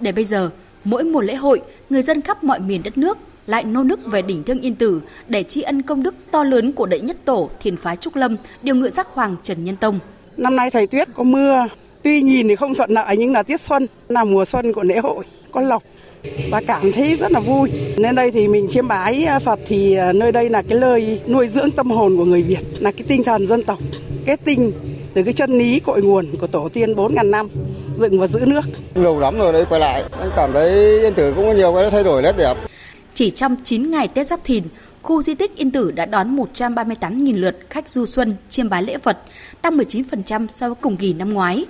Để 0.00 0.12
bây 0.12 0.24
giờ, 0.24 0.50
mỗi 0.84 1.04
mùa 1.04 1.20
lễ 1.20 1.34
hội, 1.34 1.62
người 1.90 2.02
dân 2.02 2.20
khắp 2.20 2.44
mọi 2.44 2.60
miền 2.60 2.82
đất 2.84 2.98
nước 2.98 3.18
lại 3.46 3.64
nô 3.64 3.82
nức 3.82 4.06
về 4.06 4.22
đỉnh 4.22 4.44
Thương 4.44 4.60
Yên 4.60 4.74
Tử 4.74 5.00
để 5.28 5.42
tri 5.42 5.62
ân 5.62 5.82
công 5.82 6.02
đức 6.02 6.14
to 6.30 6.44
lớn 6.44 6.72
của 6.72 6.86
đệ 6.86 7.00
nhất 7.00 7.16
tổ 7.24 7.50
thiền 7.60 7.76
phái 7.76 7.96
Trúc 7.96 8.16
Lâm, 8.16 8.36
điều 8.62 8.74
ngự 8.74 8.90
giác 8.90 9.08
hoàng 9.08 9.36
Trần 9.42 9.64
Nhân 9.64 9.76
Tông. 9.76 9.98
Năm 10.36 10.56
nay 10.56 10.70
thời 10.70 10.86
tiết 10.86 11.08
có 11.14 11.22
mưa, 11.22 11.66
tuy 12.02 12.22
nhìn 12.22 12.48
thì 12.48 12.56
không 12.56 12.74
thuận 12.74 12.90
lợi 12.90 13.16
nhưng 13.16 13.32
là 13.32 13.42
tiết 13.42 13.60
xuân, 13.60 13.86
là 14.08 14.24
mùa 14.24 14.44
xuân 14.44 14.72
của 14.72 14.82
lễ 14.82 14.98
hội, 14.98 15.24
có 15.52 15.60
lộc 15.60 15.82
và 16.50 16.60
cảm 16.66 16.92
thấy 16.92 17.16
rất 17.16 17.32
là 17.32 17.40
vui. 17.40 17.70
Nên 17.96 18.14
đây 18.14 18.30
thì 18.30 18.48
mình 18.48 18.68
chiêm 18.70 18.88
bái 18.88 19.24
à, 19.24 19.38
Phật 19.38 19.60
thì 19.66 19.94
à, 19.94 20.12
nơi 20.12 20.32
đây 20.32 20.50
là 20.50 20.62
cái 20.62 20.78
lời 20.78 21.20
nuôi 21.26 21.48
dưỡng 21.48 21.70
tâm 21.70 21.90
hồn 21.90 22.16
của 22.16 22.24
người 22.24 22.42
Việt, 22.42 22.64
là 22.78 22.92
cái 22.92 23.04
tinh 23.08 23.24
thần 23.24 23.46
dân 23.46 23.62
tộc, 23.62 23.78
kết 24.26 24.40
tinh 24.44 24.72
từ 25.14 25.22
cái 25.22 25.32
chân 25.32 25.58
lý 25.58 25.80
cội 25.80 26.02
nguồn 26.02 26.36
của 26.40 26.46
tổ 26.46 26.68
tiên 26.68 26.94
4.000 26.94 27.30
năm 27.30 27.48
dựng 27.98 28.20
và 28.20 28.26
giữ 28.26 28.40
nước. 28.46 28.62
Lâu 28.94 29.20
lắm 29.20 29.38
rồi 29.38 29.52
đấy 29.52 29.64
quay 29.68 29.80
lại, 29.80 30.04
anh 30.20 30.30
cảm 30.36 30.52
thấy 30.52 31.00
Yên 31.00 31.14
Tử 31.14 31.32
cũng 31.36 31.46
có 31.46 31.52
nhiều 31.52 31.74
cái 31.74 31.90
thay 31.90 32.04
đổi 32.04 32.22
nét 32.22 32.32
đẹp. 32.36 32.54
Chỉ 33.14 33.30
trong 33.30 33.56
9 33.64 33.90
ngày 33.90 34.08
Tết 34.08 34.26
Giáp 34.26 34.40
Thìn, 34.44 34.64
khu 35.04 35.22
di 35.22 35.34
tích 35.34 35.56
Yên 35.56 35.70
Tử 35.70 35.90
đã 35.90 36.06
đón 36.06 36.36
138.000 36.36 37.40
lượt 37.40 37.56
khách 37.70 37.88
du 37.88 38.06
xuân 38.06 38.36
chiêm 38.48 38.68
bái 38.68 38.82
lễ 38.82 38.98
Phật, 38.98 39.18
tăng 39.62 39.76
19% 39.76 40.48
so 40.48 40.68
với 40.68 40.74
cùng 40.80 40.96
kỳ 40.96 41.12
năm 41.12 41.32
ngoái. 41.32 41.66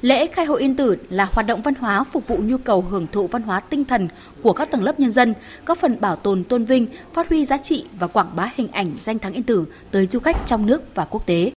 Lễ 0.00 0.26
khai 0.26 0.46
hội 0.46 0.60
Yên 0.60 0.76
Tử 0.76 0.96
là 1.08 1.28
hoạt 1.32 1.46
động 1.46 1.62
văn 1.62 1.74
hóa 1.74 2.04
phục 2.12 2.28
vụ 2.28 2.36
nhu 2.36 2.58
cầu 2.58 2.80
hưởng 2.82 3.06
thụ 3.12 3.26
văn 3.26 3.42
hóa 3.42 3.60
tinh 3.60 3.84
thần 3.84 4.08
của 4.42 4.52
các 4.52 4.70
tầng 4.70 4.82
lớp 4.82 5.00
nhân 5.00 5.10
dân, 5.10 5.34
góp 5.66 5.78
phần 5.78 6.00
bảo 6.00 6.16
tồn 6.16 6.44
tôn 6.44 6.64
vinh, 6.64 6.86
phát 7.12 7.28
huy 7.28 7.46
giá 7.46 7.58
trị 7.58 7.84
và 7.98 8.06
quảng 8.06 8.30
bá 8.36 8.50
hình 8.54 8.68
ảnh 8.68 8.90
danh 9.00 9.18
thắng 9.18 9.32
Yên 9.32 9.42
Tử 9.42 9.64
tới 9.90 10.06
du 10.06 10.20
khách 10.20 10.36
trong 10.46 10.66
nước 10.66 10.82
và 10.94 11.04
quốc 11.04 11.26
tế. 11.26 11.52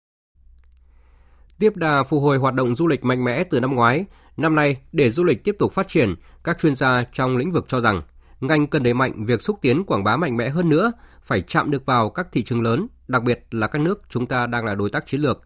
Tiếp 1.59 1.77
đà 1.77 2.03
phục 2.03 2.23
hồi 2.23 2.39
hoạt 2.39 2.55
động 2.55 2.75
du 2.75 2.87
lịch 2.87 3.05
mạnh 3.05 3.25
mẽ 3.25 3.45
từ 3.45 3.61
năm 3.61 3.75
ngoái, 3.75 4.05
năm 4.37 4.55
nay 4.55 4.77
để 4.93 5.11
du 5.11 5.25
lịch 5.25 5.45
tiếp 5.45 5.57
tục 5.59 5.73
phát 5.73 5.89
triển, 5.89 6.15
các 6.45 6.59
chuyên 6.59 6.75
gia 6.75 7.05
trong 7.13 7.37
lĩnh 7.37 7.53
vực 7.53 7.65
cho 7.69 7.81
rằng 7.81 8.03
ngành 8.41 8.67
cần 8.67 8.83
đẩy 8.83 8.95
mạnh 8.95 9.25
việc 9.27 9.43
xúc 9.43 9.59
tiến 9.63 9.85
quảng 9.85 10.05
bá 10.05 10.17
mạnh 10.17 10.37
mẽ 10.37 10.49
hơn 10.49 10.69
nữa, 10.69 10.93
phải 11.23 11.43
chạm 11.43 11.71
được 11.71 11.87
vào 11.87 12.11
các 12.11 12.27
thị 12.33 12.45
trường 12.45 12.63
lớn, 12.63 12.87
đặc 13.09 13.23
biệt 13.23 13.41
là 13.51 13.67
các 13.67 13.83
nước 13.83 14.03
chúng 14.09 14.27
ta 14.27 14.47
đang 14.47 14.65
là 14.65 14.75
đối 14.75 14.91
tác 14.91 15.07
chiến 15.07 15.21
lược. 15.21 15.43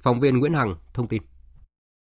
Phóng 0.00 0.20
viên 0.20 0.38
Nguyễn 0.38 0.52
Hằng 0.52 0.74
thông 0.94 1.08
tin. 1.08 1.22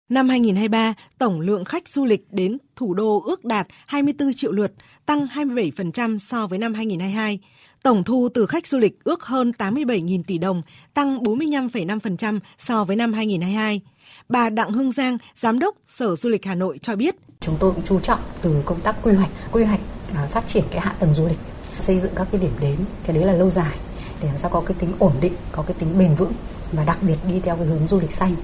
Năm 0.08 0.28
2023, 0.28 0.94
tổng 1.18 1.40
lượng 1.40 1.64
khách 1.64 1.88
du 1.88 2.04
lịch 2.04 2.26
đến 2.30 2.58
thủ 2.76 2.94
đô 2.94 3.22
ước 3.26 3.44
đạt 3.44 3.66
24 3.86 4.34
triệu 4.34 4.52
lượt, 4.52 4.72
tăng 5.06 5.26
27% 5.26 6.18
so 6.18 6.46
với 6.46 6.58
năm 6.58 6.74
2022. 6.74 7.38
Tổng 7.82 8.04
thu 8.04 8.28
từ 8.34 8.46
khách 8.46 8.66
du 8.66 8.78
lịch 8.78 9.04
ước 9.04 9.22
hơn 9.22 9.52
87.000 9.58 10.22
tỷ 10.26 10.38
đồng, 10.38 10.62
tăng 10.94 11.18
45,5% 11.18 12.40
so 12.58 12.84
với 12.84 12.96
năm 12.96 13.12
2022. 13.12 13.80
Bà 14.28 14.50
Đặng 14.50 14.72
Hương 14.72 14.92
Giang, 14.92 15.16
Giám 15.36 15.58
đốc 15.58 15.76
Sở 15.88 16.16
Du 16.16 16.28
lịch 16.28 16.44
Hà 16.44 16.54
Nội 16.54 16.78
cho 16.78 16.96
biết. 16.96 17.14
Chúng 17.40 17.56
tôi 17.60 17.72
cũng 17.74 17.84
chú 17.84 18.00
trọng 18.00 18.20
từ 18.42 18.62
công 18.64 18.80
tác 18.80 18.96
quy 19.02 19.12
hoạch, 19.12 19.30
quy 19.52 19.64
hoạch 19.64 19.80
À, 20.16 20.26
phát 20.26 20.46
triển 20.46 20.64
cái 20.70 20.80
hạ 20.80 20.94
tầng 20.98 21.14
du 21.14 21.26
lịch, 21.26 21.38
xây 21.78 22.00
dựng 22.00 22.12
các 22.16 22.28
cái 22.32 22.40
điểm 22.40 22.52
đến, 22.60 22.76
cái 23.06 23.16
đấy 23.16 23.24
là 23.24 23.32
lâu 23.32 23.50
dài 23.50 23.74
để 24.20 24.28
làm 24.28 24.38
sao 24.38 24.50
có 24.50 24.60
cái 24.60 24.76
tính 24.78 24.92
ổn 24.98 25.12
định, 25.20 25.32
có 25.52 25.62
cái 25.62 25.74
tính 25.78 25.98
bền 25.98 26.14
vững 26.14 26.32
và 26.72 26.84
đặc 26.84 26.98
biệt 27.02 27.16
đi 27.28 27.40
theo 27.40 27.56
cái 27.56 27.66
hướng 27.66 27.86
du 27.86 28.00
lịch 28.00 28.12
xanh. 28.12 28.36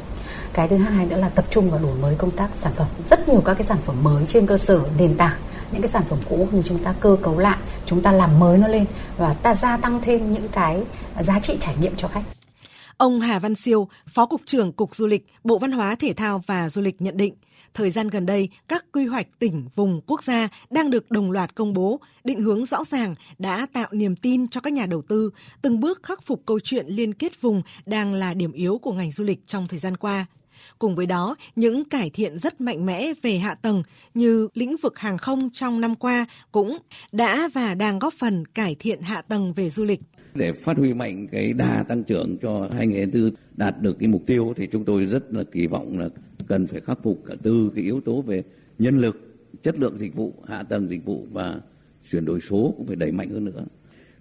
Cái 0.53 0.69
thứ 0.69 0.77
hai 0.77 1.07
nữa 1.07 1.17
là 1.17 1.29
tập 1.29 1.45
trung 1.51 1.71
vào 1.71 1.81
đổi 1.83 1.95
mới 1.95 2.15
công 2.15 2.31
tác 2.31 2.49
sản 2.55 2.73
phẩm. 2.77 2.87
Rất 3.11 3.29
nhiều 3.29 3.41
các 3.45 3.55
cái 3.55 3.65
sản 3.65 3.79
phẩm 3.87 3.97
mới 4.03 4.27
trên 4.27 4.47
cơ 4.47 4.57
sở 4.57 4.81
nền 4.99 5.17
tảng 5.17 5.39
những 5.73 5.83
cái 5.83 5.89
sản 5.89 6.03
phẩm 6.09 6.19
cũ 6.29 6.49
nhưng 6.53 6.63
chúng 6.63 6.85
ta 6.85 6.95
cơ 7.01 7.17
cấu 7.23 7.39
lại 7.39 7.59
chúng 7.87 8.03
ta 8.03 8.13
làm 8.13 8.39
mới 8.39 8.59
nó 8.59 8.69
lên 8.69 8.85
và 9.17 9.35
ta 9.35 9.55
gia 9.55 9.77
tăng 9.77 10.01
thêm 10.03 10.33
những 10.33 10.49
cái 10.49 10.83
giá 11.21 11.39
trị 11.39 11.57
trải 11.61 11.75
nghiệm 11.81 11.97
cho 11.97 12.09
khách. 12.09 12.25
Ông 12.97 13.21
Hà 13.21 13.39
Văn 13.39 13.55
Siêu, 13.55 13.89
Phó 14.15 14.27
Cục 14.27 14.41
trưởng 14.47 14.73
Cục 14.73 14.95
Du 14.95 15.07
lịch, 15.07 15.27
Bộ 15.45 15.59
Văn 15.59 15.73
hóa 15.73 15.95
Thể 15.95 16.13
thao 16.13 16.43
và 16.47 16.69
Du 16.69 16.83
lịch 16.83 17.03
nhận 17.03 17.17
định, 17.17 17.35
thời 17.75 17.91
gian 17.91 18.09
gần 18.09 18.27
đây, 18.27 18.49
các 18.69 18.85
quy 18.93 19.07
hoạch 19.07 19.27
tỉnh, 19.39 19.69
vùng, 19.75 20.01
quốc 20.07 20.25
gia 20.25 20.49
đang 20.71 20.91
được 20.91 21.11
đồng 21.11 21.31
loạt 21.31 21.55
công 21.55 21.73
bố, 21.73 22.01
định 22.25 22.41
hướng 22.41 22.65
rõ 22.65 22.85
ràng 22.85 23.15
đã 23.39 23.67
tạo 23.73 23.89
niềm 23.93 24.17
tin 24.17 24.49
cho 24.49 24.61
các 24.61 24.73
nhà 24.73 24.87
đầu 24.87 25.03
tư, 25.09 25.31
từng 25.63 25.81
bước 25.81 26.03
khắc 26.03 26.27
phục 26.27 26.43
câu 26.47 26.61
chuyện 26.61 26.87
liên 26.87 27.15
kết 27.15 27.41
vùng 27.41 27.63
đang 27.87 28.15
là 28.15 28.35
điểm 28.35 28.53
yếu 28.53 28.79
của 28.79 28.93
ngành 28.93 29.13
du 29.13 29.25
lịch 29.25 29.47
trong 29.47 29.69
thời 29.69 29.79
gian 29.79 29.97
qua. 29.97 30.27
Cùng 30.79 30.97
với 30.97 31.07
đó, 31.07 31.37
những 31.57 31.85
cải 31.85 32.11
thiện 32.11 32.39
rất 32.39 32.61
mạnh 32.61 32.87
mẽ 32.87 33.13
về 33.23 33.39
hạ 33.39 33.55
tầng 33.55 33.83
như 34.15 34.49
lĩnh 34.55 34.77
vực 34.83 34.99
hàng 34.99 35.19
không 35.19 35.51
trong 35.53 35.81
năm 35.81 35.95
qua 35.97 36.27
cũng 36.53 36.79
đã 37.13 37.49
và 37.55 37.75
đang 37.75 37.99
góp 37.99 38.15
phần 38.19 38.47
cải 38.47 38.77
thiện 38.79 39.01
hạ 39.03 39.23
tầng 39.23 39.53
về 39.53 39.71
du 39.71 39.85
lịch. 39.85 40.01
Để 40.35 40.53
phát 40.53 40.77
huy 40.77 40.95
mạnh 40.95 41.27
cái 41.33 41.53
đà 41.53 41.85
tăng 41.89 42.05
trưởng 42.05 42.39
cho 42.43 42.69
2024 42.73 43.35
đạt 43.57 43.83
được 43.83 43.97
cái 43.99 44.09
mục 44.09 44.23
tiêu 44.27 44.55
thì 44.57 44.67
chúng 44.73 44.85
tôi 44.85 45.05
rất 45.05 45.33
là 45.33 45.43
kỳ 45.53 45.67
vọng 45.67 45.99
là 45.99 46.09
cần 46.51 46.67
phải 46.67 46.81
khắc 46.81 46.99
phục 47.03 47.23
cả 47.27 47.35
từ 47.43 47.71
cái 47.75 47.85
yếu 47.85 48.01
tố 48.01 48.23
về 48.23 48.43
nhân 48.79 48.99
lực, 48.99 49.17
chất 49.63 49.79
lượng 49.79 49.99
dịch 49.99 50.15
vụ, 50.15 50.35
hạ 50.49 50.63
tầng 50.63 50.89
dịch 50.89 51.05
vụ 51.05 51.27
và 51.33 51.61
chuyển 52.11 52.25
đổi 52.25 52.41
số 52.41 52.75
cũng 52.77 52.87
phải 52.87 52.97
đẩy 52.97 53.13
mạnh 53.13 53.29
hơn 53.29 53.45
nữa 53.45 53.65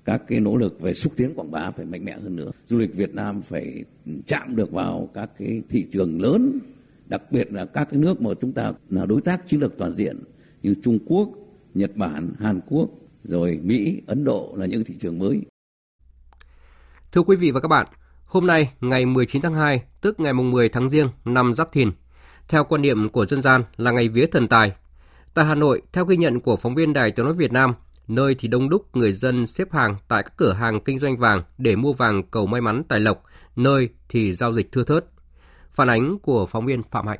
các 0.05 0.21
cái 0.27 0.39
nỗ 0.39 0.57
lực 0.57 0.81
về 0.81 0.93
xúc 0.93 1.13
tiến 1.15 1.33
quảng 1.35 1.51
bá 1.51 1.71
phải 1.71 1.85
mạnh 1.85 2.05
mẽ 2.05 2.11
hơn 2.11 2.35
nữa 2.35 2.51
du 2.67 2.77
lịch 2.77 2.95
Việt 2.95 3.13
Nam 3.13 3.41
phải 3.41 3.83
chạm 4.27 4.55
được 4.55 4.71
vào 4.71 5.09
các 5.13 5.29
cái 5.39 5.61
thị 5.69 5.85
trường 5.91 6.21
lớn 6.21 6.59
đặc 7.05 7.21
biệt 7.31 7.53
là 7.53 7.65
các 7.65 7.87
cái 7.91 7.99
nước 7.99 8.21
mà 8.21 8.29
chúng 8.41 8.51
ta 8.51 8.73
là 8.89 9.05
đối 9.05 9.21
tác 9.21 9.47
chiến 9.47 9.59
lược 9.59 9.77
toàn 9.77 9.93
diện 9.97 10.19
như 10.61 10.75
Trung 10.83 10.99
Quốc, 11.05 11.29
Nhật 11.73 11.95
Bản, 11.95 12.33
Hàn 12.39 12.59
Quốc, 12.69 12.89
rồi 13.23 13.59
Mỹ, 13.63 14.01
Ấn 14.07 14.23
Độ 14.23 14.53
là 14.57 14.65
những 14.65 14.83
thị 14.83 14.95
trường 14.99 15.19
mới. 15.19 15.41
Thưa 17.11 17.21
quý 17.21 17.35
vị 17.35 17.51
và 17.51 17.59
các 17.59 17.67
bạn, 17.67 17.87
hôm 18.25 18.47
nay 18.47 18.71
ngày 18.81 19.05
19 19.05 19.41
tháng 19.41 19.53
2, 19.53 19.83
tức 20.01 20.19
ngày 20.19 20.33
10 20.33 20.69
tháng 20.69 20.89
Giêng 20.89 21.09
năm 21.25 21.53
Giáp 21.53 21.71
Thìn, 21.71 21.91
theo 22.49 22.63
quan 22.63 22.81
niệm 22.81 23.09
của 23.09 23.25
dân 23.25 23.41
gian 23.41 23.63
là 23.77 23.91
ngày 23.91 24.09
vía 24.09 24.25
thần 24.25 24.47
tài. 24.47 24.71
Tại 25.33 25.45
Hà 25.45 25.55
Nội, 25.55 25.81
theo 25.93 26.05
ghi 26.05 26.17
nhận 26.17 26.39
của 26.39 26.57
phóng 26.57 26.75
viên 26.75 26.93
Đài 26.93 27.11
Tiếng 27.11 27.25
nói 27.25 27.33
Việt 27.33 27.51
Nam, 27.51 27.73
nơi 28.07 28.35
thì 28.39 28.47
đông 28.47 28.69
đúc 28.69 28.95
người 28.95 29.13
dân 29.13 29.47
xếp 29.47 29.71
hàng 29.71 29.95
tại 30.07 30.23
các 30.23 30.37
cửa 30.37 30.53
hàng 30.53 30.79
kinh 30.79 30.99
doanh 30.99 31.17
vàng 31.17 31.43
để 31.57 31.75
mua 31.75 31.93
vàng 31.93 32.23
cầu 32.23 32.45
may 32.45 32.61
mắn 32.61 32.83
tài 32.83 32.99
lộc, 32.99 33.23
nơi 33.55 33.89
thì 34.09 34.33
giao 34.33 34.53
dịch 34.53 34.71
thưa 34.71 34.83
thớt. 34.83 35.05
Phản 35.71 35.89
ánh 35.89 36.19
của 36.19 36.45
phóng 36.45 36.65
viên 36.65 36.83
Phạm 36.83 37.07
Hạnh. 37.07 37.19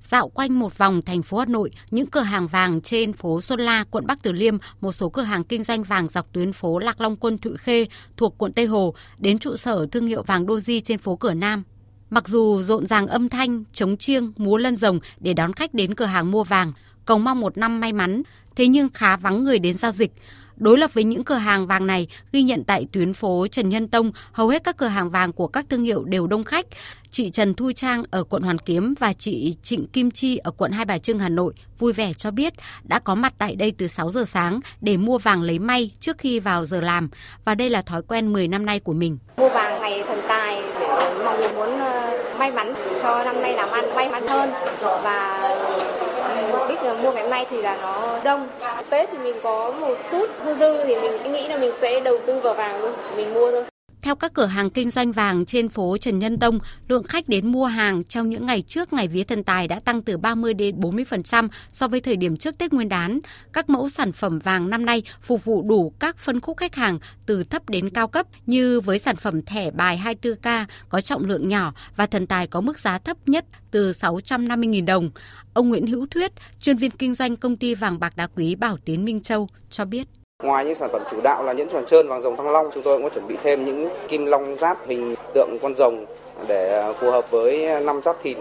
Dạo 0.00 0.28
quanh 0.28 0.58
một 0.58 0.78
vòng 0.78 1.02
thành 1.02 1.22
phố 1.22 1.38
Hà 1.38 1.44
Nội, 1.44 1.70
những 1.90 2.06
cửa 2.06 2.20
hàng 2.20 2.46
vàng 2.46 2.80
trên 2.80 3.12
phố 3.12 3.40
Xuân 3.40 3.60
La, 3.60 3.84
quận 3.90 4.06
Bắc 4.06 4.22
Từ 4.22 4.32
Liêm, 4.32 4.56
một 4.80 4.92
số 4.92 5.10
cửa 5.10 5.22
hàng 5.22 5.44
kinh 5.44 5.62
doanh 5.62 5.82
vàng 5.82 6.08
dọc 6.08 6.32
tuyến 6.32 6.52
phố 6.52 6.78
Lạc 6.78 7.00
Long 7.00 7.16
Quân 7.16 7.38
Thụy 7.38 7.56
Khê 7.56 7.86
thuộc 8.16 8.34
quận 8.38 8.52
Tây 8.52 8.66
Hồ 8.66 8.94
đến 9.18 9.38
trụ 9.38 9.56
sở 9.56 9.86
thương 9.92 10.06
hiệu 10.06 10.22
vàng 10.22 10.46
Doji 10.46 10.80
trên 10.84 10.98
phố 10.98 11.16
Cửa 11.16 11.34
Nam. 11.34 11.62
Mặc 12.10 12.28
dù 12.28 12.62
rộn 12.62 12.86
ràng 12.86 13.06
âm 13.06 13.28
thanh, 13.28 13.64
trống 13.72 13.96
chiêng, 13.96 14.32
múa 14.36 14.56
lân 14.56 14.76
rồng 14.76 14.98
để 15.20 15.34
đón 15.34 15.52
khách 15.52 15.74
đến 15.74 15.94
cửa 15.94 16.04
hàng 16.04 16.30
mua 16.30 16.44
vàng, 16.44 16.72
cầu 17.04 17.18
mong 17.18 17.40
một 17.40 17.58
năm 17.58 17.80
may 17.80 17.92
mắn, 17.92 18.22
thế 18.56 18.66
nhưng 18.66 18.88
khá 18.94 19.16
vắng 19.16 19.44
người 19.44 19.58
đến 19.58 19.74
giao 19.74 19.92
dịch. 19.92 20.12
Đối 20.56 20.78
lập 20.78 20.94
với 20.94 21.04
những 21.04 21.24
cửa 21.24 21.34
hàng 21.34 21.66
vàng 21.66 21.86
này, 21.86 22.08
ghi 22.32 22.42
nhận 22.42 22.64
tại 22.64 22.86
tuyến 22.92 23.12
phố 23.12 23.46
Trần 23.46 23.68
Nhân 23.68 23.88
Tông, 23.88 24.12
hầu 24.32 24.48
hết 24.48 24.64
các 24.64 24.76
cửa 24.76 24.86
hàng 24.86 25.10
vàng 25.10 25.32
của 25.32 25.48
các 25.48 25.66
thương 25.68 25.84
hiệu 25.84 26.04
đều 26.04 26.26
đông 26.26 26.44
khách. 26.44 26.66
Chị 27.10 27.30
Trần 27.30 27.54
Thu 27.54 27.72
Trang 27.72 28.02
ở 28.10 28.24
quận 28.24 28.42
Hoàn 28.42 28.58
Kiếm 28.58 28.94
và 29.00 29.12
chị 29.12 29.56
Trịnh 29.62 29.86
Kim 29.86 30.10
Chi 30.10 30.36
ở 30.36 30.50
quận 30.50 30.72
Hai 30.72 30.84
Bà 30.84 30.98
Trưng, 30.98 31.18
Hà 31.18 31.28
Nội 31.28 31.54
vui 31.78 31.92
vẻ 31.92 32.12
cho 32.12 32.30
biết 32.30 32.52
đã 32.84 32.98
có 32.98 33.14
mặt 33.14 33.34
tại 33.38 33.56
đây 33.56 33.72
từ 33.78 33.86
6 33.86 34.10
giờ 34.10 34.24
sáng 34.24 34.60
để 34.80 34.96
mua 34.96 35.18
vàng 35.18 35.42
lấy 35.42 35.58
may 35.58 35.90
trước 36.00 36.18
khi 36.18 36.40
vào 36.40 36.64
giờ 36.64 36.80
làm. 36.80 37.08
Và 37.44 37.54
đây 37.54 37.70
là 37.70 37.82
thói 37.82 38.02
quen 38.02 38.32
10 38.32 38.48
năm 38.48 38.66
nay 38.66 38.80
của 38.80 38.92
mình. 38.92 39.18
Mua 39.36 39.48
vàng 39.48 39.80
ngày 39.80 40.02
thần 40.06 40.18
tài 40.28 40.62
để 40.80 41.14
mong 41.24 41.40
muốn 41.54 41.80
ờ, 41.80 42.35
may 42.46 42.52
mắn 42.52 42.74
cho 43.02 43.24
năm 43.24 43.42
nay 43.42 43.52
làm 43.52 43.70
ăn 43.70 43.94
may 43.94 44.08
mắn 44.08 44.26
hơn 44.26 44.50
và 45.02 45.38
ừ, 46.82 46.94
mua 47.02 47.12
ngày 47.12 47.22
hôm 47.22 47.30
nay 47.30 47.46
thì 47.50 47.62
là 47.62 47.76
nó 47.82 48.18
đông. 48.24 48.48
Tết 48.90 49.08
thì 49.12 49.18
mình 49.18 49.36
có 49.42 49.72
một 49.80 49.94
chút 50.10 50.26
dư 50.44 50.54
dư 50.54 50.84
thì 50.84 50.96
mình 50.96 51.32
nghĩ 51.32 51.48
là 51.48 51.58
mình 51.58 51.72
sẽ 51.80 52.00
đầu 52.00 52.18
tư 52.26 52.40
vào 52.40 52.54
vàng 52.54 52.80
luôn, 52.80 52.92
mình 53.16 53.34
mua 53.34 53.50
thôi. 53.50 53.64
Theo 54.06 54.16
các 54.16 54.34
cửa 54.34 54.46
hàng 54.46 54.70
kinh 54.70 54.90
doanh 54.90 55.12
vàng 55.12 55.46
trên 55.46 55.68
phố 55.68 55.96
Trần 55.96 56.18
Nhân 56.18 56.38
Tông, 56.38 56.58
lượng 56.88 57.02
khách 57.02 57.28
đến 57.28 57.52
mua 57.52 57.66
hàng 57.66 58.04
trong 58.04 58.30
những 58.30 58.46
ngày 58.46 58.62
trước 58.62 58.92
ngày 58.92 59.08
vía 59.08 59.24
thần 59.24 59.44
tài 59.44 59.68
đã 59.68 59.80
tăng 59.80 60.02
từ 60.02 60.16
30 60.16 60.54
đến 60.54 60.80
40% 60.80 61.48
so 61.70 61.88
với 61.88 62.00
thời 62.00 62.16
điểm 62.16 62.36
trước 62.36 62.58
Tết 62.58 62.72
Nguyên 62.72 62.88
đán. 62.88 63.20
Các 63.52 63.70
mẫu 63.70 63.88
sản 63.88 64.12
phẩm 64.12 64.38
vàng 64.38 64.70
năm 64.70 64.86
nay 64.86 65.02
phục 65.22 65.44
vụ 65.44 65.62
đủ 65.62 65.92
các 65.98 66.18
phân 66.18 66.40
khúc 66.40 66.56
khách 66.56 66.74
hàng 66.74 66.98
từ 67.26 67.44
thấp 67.44 67.70
đến 67.70 67.90
cao 67.90 68.08
cấp 68.08 68.26
như 68.46 68.80
với 68.80 68.98
sản 68.98 69.16
phẩm 69.16 69.42
thẻ 69.42 69.70
bài 69.70 70.00
24K 70.04 70.64
có 70.88 71.00
trọng 71.00 71.24
lượng 71.24 71.48
nhỏ 71.48 71.74
và 71.96 72.06
thần 72.06 72.26
tài 72.26 72.46
có 72.46 72.60
mức 72.60 72.78
giá 72.78 72.98
thấp 72.98 73.16
nhất 73.26 73.44
từ 73.70 73.90
650.000 73.90 74.84
đồng. 74.84 75.10
Ông 75.54 75.68
Nguyễn 75.68 75.86
Hữu 75.86 76.06
Thuyết, 76.06 76.32
chuyên 76.60 76.76
viên 76.76 76.90
kinh 76.90 77.14
doanh 77.14 77.36
công 77.36 77.56
ty 77.56 77.74
vàng 77.74 78.00
bạc 78.00 78.16
đá 78.16 78.26
quý 78.26 78.54
Bảo 78.54 78.76
Tiến 78.84 79.04
Minh 79.04 79.20
Châu 79.20 79.48
cho 79.70 79.84
biết. 79.84 80.08
Ngoài 80.42 80.64
những 80.64 80.74
sản 80.74 80.88
phẩm 80.92 81.02
chủ 81.10 81.20
đạo 81.20 81.44
là 81.44 81.52
nhẫn 81.52 81.68
tròn 81.68 81.86
trơn 81.86 82.08
vàng 82.08 82.20
rồng 82.20 82.36
thăng 82.36 82.50
long, 82.50 82.66
chúng 82.74 82.82
tôi 82.82 82.96
cũng 82.96 83.02
có 83.02 83.08
chuẩn 83.08 83.28
bị 83.28 83.36
thêm 83.42 83.64
những 83.64 83.88
kim 84.08 84.24
long 84.26 84.56
giáp 84.56 84.86
hình 84.86 85.14
tượng 85.34 85.58
con 85.62 85.74
rồng 85.74 86.04
để 86.48 86.80
à, 86.80 86.92
phù 86.92 87.10
hợp 87.10 87.30
với 87.30 87.80
năm 87.80 88.00
giáp 88.04 88.16
thìn. 88.22 88.38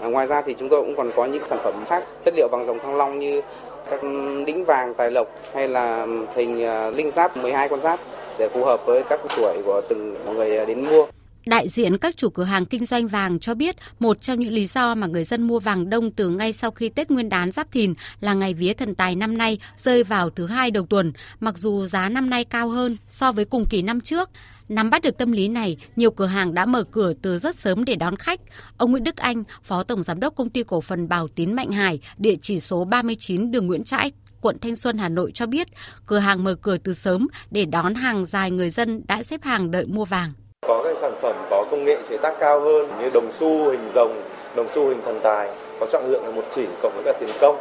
À, 0.00 0.08
ngoài 0.08 0.26
ra 0.26 0.42
thì 0.42 0.54
chúng 0.58 0.68
tôi 0.68 0.82
cũng 0.82 0.96
còn 0.96 1.10
có 1.16 1.24
những 1.24 1.46
sản 1.46 1.58
phẩm 1.64 1.74
khác 1.86 2.04
chất 2.24 2.34
liệu 2.36 2.48
vàng 2.48 2.64
rồng 2.64 2.78
thăng 2.78 2.96
long 2.96 3.18
như 3.18 3.42
các 3.90 4.00
đính 4.46 4.64
vàng 4.64 4.94
tài 4.94 5.10
lộc 5.10 5.28
hay 5.54 5.68
là 5.68 6.06
hình 6.34 6.64
à, 6.64 6.90
linh 6.90 7.10
giáp 7.10 7.36
12 7.36 7.68
con 7.68 7.80
giáp 7.80 8.00
để 8.38 8.48
phù 8.48 8.64
hợp 8.64 8.86
với 8.86 9.02
các 9.02 9.20
tuổi 9.36 9.62
của 9.64 9.80
từng 9.88 10.14
người 10.34 10.66
đến 10.66 10.84
mua. 10.90 11.06
Đại 11.46 11.68
diện 11.68 11.98
các 11.98 12.16
chủ 12.16 12.30
cửa 12.30 12.44
hàng 12.44 12.66
kinh 12.66 12.84
doanh 12.84 13.08
vàng 13.08 13.38
cho 13.38 13.54
biết 13.54 13.76
một 13.98 14.22
trong 14.22 14.40
những 14.40 14.52
lý 14.52 14.66
do 14.66 14.94
mà 14.94 15.06
người 15.06 15.24
dân 15.24 15.42
mua 15.42 15.60
vàng 15.60 15.90
đông 15.90 16.10
từ 16.10 16.30
ngay 16.30 16.52
sau 16.52 16.70
khi 16.70 16.88
Tết 16.88 17.10
Nguyên 17.10 17.28
đán 17.28 17.50
Giáp 17.50 17.72
Thìn 17.72 17.94
là 18.20 18.34
ngày 18.34 18.54
vía 18.54 18.72
thần 18.72 18.94
tài 18.94 19.14
năm 19.16 19.38
nay 19.38 19.58
rơi 19.78 20.04
vào 20.04 20.30
thứ 20.30 20.46
hai 20.46 20.70
đầu 20.70 20.86
tuần, 20.86 21.12
mặc 21.40 21.58
dù 21.58 21.86
giá 21.86 22.08
năm 22.08 22.30
nay 22.30 22.44
cao 22.44 22.68
hơn 22.68 22.96
so 23.08 23.32
với 23.32 23.44
cùng 23.44 23.66
kỳ 23.70 23.82
năm 23.82 24.00
trước. 24.00 24.30
Nắm 24.68 24.90
bắt 24.90 25.02
được 25.02 25.18
tâm 25.18 25.32
lý 25.32 25.48
này, 25.48 25.76
nhiều 25.96 26.10
cửa 26.10 26.26
hàng 26.26 26.54
đã 26.54 26.66
mở 26.66 26.84
cửa 26.90 27.12
từ 27.22 27.38
rất 27.38 27.56
sớm 27.56 27.84
để 27.84 27.94
đón 27.94 28.16
khách. 28.16 28.40
Ông 28.76 28.90
Nguyễn 28.90 29.04
Đức 29.04 29.16
Anh, 29.16 29.44
Phó 29.62 29.82
Tổng 29.82 30.02
Giám 30.02 30.20
đốc 30.20 30.34
Công 30.34 30.50
ty 30.50 30.62
Cổ 30.62 30.80
phần 30.80 31.08
Bảo 31.08 31.28
Tín 31.28 31.52
Mạnh 31.52 31.72
Hải, 31.72 32.00
địa 32.18 32.36
chỉ 32.42 32.60
số 32.60 32.84
39 32.84 33.50
đường 33.50 33.66
Nguyễn 33.66 33.84
Trãi, 33.84 34.12
quận 34.40 34.58
Thanh 34.60 34.76
Xuân, 34.76 34.98
Hà 34.98 35.08
Nội 35.08 35.30
cho 35.34 35.46
biết, 35.46 35.68
cửa 36.06 36.18
hàng 36.18 36.44
mở 36.44 36.54
cửa 36.54 36.76
từ 36.78 36.92
sớm 36.92 37.28
để 37.50 37.64
đón 37.64 37.94
hàng 37.94 38.26
dài 38.26 38.50
người 38.50 38.70
dân 38.70 39.02
đã 39.06 39.22
xếp 39.22 39.42
hàng 39.44 39.70
đợi 39.70 39.86
mua 39.86 40.04
vàng. 40.04 40.32
Có 40.66 40.82
các 40.84 40.98
sản 40.98 41.12
phẩm 41.22 41.46
có 41.50 41.64
công 41.70 41.84
nghệ 41.84 41.96
chế 42.08 42.16
tác 42.16 42.34
cao 42.40 42.60
hơn 42.60 42.90
như 43.00 43.10
đồng 43.14 43.32
xu 43.32 43.70
hình 43.70 43.88
rồng, 43.94 44.22
đồng 44.56 44.68
xu 44.68 44.88
hình 44.88 45.00
thần 45.04 45.20
tài, 45.22 45.48
có 45.80 45.86
trọng 45.86 46.10
lượng 46.10 46.24
là 46.24 46.30
một 46.30 46.44
chỉ 46.54 46.66
cộng 46.82 46.92
với 46.94 47.04
cả 47.04 47.12
tiền 47.20 47.30
công 47.40 47.56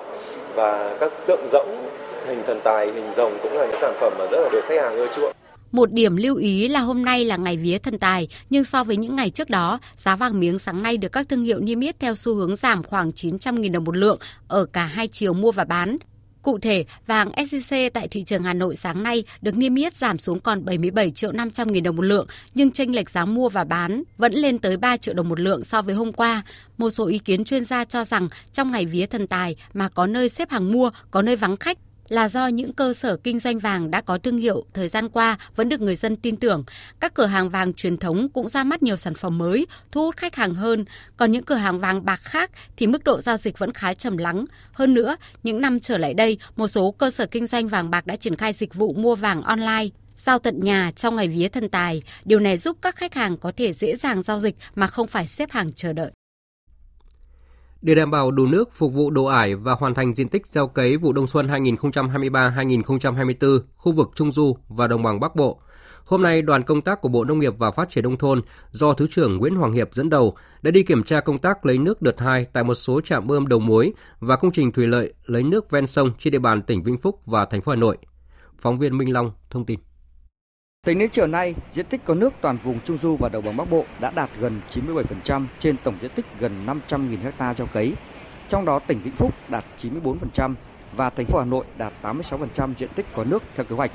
và 0.56 0.98
các 1.00 1.12
tượng 1.28 1.48
rỗng 1.52 1.90
hình 2.28 2.44
thần 2.48 2.60
tài, 2.64 2.88
hình 2.88 3.12
rồng 3.16 3.38
cũng 3.44 3.54
là 3.58 3.66
những 3.66 3.82
sản 3.82 3.94
phẩm 4.00 4.14
mà 4.20 4.26
rất 4.32 4.40
là 4.40 4.50
được 4.52 4.62
khách 4.68 4.82
hàng 4.82 4.96
ưa 4.96 5.08
chuộng. 5.16 5.32
Một 5.72 5.92
điểm 5.92 6.16
lưu 6.16 6.36
ý 6.36 6.68
là 6.68 6.80
hôm 6.80 7.06
nay 7.06 7.26
là 7.26 7.38
ngày 7.38 7.58
vía 7.58 7.78
thần 7.78 8.00
tài, 8.00 8.28
nhưng 8.50 8.64
so 8.64 8.84
với 8.84 8.98
những 8.98 9.16
ngày 9.16 9.30
trước 9.30 9.50
đó, 9.50 9.80
giá 9.98 10.16
vàng 10.16 10.40
miếng 10.40 10.60
sáng 10.60 10.84
nay 10.84 10.98
được 10.98 11.12
các 11.12 11.30
thương 11.30 11.44
hiệu 11.44 11.60
niêm 11.60 11.80
yết 11.80 12.00
theo 12.00 12.16
xu 12.16 12.36
hướng 12.36 12.56
giảm 12.56 12.84
khoảng 12.84 13.10
900.000 13.10 13.72
đồng 13.72 13.84
một 13.84 13.98
lượng 13.98 14.18
ở 14.48 14.66
cả 14.74 14.86
hai 14.86 15.08
chiều 15.08 15.34
mua 15.34 15.52
và 15.52 15.66
bán. 15.66 15.98
Cụ 16.46 16.60
thể, 16.60 16.86
vàng 17.08 17.32
SJC 17.32 17.90
tại 17.94 18.08
thị 18.08 18.24
trường 18.24 18.44
Hà 18.44 18.54
Nội 18.54 18.76
sáng 18.76 19.04
nay 19.04 19.24
được 19.42 19.58
niêm 19.58 19.76
yết 19.76 19.96
giảm 19.96 20.18
xuống 20.18 20.40
còn 20.40 20.66
77 20.66 21.12
triệu 21.12 21.32
500 21.32 21.72
nghìn 21.72 21.84
đồng 21.84 21.96
một 21.96 22.02
lượng, 22.02 22.28
nhưng 22.54 22.72
chênh 22.72 22.96
lệch 22.96 23.10
giá 23.10 23.26
mua 23.26 23.50
và 23.50 23.64
bán 23.64 24.04
vẫn 24.18 24.34
lên 24.34 24.60
tới 24.60 24.78
3 24.78 24.98
triệu 24.98 25.14
đồng 25.14 25.30
một 25.30 25.40
lượng 25.40 25.64
so 25.64 25.82
với 25.82 25.96
hôm 25.96 26.14
qua. 26.14 26.44
Một 26.78 26.90
số 26.90 27.08
ý 27.08 27.18
kiến 27.18 27.46
chuyên 27.46 27.66
gia 27.66 27.84
cho 27.84 28.06
rằng 28.06 28.28
trong 28.54 28.72
ngày 28.72 28.86
vía 28.86 29.06
thần 29.06 29.28
tài 29.28 29.56
mà 29.74 29.90
có 29.90 30.08
nơi 30.08 30.30
xếp 30.30 30.50
hàng 30.50 30.72
mua, 30.72 30.92
có 31.12 31.22
nơi 31.22 31.36
vắng 31.36 31.58
khách 31.58 31.78
là 32.08 32.30
do 32.30 32.48
những 32.48 32.74
cơ 32.74 32.94
sở 32.94 33.18
kinh 33.18 33.40
doanh 33.40 33.60
vàng 33.60 33.92
đã 33.92 34.02
có 34.02 34.18
thương 34.18 34.38
hiệu 34.38 34.66
thời 34.74 34.88
gian 34.88 35.10
qua 35.10 35.38
vẫn 35.56 35.70
được 35.70 35.82
người 35.82 35.96
dân 35.96 36.16
tin 36.16 36.38
tưởng. 36.38 36.64
Các 37.00 37.14
cửa 37.14 37.26
hàng 37.26 37.50
vàng 37.50 37.74
truyền 37.74 37.98
thống 37.98 38.30
cũng 38.30 38.48
ra 38.48 38.64
mắt 38.64 38.84
nhiều 38.84 38.96
sản 38.96 39.14
phẩm 39.14 39.38
mới, 39.38 39.68
thu 39.92 40.02
hút 40.02 40.18
khách 40.18 40.36
hàng 40.36 40.56
hơn. 40.56 40.86
Còn 41.18 41.32
những 41.32 41.44
cửa 41.44 41.56
hàng 41.56 41.80
vàng 41.80 42.06
bạc 42.06 42.20
khác 42.24 42.52
thì 42.78 42.88
mức 42.88 43.04
độ 43.04 43.22
giao 43.22 43.38
dịch 43.38 43.60
vẫn 43.60 43.72
khá 43.72 43.94
trầm 43.94 44.18
lắng. 44.18 44.46
Hơn 44.72 44.94
nữa, 44.94 45.18
những 45.44 45.62
năm 45.62 45.80
trở 45.80 45.98
lại 45.98 46.14
đây, 46.14 46.38
một 46.56 46.68
số 46.68 46.92
cơ 46.92 47.12
sở 47.12 47.26
kinh 47.26 47.46
doanh 47.46 47.68
vàng 47.68 47.90
bạc 47.90 48.08
đã 48.08 48.16
triển 48.16 48.36
khai 48.36 48.54
dịch 48.54 48.74
vụ 48.74 48.94
mua 48.94 49.16
vàng 49.16 49.42
online 49.42 49.86
giao 50.16 50.40
tận 50.40 50.60
nhà 50.64 50.92
trong 50.92 51.16
ngày 51.16 51.28
vía 51.28 51.48
thần 51.48 51.70
tài. 51.70 52.02
Điều 52.26 52.40
này 52.40 52.58
giúp 52.58 52.78
các 52.82 52.96
khách 52.96 53.14
hàng 53.14 53.38
có 53.38 53.52
thể 53.58 53.74
dễ 53.74 53.96
dàng 53.96 54.24
giao 54.24 54.40
dịch 54.40 54.56
mà 54.76 54.88
không 54.88 55.08
phải 55.08 55.28
xếp 55.28 55.52
hàng 55.52 55.74
chờ 55.74 55.94
đợi. 55.94 56.12
Để 57.86 57.96
đảm 57.96 58.12
bảo 58.12 58.32
đủ 58.32 58.46
nước 58.46 58.74
phục 58.74 58.94
vụ 58.94 59.12
đồ 59.12 59.26
ải 59.26 59.56
và 59.56 59.74
hoàn 59.74 59.94
thành 59.94 60.16
diện 60.16 60.30
tích 60.30 60.48
gieo 60.48 60.68
cấy 60.68 60.98
vụ 60.98 61.14
đông 61.14 61.28
xuân 61.28 61.48
2023-2024 61.48 63.60
khu 63.76 63.92
vực 63.92 64.12
Trung 64.16 64.32
Du 64.32 64.58
và 64.68 64.88
Đồng 64.88 65.04
bằng 65.04 65.20
Bắc 65.20 65.36
Bộ, 65.36 65.60
hôm 66.06 66.22
nay 66.22 66.42
đoàn 66.42 66.64
công 66.64 66.82
tác 66.82 67.02
của 67.02 67.10
Bộ 67.10 67.24
Nông 67.24 67.40
nghiệp 67.40 67.54
và 67.58 67.72
Phát 67.72 67.90
triển 67.90 68.04
Nông 68.04 68.18
thôn 68.18 68.42
do 68.72 68.94
Thứ 68.94 69.08
trưởng 69.12 69.38
Nguyễn 69.38 69.56
Hoàng 69.56 69.74
Hiệp 69.74 69.94
dẫn 69.94 70.10
đầu 70.10 70.36
đã 70.62 70.72
đi 70.72 70.84
kiểm 70.84 71.04
tra 71.04 71.20
công 71.20 71.40
tác 71.40 71.66
lấy 71.66 71.78
nước 71.78 72.02
đợt 72.02 72.20
2 72.20 72.46
tại 72.54 72.64
một 72.64 72.74
số 72.74 73.02
trạm 73.02 73.28
bơm 73.28 73.48
đầu 73.48 73.60
mối 73.60 73.94
và 74.20 74.36
công 74.36 74.52
trình 74.52 74.72
thủy 74.72 74.88
lợi 74.88 75.14
lấy 75.26 75.44
nước 75.44 75.72
ven 75.72 75.88
sông 75.88 76.12
trên 76.20 76.32
địa 76.32 76.40
bàn 76.40 76.62
tỉnh 76.62 76.84
Vĩnh 76.84 76.98
Phúc 76.98 77.22
và 77.26 77.46
thành 77.46 77.62
phố 77.62 77.72
Hà 77.72 77.76
Nội. 77.76 77.98
Phóng 78.60 78.80
viên 78.80 78.98
Minh 78.98 79.14
Long 79.14 79.32
thông 79.50 79.66
tin. 79.66 79.80
Tính 80.86 81.00
đến 81.00 81.10
chiều 81.10 81.28
nay, 81.28 81.56
diện 81.72 81.86
tích 81.86 82.02
có 82.06 82.14
nước 82.14 82.34
toàn 82.42 82.58
vùng 82.64 82.80
Trung 82.80 82.98
Du 82.98 83.16
và 83.16 83.30
Đồng 83.30 83.46
bằng 83.46 83.58
Bắc 83.58 83.70
Bộ 83.70 83.86
đã 84.00 84.12
đạt 84.16 84.30
gần 84.40 84.62
97% 84.72 85.46
trên 85.60 85.76
tổng 85.84 85.96
diện 86.02 86.12
tích 86.16 86.26
gần 86.40 86.66
500.000 86.90 87.18
ha 87.38 87.54
gieo 87.54 87.68
cấy. 87.68 87.94
Trong 88.48 88.66
đó 88.66 88.80
tỉnh 88.80 89.00
Vĩnh 89.04 89.14
Phúc 89.14 89.34
đạt 89.50 89.66
94% 89.78 90.54
và 90.96 91.10
thành 91.10 91.26
phố 91.26 91.40
Hà 91.40 91.46
Nội 91.46 91.66
đạt 91.78 91.94
86% 92.04 92.74
diện 92.78 92.90
tích 92.96 93.06
có 93.14 93.24
nước 93.24 93.44
theo 93.56 93.66
kế 93.66 93.76
hoạch. 93.76 93.92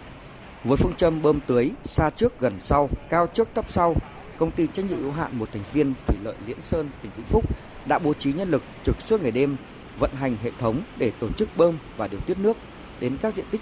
Với 0.65 0.77
phương 0.77 0.95
châm 0.97 1.23
bơm 1.23 1.41
tưới 1.47 1.71
xa 1.85 2.11
trước 2.11 2.41
gần 2.41 2.61
sau, 2.61 2.89
cao 3.09 3.27
trước 3.27 3.49
thấp 3.55 3.65
sau, 3.69 3.95
công 4.39 4.51
ty 4.51 4.67
trách 4.67 4.91
nhiệm 4.91 5.03
hữu 5.03 5.13
hạn 5.13 5.39
một 5.39 5.49
thành 5.53 5.63
viên 5.73 5.95
thủy 6.07 6.17
lợi 6.23 6.35
Liễn 6.47 6.61
Sơn 6.61 6.91
tỉnh 7.03 7.13
Vĩnh 7.17 7.27
Phúc 7.27 7.45
đã 7.87 7.99
bố 7.99 8.15
trí 8.15 8.33
nhân 8.33 8.51
lực 8.51 8.63
trực 8.85 8.97
suốt 9.01 9.23
ngày 9.23 9.31
đêm 9.31 9.57
vận 9.99 10.11
hành 10.15 10.37
hệ 10.43 10.51
thống 10.59 10.81
để 10.99 11.13
tổ 11.21 11.29
chức 11.37 11.49
bơm 11.57 11.79
và 11.97 12.09
điều 12.09 12.21
tiết 12.21 12.39
nước 12.39 12.57
đến 13.01 13.17
các 13.23 13.35
diện 13.35 13.47
tích 13.51 13.61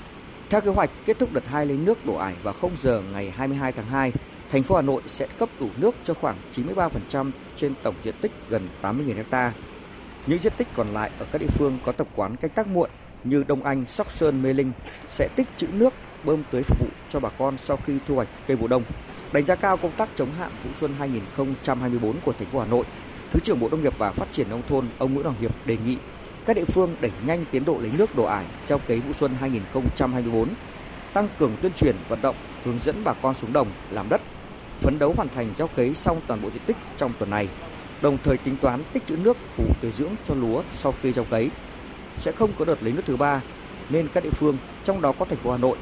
theo 0.51 0.61
kế 0.61 0.71
hoạch, 0.71 0.91
kết 1.07 1.19
thúc 1.19 1.33
đợt 1.33 1.47
2 1.47 1.67
lấy 1.67 1.77
nước 1.77 2.07
đổ 2.07 2.15
ải 2.15 2.35
vào 2.43 2.55
0 2.55 2.71
giờ 2.83 3.03
ngày 3.13 3.31
22 3.31 3.73
tháng 3.73 3.87
2, 3.87 4.13
thành 4.51 4.63
phố 4.63 4.77
Hà 4.77 4.83
Nội 4.83 5.03
sẽ 5.07 5.27
cấp 5.39 5.49
đủ 5.61 5.69
nước 5.77 5.95
cho 6.05 6.15
khoảng 6.15 6.37
93% 6.53 7.31
trên 7.57 7.75
tổng 7.83 7.95
diện 8.03 8.15
tích 8.21 8.33
gần 8.49 8.69
80.000 8.83 9.25
ha. 9.31 9.53
Những 10.27 10.39
diện 10.39 10.53
tích 10.57 10.69
còn 10.75 10.89
lại 10.89 11.11
ở 11.19 11.27
các 11.33 11.41
địa 11.41 11.47
phương 11.47 11.79
có 11.85 11.93
tập 11.93 12.07
quán 12.17 12.37
canh 12.37 12.51
tác 12.51 12.67
muộn 12.67 12.91
như 13.25 13.45
Đông 13.49 13.65
Anh, 13.65 13.85
Sóc 13.87 14.13
Sơn, 14.13 14.43
Mê 14.43 14.53
Linh 14.53 14.73
sẽ 15.09 15.29
tích 15.37 15.47
trữ 15.57 15.67
nước 15.73 15.95
bơm 16.25 16.43
tưới 16.51 16.63
phục 16.63 16.79
vụ 16.81 16.87
cho 17.09 17.21
bà 17.21 17.29
con 17.39 17.59
sau 17.59 17.77
khi 17.77 17.99
thu 18.09 18.15
hoạch 18.15 18.29
cây 18.47 18.57
vụ 18.57 18.69
đông. 18.69 18.83
Đánh 19.33 19.47
giá 19.47 19.55
cao 19.55 19.77
công 19.77 19.93
tác 19.93 20.09
chống 20.15 20.33
hạn 20.39 20.51
vụ 20.65 20.71
xuân 20.81 20.95
2024 20.99 22.21
của 22.21 22.33
thành 22.33 22.49
phố 22.49 22.59
Hà 22.59 22.67
Nội, 22.67 22.85
Thứ 23.31 23.41
trưởng 23.41 23.61
Bộ 23.61 23.69
Nông 23.69 23.83
nghiệp 23.83 23.99
và 23.99 24.13
Phát 24.13 24.33
triển 24.33 24.51
nông 24.51 24.63
thôn 24.69 24.89
ông 24.99 25.15
Nguyễn 25.15 25.25
Hoàng 25.25 25.41
Hiệp 25.41 25.67
đề 25.67 25.77
nghị 25.87 25.97
các 26.49 26.55
địa 26.55 26.65
phương 26.65 26.97
đẩy 27.01 27.11
nhanh 27.27 27.45
tiến 27.51 27.65
độ 27.65 27.79
lấy 27.79 27.91
nước 27.99 28.17
đổ 28.17 28.25
ải 28.25 28.45
gieo 28.65 28.79
cấy 28.79 29.01
vụ 29.01 29.13
xuân 29.13 29.35
2024, 29.41 30.49
tăng 31.13 31.29
cường 31.39 31.53
tuyên 31.63 31.73
truyền 31.73 31.97
vận 32.09 32.23
động, 32.23 32.37
hướng 32.65 32.79
dẫn 32.79 33.05
bà 33.05 33.13
con 33.13 33.35
xuống 33.35 33.53
đồng 33.53 33.69
làm 33.91 34.09
đất, 34.09 34.21
phấn 34.81 34.99
đấu 34.99 35.15
hoàn 35.17 35.29
thành 35.29 35.51
gieo 35.59 35.69
cấy 35.69 35.95
xong 35.95 36.21
toàn 36.27 36.43
bộ 36.43 36.51
diện 36.51 36.63
tích 36.67 36.77
trong 36.97 37.13
tuần 37.19 37.31
này, 37.31 37.49
đồng 38.03 38.19
thời 38.25 38.39
tính 38.39 38.57
toán 38.61 38.83
tích 38.93 39.07
trữ 39.07 39.17
nước 39.17 39.37
phủ 39.57 39.65
tưới 39.81 39.93
dưỡng 39.93 40.13
cho 40.29 40.35
lúa 40.35 40.63
sau 40.73 40.95
khi 41.03 41.13
gieo 41.13 41.25
cấy. 41.25 41.51
Sẽ 42.17 42.33
không 42.33 42.51
có 42.59 42.65
đợt 42.65 42.83
lấy 42.83 42.93
nước 42.93 43.03
thứ 43.07 43.17
ba, 43.17 43.43
nên 43.91 44.09
các 44.09 44.25
địa 44.25 44.31
phương, 44.31 44.57
trong 44.85 45.01
đó 45.01 45.13
có 45.13 45.25
thành 45.25 45.39
phố 45.39 45.51
Hà 45.53 45.59
Nội, 45.59 45.77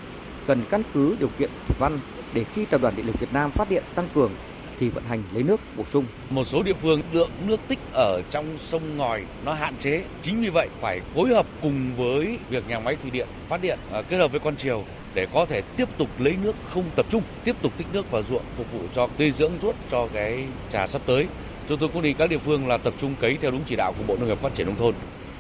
cần 0.47 0.63
căn 0.71 0.83
cứ 0.95 1.17
điều 1.19 1.31
kiện 1.39 1.51
thủy 1.69 1.77
văn 1.79 1.99
để 2.35 2.45
khi 2.45 2.65
Tập 2.65 2.81
đoàn 2.83 2.97
Điện 2.97 3.07
lực 3.07 3.21
Việt 3.21 3.33
Nam 3.33 3.51
phát 3.51 3.71
điện 3.71 3.85
tăng 3.95 4.09
cường 4.15 4.33
thì 4.79 4.89
vận 4.89 5.05
hành 5.05 5.23
lấy 5.35 5.43
nước 5.43 5.61
bổ 5.77 5.85
sung. 5.85 6.05
Một 6.31 6.45
số 6.45 6.63
địa 6.63 6.75
phương 6.83 7.03
lượng 7.13 7.31
nước 7.47 7.61
tích 7.69 7.79
ở 7.93 8.23
trong 8.31 8.59
sông 8.59 8.97
ngòi 8.97 9.23
nó 9.45 9.53
hạn 9.53 9.75
chế. 9.81 10.03
Chính 10.23 10.41
vì 10.41 10.49
vậy 10.49 10.69
phải 10.81 11.01
phối 11.15 11.29
hợp 11.29 11.47
cùng 11.63 11.91
với 11.97 12.39
việc 12.51 12.69
nhà 12.69 12.79
máy 12.79 12.97
thủy 13.03 13.11
điện 13.11 13.29
phát 13.49 13.63
điện 13.63 13.79
à, 13.93 14.03
kết 14.03 14.17
hợp 14.17 14.31
với 14.31 14.41
con 14.41 14.57
chiều 14.57 14.85
để 15.15 15.27
có 15.33 15.47
thể 15.47 15.63
tiếp 15.77 15.89
tục 15.99 16.09
lấy 16.19 16.35
nước 16.43 16.57
không 16.65 16.85
tập 16.97 17.07
trung, 17.11 17.23
tiếp 17.45 17.57
tục 17.63 17.73
tích 17.77 17.87
nước 17.93 18.11
vào 18.11 18.23
ruộng 18.23 18.43
phục 18.57 18.73
vụ 18.73 18.81
cho 18.95 19.07
tươi 19.17 19.31
dưỡng 19.31 19.53
ruốt 19.63 19.75
cho 19.91 20.09
cái 20.13 20.45
trà 20.73 20.87
sắp 20.87 21.03
tới. 21.07 21.27
Chúng 21.69 21.79
tôi 21.79 21.89
cũng 21.93 22.03
đi 22.03 22.13
các 22.13 22.31
địa 22.31 22.39
phương 22.39 22.69
là 22.69 22.79
tập 22.79 22.95
trung 22.99 23.15
cấy 23.21 23.37
theo 23.41 23.51
đúng 23.51 23.63
chỉ 23.67 23.77
đạo 23.77 23.93
của 23.99 24.05
Bộ 24.07 24.17
Nông 24.17 24.29
nghiệp 24.29 24.39
Phát 24.39 24.55
triển 24.55 24.67
nông 24.67 24.77
thôn. 24.77 24.95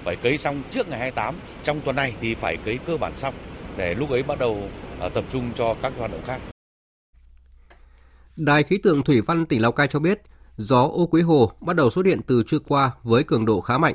Phải 0.04 0.16
cấy 0.16 0.38
xong 0.38 0.62
trước 0.70 0.88
ngày 0.88 0.98
28, 0.98 1.34
trong 1.64 1.80
tuần 1.80 1.96
này 1.96 2.12
thì 2.20 2.34
phải 2.34 2.56
cấy 2.56 2.78
cơ 2.86 2.96
bản 2.96 3.12
xong 3.16 3.34
để 3.76 3.94
lúc 3.94 4.10
ấy 4.10 4.22
bắt 4.22 4.38
đầu 4.38 4.58
à, 5.00 5.08
tập 5.08 5.24
trung 5.32 5.50
cho 5.56 5.74
các 5.82 5.92
hoạt 5.98 6.12
động 6.12 6.22
khác. 6.26 6.55
Đài 8.36 8.62
khí 8.62 8.78
tượng 8.78 9.02
thủy 9.02 9.20
văn 9.20 9.46
tỉnh 9.46 9.62
Lào 9.62 9.72
Cai 9.72 9.88
cho 9.88 9.98
biết, 9.98 10.22
gió 10.56 10.82
ô 10.82 11.06
quý 11.06 11.22
hồ 11.22 11.52
bắt 11.60 11.76
đầu 11.76 11.90
xuất 11.90 12.06
hiện 12.06 12.20
từ 12.26 12.42
trưa 12.42 12.58
qua 12.58 12.90
với 13.02 13.24
cường 13.24 13.46
độ 13.46 13.60
khá 13.60 13.78
mạnh. 13.78 13.94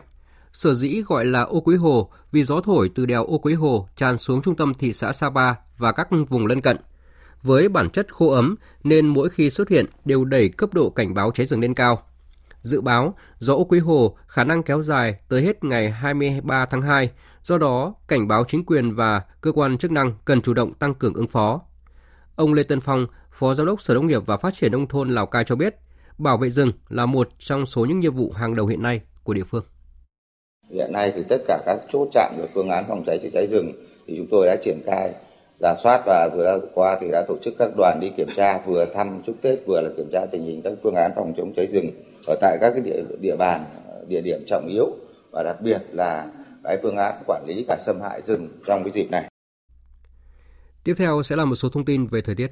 Sở 0.54 0.74
dĩ 0.74 1.02
gọi 1.08 1.26
là 1.26 1.42
ô 1.42 1.62
quý 1.62 1.76
hồ 1.76 2.10
vì 2.32 2.44
gió 2.44 2.62
thổi 2.62 2.92
từ 2.96 3.06
đèo 3.06 3.26
ô 3.26 3.38
quý 3.38 3.54
hồ 3.54 3.86
tràn 3.96 4.18
xuống 4.18 4.42
trung 4.42 4.56
tâm 4.56 4.74
thị 4.74 4.94
xã 4.94 5.12
Sapa 5.12 5.54
và 5.78 5.92
các 5.92 6.08
vùng 6.30 6.46
lân 6.46 6.62
cận. 6.62 6.78
Với 7.44 7.70
bản 7.70 7.90
chất 7.90 8.14
khô 8.14 8.32
ấm 8.32 8.56
nên 8.84 9.08
mỗi 9.08 9.30
khi 9.30 9.50
xuất 9.50 9.70
hiện 9.70 9.86
đều 10.06 10.26
đẩy 10.26 10.50
cấp 10.50 10.74
độ 10.74 10.90
cảnh 10.90 11.14
báo 11.14 11.32
cháy 11.32 11.46
rừng 11.46 11.62
lên 11.62 11.74
cao. 11.74 12.04
Dự 12.62 12.82
báo, 12.82 13.16
gió 13.38 13.54
ô 13.54 13.64
quý 13.64 13.80
hồ 13.80 14.18
khả 14.28 14.44
năng 14.44 14.64
kéo 14.64 14.84
dài 14.84 15.16
tới 15.30 15.42
hết 15.42 15.64
ngày 15.64 15.92
23 15.92 16.66
tháng 16.66 16.82
2, 16.82 17.12
do 17.44 17.58
đó 17.58 17.94
cảnh 18.08 18.28
báo 18.28 18.44
chính 18.48 18.66
quyền 18.66 18.96
và 18.96 19.22
cơ 19.42 19.52
quan 19.52 19.78
chức 19.78 19.92
năng 19.92 20.14
cần 20.26 20.42
chủ 20.42 20.54
động 20.54 20.74
tăng 20.74 20.94
cường 20.94 21.14
ứng 21.14 21.28
phó. 21.28 21.62
Ông 22.42 22.54
Lê 22.54 22.64
Tân 22.64 22.80
Phong, 22.80 23.08
Phó 23.32 23.54
Giám 23.54 23.68
đốc 23.68 23.82
Sở 23.82 23.94
Nông 23.94 24.08
nghiệp 24.08 24.22
và 24.26 24.38
Phát 24.38 24.54
triển 24.54 24.72
Nông 24.72 24.88
thôn 24.88 25.10
Lào 25.10 25.26
Cai 25.26 25.44
cho 25.44 25.56
biết, 25.56 25.76
bảo 26.18 26.38
vệ 26.38 26.50
rừng 26.50 26.72
là 26.90 27.06
một 27.06 27.30
trong 27.40 27.66
số 27.66 27.86
những 27.86 28.00
nhiệm 28.00 28.16
vụ 28.16 28.32
hàng 28.32 28.56
đầu 28.56 28.68
hiện 28.68 28.82
nay 28.82 29.02
của 29.24 29.34
địa 29.34 29.44
phương. 29.44 29.64
Hiện 30.70 30.92
nay 30.92 31.12
thì 31.16 31.24
tất 31.30 31.38
cả 31.48 31.60
các 31.66 31.80
chốt 31.94 32.08
chạm 32.14 32.36
về 32.38 32.48
phương 32.54 32.70
án 32.70 32.86
phòng 32.88 33.04
cháy 33.06 33.20
chữa 33.24 33.30
cháy 33.34 33.48
rừng 33.48 33.72
thì 34.08 34.14
chúng 34.18 34.28
tôi 34.32 34.46
đã 34.46 34.56
triển 34.64 34.82
khai 34.86 35.14
giả 35.60 35.76
soát 35.84 36.02
và 36.06 36.30
vừa 36.36 36.60
qua 36.74 36.98
thì 37.02 37.08
đã 37.12 37.26
tổ 37.28 37.38
chức 37.44 37.54
các 37.60 37.72
đoàn 37.78 38.00
đi 38.02 38.12
kiểm 38.18 38.30
tra 38.36 38.62
vừa 38.66 38.86
thăm 38.94 39.22
chúc 39.26 39.36
Tết 39.42 39.60
vừa 39.68 39.82
là 39.82 39.90
kiểm 39.98 40.10
tra 40.12 40.26
tình 40.32 40.46
hình 40.46 40.62
các 40.62 40.74
phương 40.84 40.96
án 40.96 41.12
phòng 41.16 41.34
chống 41.38 41.54
cháy 41.56 41.68
rừng 41.68 41.92
ở 42.28 42.36
tại 42.42 42.58
các 42.62 42.70
cái 42.70 42.82
địa, 42.82 43.04
địa 43.20 43.36
bàn 43.36 43.66
địa 44.08 44.22
điểm 44.22 44.44
trọng 44.48 44.68
yếu 44.68 44.88
và 45.32 45.44
đặc 45.44 45.62
biệt 45.62 45.82
là 45.92 46.28
cái 46.64 46.78
phương 46.84 46.98
án 46.98 47.24
quản 47.28 47.44
lý 47.48 47.66
cả 47.68 47.78
xâm 47.82 48.02
hại 48.02 48.22
rừng 48.22 48.50
trong 48.68 48.84
cái 48.84 48.92
dịp 48.92 49.12
này. 49.12 49.31
Tiếp 50.84 50.94
theo 50.98 51.24
sẽ 51.24 51.36
là 51.36 51.46
một 51.46 51.56
số 51.56 51.70
thông 51.70 51.86
tin 51.86 52.08
về 52.08 52.22
thời 52.22 52.36
tiết. 52.36 52.52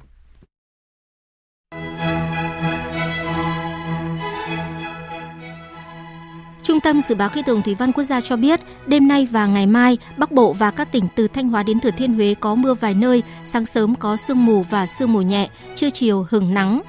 Trung 6.62 6.80
tâm 6.80 7.00
Dự 7.00 7.14
báo 7.14 7.28
Khí 7.28 7.42
tượng 7.46 7.62
Thủy 7.62 7.74
văn 7.74 7.92
Quốc 7.92 8.04
gia 8.04 8.20
cho 8.20 8.36
biết, 8.36 8.60
đêm 8.86 9.08
nay 9.08 9.28
và 9.30 9.46
ngày 9.46 9.66
mai, 9.66 9.98
Bắc 10.16 10.32
Bộ 10.32 10.52
và 10.52 10.70
các 10.70 10.92
tỉnh 10.92 11.04
từ 11.16 11.28
Thanh 11.28 11.48
Hóa 11.48 11.62
đến 11.62 11.80
Thừa 11.80 11.90
Thiên 11.90 12.14
Huế 12.14 12.34
có 12.40 12.54
mưa 12.54 12.74
vài 12.74 12.94
nơi, 12.94 13.22
sáng 13.44 13.66
sớm 13.66 13.94
có 13.94 14.16
sương 14.16 14.46
mù 14.46 14.62
và 14.62 14.86
sương 14.86 15.12
mù 15.12 15.20
nhẹ, 15.20 15.48
trưa 15.76 15.90
chiều 15.90 16.26
hừng 16.30 16.54
nắng. 16.54 16.82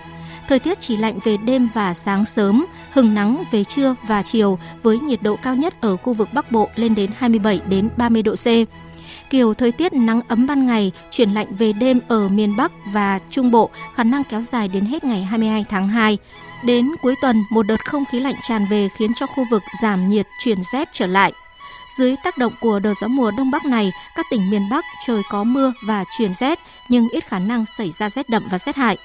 Thời 0.48 0.60
tiết 0.60 0.80
chỉ 0.80 0.98
lạnh 0.98 1.20
về 1.24 1.38
đêm 1.38 1.68
và 1.74 1.94
sáng 1.94 2.26
sớm, 2.26 2.66
hừng 2.92 3.14
nắng 3.14 3.44
về 3.52 3.64
trưa 3.64 3.96
và 4.08 4.24
chiều 4.24 4.60
với 4.84 5.00
nhiệt 5.00 5.22
độ 5.22 5.36
cao 5.44 5.56
nhất 5.56 5.82
ở 5.82 5.98
khu 5.98 6.14
vực 6.14 6.28
Bắc 6.34 6.52
Bộ 6.52 6.70
lên 6.76 6.96
đến 6.96 7.12
27 7.18 7.62
đến 7.70 7.90
30 7.98 8.24
độ 8.24 8.36
C. 8.36 8.46
Kiểu 9.32 9.54
thời 9.54 9.72
tiết 9.72 9.94
nắng 9.94 10.22
ấm 10.28 10.48
ban 10.48 10.66
ngày, 10.66 10.92
chuyển 11.12 11.32
lạnh 11.34 11.56
về 11.56 11.74
đêm 11.74 12.00
ở 12.08 12.28
miền 12.30 12.56
Bắc 12.56 12.72
và 12.94 13.20
Trung 13.30 13.52
Bộ 13.52 13.70
khả 13.94 14.04
năng 14.04 14.24
kéo 14.24 14.42
dài 14.42 14.68
đến 14.68 14.86
hết 14.86 15.04
ngày 15.04 15.24
22 15.24 15.66
tháng 15.70 15.88
2. 15.88 16.18
Đến 16.64 16.90
cuối 17.02 17.16
tuần, 17.22 17.44
một 17.50 17.64
đợt 17.64 17.86
không 17.86 18.06
khí 18.06 18.20
lạnh 18.20 18.36
tràn 18.42 18.66
về 18.66 18.90
khiến 18.98 19.14
cho 19.14 19.26
khu 19.26 19.44
vực 19.52 19.62
giảm 19.82 20.08
nhiệt 20.08 20.28
chuyển 20.40 20.64
rét 20.74 20.90
trở 20.94 21.08
lại. 21.08 21.34
Dưới 21.98 22.16
tác 22.24 22.38
động 22.38 22.54
của 22.62 22.80
đợt 22.80 22.94
gió 22.94 23.08
mùa 23.08 23.32
đông 23.38 23.52
bắc 23.52 23.66
này, 23.66 23.92
các 24.16 24.26
tỉnh 24.32 24.50
miền 24.50 24.70
Bắc 24.70 24.86
trời 25.08 25.22
có 25.30 25.44
mưa 25.44 25.74
và 25.88 26.06
chuyển 26.18 26.34
rét 26.34 26.60
nhưng 26.90 27.10
ít 27.10 27.28
khả 27.28 27.40
năng 27.40 27.66
xảy 27.66 27.92
ra 27.92 28.10
rét 28.10 28.30
đậm 28.30 28.48
và 28.52 28.58
rét 28.58 28.76
hại. 28.76 28.98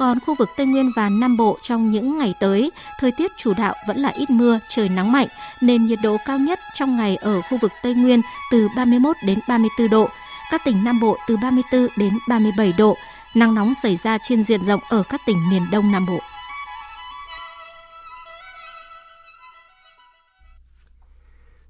Còn 0.00 0.20
khu 0.20 0.34
vực 0.34 0.48
Tây 0.56 0.66
Nguyên 0.66 0.90
và 0.96 1.08
Nam 1.08 1.36
Bộ 1.36 1.58
trong 1.62 1.90
những 1.90 2.18
ngày 2.18 2.34
tới, 2.40 2.70
thời 2.98 3.12
tiết 3.12 3.32
chủ 3.36 3.54
đạo 3.54 3.74
vẫn 3.88 3.98
là 3.98 4.08
ít 4.08 4.30
mưa, 4.30 4.58
trời 4.68 4.88
nắng 4.88 5.12
mạnh, 5.12 5.26
nên 5.60 5.86
nhiệt 5.86 5.98
độ 6.02 6.16
cao 6.26 6.38
nhất 6.38 6.58
trong 6.74 6.96
ngày 6.96 7.16
ở 7.16 7.40
khu 7.42 7.58
vực 7.58 7.72
Tây 7.82 7.94
Nguyên 7.94 8.20
từ 8.52 8.68
31 8.76 9.16
đến 9.26 9.38
34 9.48 9.90
độ, 9.90 10.08
các 10.50 10.60
tỉnh 10.64 10.84
Nam 10.84 11.00
Bộ 11.00 11.16
từ 11.28 11.36
34 11.36 11.86
đến 11.96 12.18
37 12.28 12.72
độ, 12.78 12.96
nắng 13.34 13.54
nóng 13.54 13.74
xảy 13.74 13.96
ra 13.96 14.18
trên 14.22 14.42
diện 14.42 14.64
rộng 14.64 14.80
ở 14.88 15.02
các 15.08 15.20
tỉnh 15.26 15.50
miền 15.50 15.62
Đông 15.70 15.92
Nam 15.92 16.06
Bộ. 16.06 16.18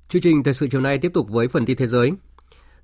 Chương 0.08 0.22
trình 0.22 0.42
thời 0.42 0.54
sự 0.54 0.68
chiều 0.70 0.80
nay 0.80 0.98
tiếp 0.98 1.10
tục 1.14 1.28
với 1.28 1.48
phần 1.48 1.66
tin 1.66 1.76
thế 1.76 1.86
giới. 1.86 2.12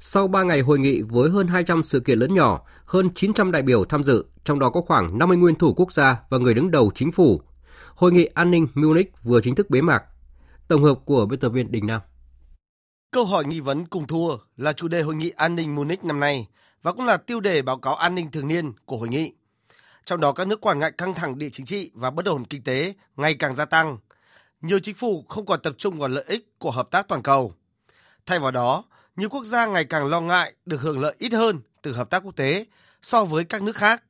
Sau 0.00 0.28
3 0.28 0.42
ngày 0.42 0.60
hội 0.60 0.78
nghị 0.78 1.02
với 1.02 1.30
hơn 1.30 1.46
200 1.46 1.82
sự 1.82 2.00
kiện 2.00 2.18
lớn 2.18 2.34
nhỏ, 2.34 2.62
hơn 2.84 3.10
900 3.14 3.52
đại 3.52 3.62
biểu 3.62 3.84
tham 3.84 4.02
dự, 4.02 4.24
trong 4.44 4.58
đó 4.58 4.70
có 4.70 4.80
khoảng 4.80 5.18
50 5.18 5.38
nguyên 5.38 5.54
thủ 5.54 5.74
quốc 5.76 5.92
gia 5.92 6.16
và 6.30 6.38
người 6.38 6.54
đứng 6.54 6.70
đầu 6.70 6.90
chính 6.94 7.12
phủ. 7.12 7.40
Hội 7.94 8.12
nghị 8.12 8.24
an 8.24 8.50
ninh 8.50 8.68
Munich 8.74 9.12
vừa 9.22 9.40
chính 9.40 9.54
thức 9.54 9.70
bế 9.70 9.80
mạc. 9.80 10.04
Tổng 10.68 10.82
hợp 10.82 10.98
của 11.04 11.26
biên 11.26 11.40
tập 11.40 11.48
viên 11.48 11.72
Đình 11.72 11.86
Nam. 11.86 12.00
Câu 13.10 13.24
hỏi 13.24 13.44
nghi 13.44 13.60
vấn 13.60 13.86
cùng 13.86 14.06
thua 14.06 14.36
là 14.56 14.72
chủ 14.72 14.88
đề 14.88 15.02
hội 15.02 15.14
nghị 15.14 15.30
an 15.30 15.56
ninh 15.56 15.74
Munich 15.74 16.04
năm 16.04 16.20
nay 16.20 16.48
và 16.82 16.92
cũng 16.92 17.04
là 17.04 17.16
tiêu 17.16 17.40
đề 17.40 17.62
báo 17.62 17.78
cáo 17.78 17.94
an 17.94 18.14
ninh 18.14 18.30
thường 18.30 18.48
niên 18.48 18.72
của 18.84 18.96
hội 18.96 19.08
nghị. 19.08 19.32
Trong 20.04 20.20
đó 20.20 20.32
các 20.32 20.46
nước 20.46 20.60
quan 20.60 20.78
ngại 20.78 20.92
căng 20.98 21.14
thẳng 21.14 21.38
địa 21.38 21.48
chính 21.52 21.66
trị 21.66 21.90
và 21.94 22.10
bất 22.10 22.26
ổn 22.26 22.44
kinh 22.44 22.62
tế 22.62 22.94
ngày 23.16 23.34
càng 23.34 23.54
gia 23.54 23.64
tăng. 23.64 23.98
Nhiều 24.60 24.78
chính 24.78 24.94
phủ 24.94 25.24
không 25.28 25.46
còn 25.46 25.60
tập 25.62 25.74
trung 25.78 25.98
vào 25.98 26.08
lợi 26.08 26.24
ích 26.28 26.58
của 26.58 26.70
hợp 26.70 26.90
tác 26.90 27.08
toàn 27.08 27.22
cầu. 27.22 27.52
Thay 28.26 28.38
vào 28.38 28.50
đó, 28.50 28.84
nhiều 29.16 29.28
quốc 29.28 29.44
gia 29.44 29.66
ngày 29.66 29.84
càng 29.84 30.06
lo 30.06 30.20
ngại 30.20 30.52
được 30.66 30.80
hưởng 30.80 31.00
lợi 31.00 31.14
ít 31.18 31.32
hơn 31.32 31.60
từ 31.82 31.92
hợp 31.92 32.10
tác 32.10 32.22
quốc 32.24 32.36
tế 32.36 32.66
so 33.02 33.24
với 33.24 33.44
các 33.44 33.62
nước 33.62 33.76
khác. 33.76 34.02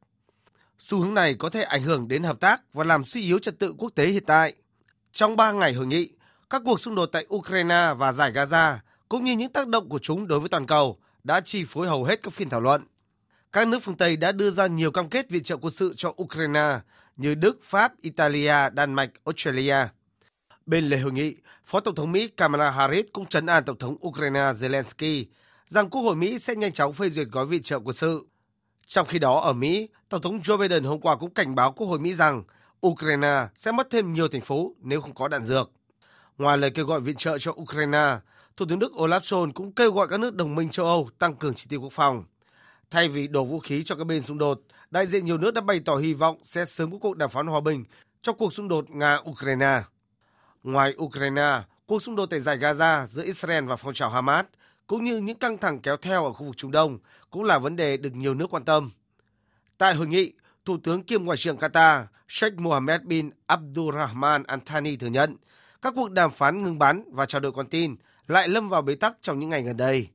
Xu 0.78 0.98
hướng 0.98 1.14
này 1.14 1.34
có 1.38 1.50
thể 1.50 1.62
ảnh 1.62 1.82
hưởng 1.82 2.08
đến 2.08 2.22
hợp 2.22 2.40
tác 2.40 2.62
và 2.72 2.84
làm 2.84 3.04
suy 3.04 3.22
yếu 3.22 3.38
trật 3.38 3.58
tự 3.58 3.74
quốc 3.78 3.92
tế 3.94 4.06
hiện 4.06 4.24
tại. 4.26 4.52
Trong 5.12 5.36
3 5.36 5.52
ngày 5.52 5.72
hội 5.72 5.86
nghị, 5.86 6.08
các 6.50 6.62
cuộc 6.64 6.80
xung 6.80 6.94
đột 6.94 7.06
tại 7.06 7.26
Ukraine 7.34 7.94
và 7.98 8.12
giải 8.12 8.32
Gaza 8.32 8.76
cũng 9.08 9.24
như 9.24 9.32
những 9.32 9.52
tác 9.52 9.68
động 9.68 9.88
của 9.88 9.98
chúng 9.98 10.26
đối 10.26 10.40
với 10.40 10.48
toàn 10.48 10.66
cầu 10.66 10.98
đã 11.24 11.40
chi 11.40 11.64
phối 11.68 11.88
hầu 11.88 12.04
hết 12.04 12.22
các 12.22 12.34
phiên 12.34 12.48
thảo 12.48 12.60
luận. 12.60 12.86
Các 13.52 13.68
nước 13.68 13.78
phương 13.82 13.96
Tây 13.96 14.16
đã 14.16 14.32
đưa 14.32 14.50
ra 14.50 14.66
nhiều 14.66 14.90
cam 14.90 15.08
kết 15.08 15.30
viện 15.30 15.42
trợ 15.42 15.56
quân 15.56 15.72
sự 15.74 15.94
cho 15.96 16.12
Ukraine 16.22 16.78
như 17.16 17.34
Đức, 17.34 17.60
Pháp, 17.64 17.92
Italia, 18.02 18.70
Đan 18.72 18.94
Mạch, 18.94 19.10
Australia. 19.24 19.76
Bên 20.66 20.84
lề 20.84 20.98
hội 20.98 21.12
nghị, 21.12 21.36
Phó 21.64 21.80
Tổng 21.80 21.94
thống 21.94 22.12
Mỹ 22.12 22.28
Kamala 22.28 22.70
Harris 22.70 23.06
cũng 23.12 23.26
trấn 23.26 23.46
an 23.46 23.64
Tổng 23.64 23.78
thống 23.78 23.96
Ukraine 24.06 24.40
Zelensky 24.40 25.24
rằng 25.68 25.90
Quốc 25.90 26.02
hội 26.02 26.16
Mỹ 26.16 26.38
sẽ 26.38 26.54
nhanh 26.54 26.72
chóng 26.72 26.92
phê 26.92 27.10
duyệt 27.10 27.28
gói 27.32 27.46
viện 27.46 27.62
trợ 27.62 27.78
quân 27.78 27.96
sự. 27.96 28.26
Trong 28.86 29.06
khi 29.06 29.18
đó 29.18 29.40
ở 29.40 29.52
Mỹ, 29.52 29.88
Tổng 30.08 30.22
thống 30.22 30.40
Joe 30.40 30.58
Biden 30.58 30.84
hôm 30.84 31.00
qua 31.00 31.16
cũng 31.16 31.34
cảnh 31.34 31.54
báo 31.54 31.72
Quốc 31.72 31.86
hội 31.86 31.98
Mỹ 31.98 32.14
rằng 32.14 32.42
Ukraine 32.86 33.48
sẽ 33.56 33.72
mất 33.72 33.86
thêm 33.90 34.12
nhiều 34.12 34.28
thành 34.28 34.40
phố 34.40 34.74
nếu 34.80 35.00
không 35.00 35.14
có 35.14 35.28
đạn 35.28 35.44
dược. 35.44 35.70
Ngoài 36.38 36.58
lời 36.58 36.70
kêu 36.70 36.86
gọi 36.86 37.00
viện 37.00 37.16
trợ 37.16 37.38
cho 37.38 37.52
Ukraine, 37.52 38.16
Thủ 38.56 38.66
tướng 38.68 38.78
Đức 38.78 38.92
Olaf 38.92 39.20
Scholz 39.20 39.52
cũng 39.52 39.72
kêu 39.72 39.92
gọi 39.92 40.08
các 40.08 40.20
nước 40.20 40.34
đồng 40.34 40.54
minh 40.54 40.70
châu 40.70 40.86
Âu 40.86 41.08
tăng 41.18 41.36
cường 41.36 41.54
chi 41.54 41.66
tiêu 41.68 41.80
quốc 41.80 41.92
phòng. 41.92 42.24
Thay 42.90 43.08
vì 43.08 43.26
đổ 43.26 43.44
vũ 43.44 43.60
khí 43.60 43.82
cho 43.84 43.94
các 43.94 44.04
bên 44.04 44.22
xung 44.22 44.38
đột, 44.38 44.60
đại 44.90 45.06
diện 45.06 45.24
nhiều 45.24 45.38
nước 45.38 45.54
đã 45.54 45.60
bày 45.60 45.80
tỏ 45.84 45.96
hy 45.96 46.14
vọng 46.14 46.38
sẽ 46.42 46.64
sớm 46.64 46.92
có 46.92 46.98
cuộc 46.98 47.16
đàm 47.16 47.30
phán 47.30 47.46
hòa 47.46 47.60
bình 47.60 47.84
trong 48.22 48.36
cuộc 48.38 48.52
xung 48.52 48.68
đột 48.68 48.84
Nga-Ukraine. 48.90 49.82
Ngoài 50.66 50.94
Ukraine, 51.02 51.62
cuộc 51.86 52.02
xung 52.02 52.16
đột 52.16 52.26
tại 52.26 52.40
giải 52.40 52.58
Gaza 52.58 53.06
giữa 53.06 53.22
Israel 53.22 53.64
và 53.64 53.76
phong 53.76 53.94
trào 53.94 54.10
Hamas 54.10 54.44
cũng 54.86 55.04
như 55.04 55.18
những 55.18 55.38
căng 55.38 55.58
thẳng 55.58 55.80
kéo 55.80 55.96
theo 55.96 56.24
ở 56.24 56.32
khu 56.32 56.46
vực 56.46 56.56
Trung 56.56 56.70
Đông 56.70 56.98
cũng 57.30 57.44
là 57.44 57.58
vấn 57.58 57.76
đề 57.76 57.96
được 57.96 58.14
nhiều 58.14 58.34
nước 58.34 58.46
quan 58.50 58.64
tâm. 58.64 58.90
Tại 59.78 59.94
hội 59.94 60.06
nghị, 60.06 60.32
Thủ 60.64 60.78
tướng 60.82 61.02
kiêm 61.02 61.24
Ngoại 61.24 61.38
trưởng 61.38 61.56
Qatar 61.56 62.04
Sheikh 62.28 62.58
Mohammed 62.58 63.02
bin 63.02 63.30
Abdulrahman 63.46 64.42
Al 64.42 64.58
Thani 64.66 64.96
thừa 64.96 65.06
nhận 65.06 65.36
các 65.82 65.92
cuộc 65.96 66.10
đàm 66.10 66.30
phán 66.32 66.62
ngừng 66.62 66.78
bắn 66.78 67.04
và 67.12 67.26
trao 67.26 67.40
đổi 67.40 67.52
con 67.52 67.68
tin 67.68 67.96
lại 68.26 68.48
lâm 68.48 68.68
vào 68.68 68.82
bế 68.82 68.94
tắc 68.94 69.16
trong 69.22 69.38
những 69.38 69.50
ngày 69.50 69.62
gần 69.62 69.76
đây. 69.76 70.08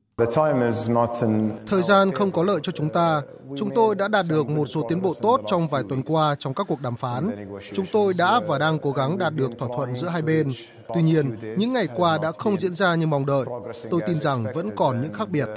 Thời 1.67 1.83
gian 1.83 2.11
không 2.11 2.31
có 2.31 2.43
lợi 2.43 2.59
cho 2.63 2.71
chúng 2.71 2.89
ta. 2.89 3.21
Chúng 3.57 3.69
tôi 3.75 3.95
đã 3.95 4.07
đạt 4.07 4.25
được 4.29 4.49
một 4.49 4.65
số 4.65 4.85
tiến 4.89 5.01
bộ 5.01 5.13
tốt 5.21 5.41
trong 5.47 5.67
vài 5.67 5.83
tuần 5.89 6.03
qua 6.03 6.35
trong 6.39 6.53
các 6.53 6.65
cuộc 6.69 6.81
đàm 6.81 6.95
phán. 6.95 7.47
Chúng 7.73 7.85
tôi 7.91 8.13
đã 8.17 8.41
và 8.47 8.57
đang 8.57 8.79
cố 8.79 8.91
gắng 8.91 9.17
đạt 9.17 9.35
được 9.35 9.51
thỏa 9.59 9.69
thuận 9.75 9.95
giữa 9.95 10.07
hai 10.07 10.21
bên. 10.21 10.53
Tuy 10.93 11.01
nhiên, 11.01 11.37
những 11.57 11.73
ngày 11.73 11.87
qua 11.95 12.17
đã 12.17 12.31
không 12.31 12.59
diễn 12.59 12.73
ra 12.73 12.95
như 12.95 13.07
mong 13.07 13.25
đợi. 13.25 13.45
Tôi 13.89 14.01
tin 14.07 14.15
rằng 14.15 14.45
vẫn 14.55 14.75
còn 14.75 15.01
những 15.01 15.13
khác 15.13 15.29
biệt. 15.29 15.47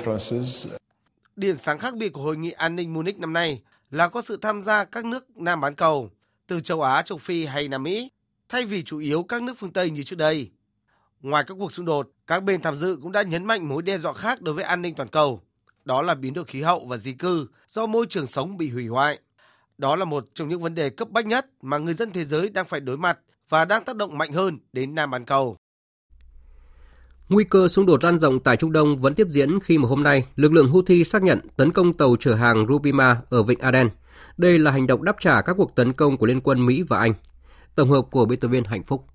Điểm 1.37 1.57
sáng 1.57 1.79
khác 1.79 1.95
biệt 1.95 2.09
của 2.09 2.23
Hội 2.23 2.37
nghị 2.37 2.51
An 2.51 2.77
ninh 2.77 2.95
Munich 2.95 3.19
năm 3.19 3.33
nay 3.33 3.63
là 3.91 4.09
có 4.09 4.23
sự 4.23 4.39
tham 4.43 4.63
gia 4.63 4.85
các 4.85 5.05
nước 5.05 5.37
Nam 5.37 5.61
bán 5.61 5.75
cầu, 5.75 6.11
từ 6.47 6.61
châu 6.61 6.83
Á, 6.83 7.03
châu 7.03 7.19
Phi 7.19 7.47
hay 7.47 7.69
Nam 7.69 7.83
Mỹ, 7.83 8.11
thay 8.49 8.65
vì 8.65 8.83
chủ 8.83 8.99
yếu 8.99 9.23
các 9.23 9.43
nước 9.43 9.55
phương 9.59 9.73
Tây 9.73 9.91
như 9.91 10.03
trước 10.03 10.17
đây. 10.17 10.51
Ngoài 11.23 11.45
các 11.47 11.57
cuộc 11.59 11.73
xung 11.73 11.87
đột, 11.87 12.09
các 12.27 12.45
bên 12.45 12.63
tham 12.63 12.77
dự 12.77 12.99
cũng 13.03 13.13
đã 13.13 13.23
nhấn 13.23 13.45
mạnh 13.45 13.69
mối 13.69 13.83
đe 13.83 13.99
dọa 13.99 14.13
khác 14.13 14.43
đối 14.43 14.55
với 14.55 14.65
an 14.65 14.83
ninh 14.83 14.95
toàn 14.95 15.09
cầu. 15.09 15.41
Đó 15.85 16.03
là 16.03 16.15
biến 16.15 16.35
đổi 16.35 16.45
khí 16.45 16.63
hậu 16.63 16.87
và 16.87 16.97
di 16.97 17.13
cư 17.13 17.47
do 17.69 17.87
môi 17.87 18.07
trường 18.07 18.27
sống 18.27 18.57
bị 18.57 18.71
hủy 18.71 18.87
hoại. 18.87 19.19
Đó 19.79 19.97
là 19.97 20.05
một 20.05 20.27
trong 20.35 20.49
những 20.49 20.63
vấn 20.63 20.75
đề 20.75 20.91
cấp 20.91 21.11
bách 21.11 21.27
nhất 21.27 21.47
mà 21.63 21.79
người 21.79 21.95
dân 21.95 22.13
thế 22.13 22.25
giới 22.25 22.49
đang 22.49 22.67
phải 22.69 22.81
đối 22.81 22.97
mặt 22.97 23.19
và 23.49 23.65
đang 23.65 23.85
tác 23.85 23.97
động 23.97 24.19
mạnh 24.19 24.33
hơn 24.33 24.59
đến 24.73 24.95
Nam 24.95 25.11
bán 25.11 25.25
cầu. 25.25 25.57
Nguy 27.29 27.45
cơ 27.45 27.69
xung 27.69 27.87
đột 27.87 28.05
lan 28.05 28.21
rộng 28.21 28.41
tại 28.41 28.57
Trung 28.57 28.73
Đông 28.73 28.97
vẫn 28.97 29.15
tiếp 29.15 29.27
diễn 29.31 29.61
khi 29.61 29.79
mà 29.79 29.89
hôm 29.89 30.03
nay, 30.03 30.25
lực 30.37 30.53
lượng 30.53 30.69
Houthi 30.69 31.05
xác 31.05 31.23
nhận 31.23 31.41
tấn 31.57 31.73
công 31.73 31.93
tàu 31.93 32.17
chở 32.21 32.35
hàng 32.35 32.67
Rubima 32.69 33.21
ở 33.31 33.43
Vịnh 33.43 33.59
Aden. 33.59 33.89
Đây 34.37 34.59
là 34.59 34.71
hành 34.71 34.87
động 34.87 35.05
đáp 35.05 35.17
trả 35.21 35.43
các 35.43 35.55
cuộc 35.57 35.75
tấn 35.75 35.93
công 35.93 36.17
của 36.17 36.27
Liên 36.27 36.41
quân 36.41 36.67
Mỹ 36.67 36.83
và 36.83 36.99
Anh. 36.99 37.15
Tổng 37.75 37.91
hợp 37.91 38.03
của 38.11 38.27
biên 38.27 38.41
tập 38.41 38.49
viên 38.49 38.65
Hạnh 38.65 38.83
Phúc. 38.85 39.07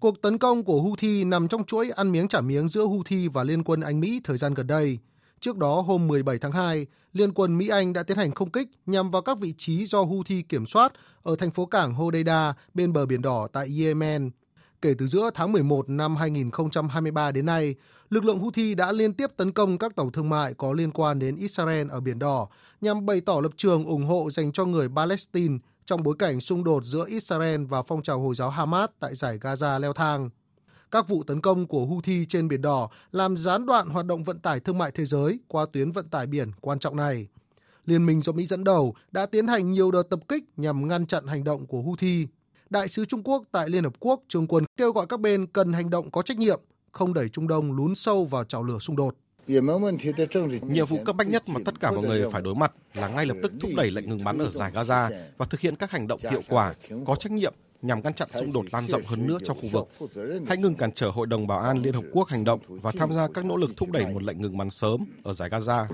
Cuộc 0.00 0.22
tấn 0.22 0.38
công 0.38 0.64
của 0.64 0.82
Houthi 0.82 1.24
nằm 1.24 1.48
trong 1.48 1.64
chuỗi 1.64 1.90
ăn 1.90 2.12
miếng 2.12 2.28
trả 2.28 2.40
miếng 2.40 2.68
giữa 2.68 2.84
Houthi 2.84 3.28
và 3.28 3.44
Liên 3.44 3.64
quân 3.64 3.80
Anh 3.80 4.00
Mỹ 4.00 4.20
thời 4.24 4.38
gian 4.38 4.54
gần 4.54 4.66
đây. 4.66 4.98
Trước 5.40 5.56
đó 5.56 5.80
hôm 5.80 6.06
17 6.06 6.38
tháng 6.38 6.52
2, 6.52 6.86
Liên 7.12 7.32
quân 7.32 7.58
Mỹ-Anh 7.58 7.92
đã 7.92 8.02
tiến 8.02 8.16
hành 8.16 8.34
không 8.34 8.50
kích 8.50 8.68
nhằm 8.86 9.10
vào 9.10 9.22
các 9.22 9.38
vị 9.38 9.54
trí 9.58 9.86
do 9.86 10.02
Houthi 10.02 10.42
kiểm 10.42 10.66
soát 10.66 10.92
ở 11.22 11.36
thành 11.38 11.50
phố 11.50 11.66
cảng 11.66 11.94
Hodeida 11.94 12.54
bên 12.74 12.92
bờ 12.92 13.06
Biển 13.06 13.22
Đỏ 13.22 13.48
tại 13.52 13.68
Yemen. 13.80 14.30
Kể 14.82 14.94
từ 14.98 15.06
giữa 15.06 15.30
tháng 15.34 15.52
11 15.52 15.88
năm 15.88 16.16
2023 16.16 17.32
đến 17.32 17.46
nay, 17.46 17.74
lực 18.10 18.24
lượng 18.24 18.38
Houthi 18.38 18.74
đã 18.74 18.92
liên 18.92 19.14
tiếp 19.14 19.30
tấn 19.36 19.52
công 19.52 19.78
các 19.78 19.96
tàu 19.96 20.10
thương 20.10 20.28
mại 20.28 20.54
có 20.54 20.72
liên 20.72 20.90
quan 20.90 21.18
đến 21.18 21.36
Israel 21.36 21.88
ở 21.90 22.00
Biển 22.00 22.18
Đỏ 22.18 22.48
nhằm 22.80 23.06
bày 23.06 23.20
tỏ 23.20 23.40
lập 23.42 23.52
trường 23.56 23.84
ủng 23.84 24.04
hộ 24.04 24.30
dành 24.30 24.52
cho 24.52 24.64
người 24.64 24.88
Palestine 24.96 25.58
trong 25.86 26.02
bối 26.02 26.14
cảnh 26.18 26.40
xung 26.40 26.64
đột 26.64 26.84
giữa 26.84 27.04
Israel 27.08 27.64
và 27.64 27.82
phong 27.82 28.02
trào 28.02 28.20
Hồi 28.20 28.34
giáo 28.34 28.50
Hamas 28.50 28.90
tại 29.00 29.14
giải 29.14 29.38
Gaza 29.38 29.80
leo 29.80 29.92
thang. 29.92 30.30
Các 30.90 31.08
vụ 31.08 31.22
tấn 31.22 31.40
công 31.40 31.66
của 31.66 31.86
Houthi 31.86 32.26
trên 32.28 32.48
Biển 32.48 32.62
Đỏ 32.62 32.88
làm 33.12 33.36
gián 33.36 33.66
đoạn 33.66 33.88
hoạt 33.88 34.06
động 34.06 34.24
vận 34.24 34.38
tải 34.38 34.60
thương 34.60 34.78
mại 34.78 34.90
thế 34.90 35.04
giới 35.04 35.40
qua 35.48 35.66
tuyến 35.72 35.92
vận 35.92 36.08
tải 36.08 36.26
biển 36.26 36.50
quan 36.60 36.78
trọng 36.78 36.96
này. 36.96 37.28
Liên 37.84 38.06
minh 38.06 38.20
do 38.20 38.32
Mỹ 38.32 38.46
dẫn 38.46 38.64
đầu 38.64 38.94
đã 39.12 39.26
tiến 39.26 39.46
hành 39.46 39.72
nhiều 39.72 39.90
đợt 39.90 40.02
tập 40.02 40.20
kích 40.28 40.44
nhằm 40.56 40.88
ngăn 40.88 41.06
chặn 41.06 41.26
hành 41.26 41.44
động 41.44 41.66
của 41.66 41.82
Houthi. 41.82 42.26
Đại 42.70 42.88
sứ 42.88 43.04
Trung 43.04 43.22
Quốc 43.22 43.44
tại 43.52 43.68
Liên 43.68 43.84
Hợp 43.84 43.92
Quốc 44.00 44.22
Trương 44.28 44.46
Quân 44.46 44.64
kêu 44.76 44.92
gọi 44.92 45.06
các 45.08 45.20
bên 45.20 45.46
cần 45.46 45.72
hành 45.72 45.90
động 45.90 46.10
có 46.10 46.22
trách 46.22 46.38
nhiệm, 46.38 46.60
không 46.92 47.14
đẩy 47.14 47.28
Trung 47.28 47.48
Đông 47.48 47.72
lún 47.72 47.94
sâu 47.94 48.24
vào 48.24 48.44
chảo 48.44 48.62
lửa 48.62 48.78
xung 48.78 48.96
đột. 48.96 49.14
Nhiệm 49.46 50.86
vụ 50.86 50.98
cấp 51.04 51.16
bách 51.16 51.28
nhất 51.28 51.42
mà 51.48 51.60
tất 51.64 51.80
cả 51.80 51.90
mọi 51.90 52.04
người 52.04 52.30
phải 52.32 52.42
đối 52.42 52.54
mặt 52.54 52.72
là 52.94 53.08
ngay 53.08 53.26
lập 53.26 53.36
tức 53.42 53.52
thúc 53.60 53.70
đẩy 53.76 53.90
lệnh 53.90 54.08
ngừng 54.08 54.24
bắn 54.24 54.38
ở 54.38 54.50
giải 54.50 54.72
Gaza 54.74 55.10
và 55.36 55.46
thực 55.46 55.60
hiện 55.60 55.76
các 55.76 55.90
hành 55.90 56.06
động 56.06 56.20
hiệu 56.30 56.40
quả, 56.48 56.74
có 57.06 57.16
trách 57.16 57.32
nhiệm 57.32 57.54
nhằm 57.82 58.00
ngăn 58.02 58.14
chặn 58.14 58.28
xung 58.32 58.52
đột 58.52 58.64
lan 58.72 58.86
rộng 58.86 59.02
hơn 59.06 59.26
nữa 59.26 59.38
trong 59.44 59.56
khu 59.60 59.68
vực. 59.72 59.88
Hãy 60.46 60.56
ngừng 60.56 60.74
cản 60.74 60.92
trở 60.92 61.10
Hội 61.10 61.26
đồng 61.26 61.46
Bảo 61.46 61.60
an 61.60 61.82
Liên 61.82 61.94
Hợp 61.94 62.04
Quốc 62.12 62.28
hành 62.28 62.44
động 62.44 62.60
và 62.68 62.92
tham 62.98 63.12
gia 63.12 63.28
các 63.34 63.44
nỗ 63.44 63.56
lực 63.56 63.70
thúc 63.76 63.90
đẩy 63.90 64.06
một 64.06 64.22
lệnh 64.22 64.42
ngừng 64.42 64.58
bắn 64.58 64.70
sớm 64.70 65.04
ở 65.22 65.32
giải 65.32 65.48
Gaza. 65.48 65.86